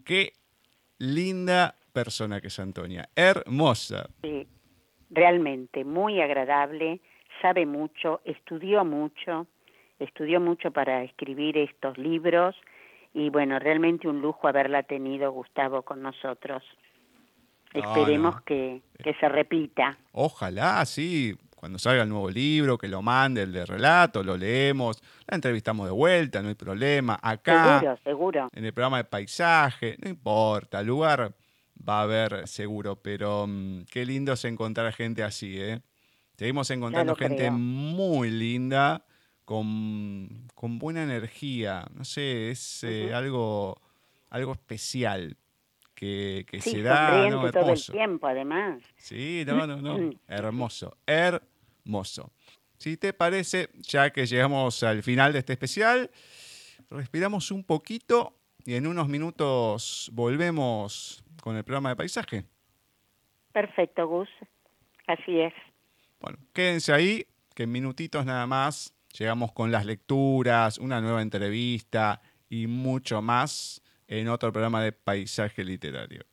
Qué 0.06 0.34
linda 1.00 1.78
persona 1.92 2.42
que 2.42 2.48
es 2.48 2.60
Antonia, 2.60 3.10
hermosa. 3.16 4.10
Sí, 4.22 4.48
realmente 5.10 5.84
muy 5.84 6.22
agradable, 6.22 7.02
sabe 7.42 7.66
mucho, 7.66 8.22
estudió 8.26 8.86
mucho, 8.86 9.48
estudió 10.00 10.40
mucho 10.40 10.72
para 10.72 11.04
escribir 11.04 11.58
estos 11.58 11.98
libros 11.98 12.56
y 13.14 13.30
bueno, 13.30 13.60
realmente 13.60 14.08
un 14.08 14.22
lujo 14.22 14.48
haberla 14.48 14.84
tenido 14.84 15.32
Gustavo 15.32 15.84
con 15.84 16.02
nosotros. 16.02 16.64
Esperemos 17.74 18.40
Que, 18.42 18.82
que 19.04 19.16
se 19.16 19.28
repita. 19.30 19.98
Ojalá, 20.12 20.86
sí 20.86 21.36
cuando 21.64 21.80
salga 21.80 22.04
el 22.04 22.10
nuevo 22.10 22.30
libro, 22.30 22.78
que 22.78 22.90
lo 22.90 23.02
mande, 23.02 23.44
el 23.44 23.54
de 23.54 23.66
relato, 23.66 24.22
lo 24.22 24.36
leemos, 24.36 25.02
la 25.26 25.36
entrevistamos 25.36 25.86
de 25.86 25.94
vuelta, 25.94 26.42
no 26.42 26.50
hay 26.50 26.56
problema. 26.56 27.18
Acá, 27.22 27.80
seguro, 27.80 27.98
seguro. 28.04 28.50
en 28.54 28.66
el 28.66 28.74
programa 28.74 28.98
de 28.98 29.06
paisaje, 29.06 29.96
no 30.04 30.10
importa, 30.10 30.82
el 30.82 30.88
lugar 30.88 31.34
va 31.88 32.00
a 32.00 32.02
haber 32.02 32.50
seguro, 32.50 32.98
pero 32.98 33.46
mm, 33.48 33.84
qué 33.90 34.06
lindo 34.06 34.34
es 34.34 34.44
encontrar 34.44 34.92
gente 34.92 35.24
así, 35.24 35.58
¿eh? 35.58 35.80
Seguimos 36.36 36.70
encontrando 36.70 37.16
gente 37.16 37.50
muy 37.50 38.30
linda, 38.30 39.06
con, 39.54 40.48
con, 40.56 40.80
buena 40.80 41.04
energía, 41.04 41.86
no 41.94 42.04
sé, 42.04 42.50
es 42.50 42.84
eh, 42.84 43.14
algo, 43.14 43.80
algo 44.32 44.54
especial 44.54 45.38
que, 45.94 46.44
que 46.50 46.60
se 46.60 46.82
da. 46.82 47.30
No, 47.30 47.52
todo 47.52 47.72
el 47.72 47.86
tiempo, 47.86 48.26
además. 48.26 48.82
Sí, 48.96 49.44
no, 49.46 49.68
no, 49.68 49.78
no. 49.78 50.10
hermoso, 50.28 50.98
hermoso 51.06 51.54
hermoso. 51.86 52.32
Si 52.78 52.98
te 52.98 53.14
parece, 53.14 53.70
ya 53.76 54.10
que 54.10 54.26
llegamos 54.26 54.82
al 54.82 55.04
final 55.04 55.34
de 55.34 55.40
este 55.40 55.54
especial, 55.54 56.10
respiramos 56.90 57.52
un 57.52 57.64
poquito 57.64 58.34
y 58.66 58.74
en 58.74 58.88
unos 58.88 59.08
minutos 59.08 60.10
volvemos 60.14 61.24
con 61.42 61.56
el 61.58 61.64
programa 61.64 61.90
de 61.90 61.96
paisaje. 61.96 62.44
Perfecto, 63.52 64.08
Gus. 64.08 64.30
Así 65.06 65.40
es. 65.40 65.54
Bueno, 66.20 66.40
quédense 66.54 66.92
ahí, 66.92 67.28
que 67.54 67.64
en 67.64 67.72
minutitos 67.72 68.26
nada 68.26 68.48
más 68.48 68.96
llegamos 69.18 69.52
con 69.54 69.72
las 69.72 69.86
lecturas, 69.86 70.78
una 70.78 71.02
nueva 71.02 71.22
entrevista 71.22 72.22
y 72.50 72.68
mucho 72.68 73.22
más 73.22 73.82
en 74.08 74.28
otro 74.28 74.52
programa 74.52 74.84
de 74.84 74.92
paisaje 74.92 75.64
literario. 75.64 76.26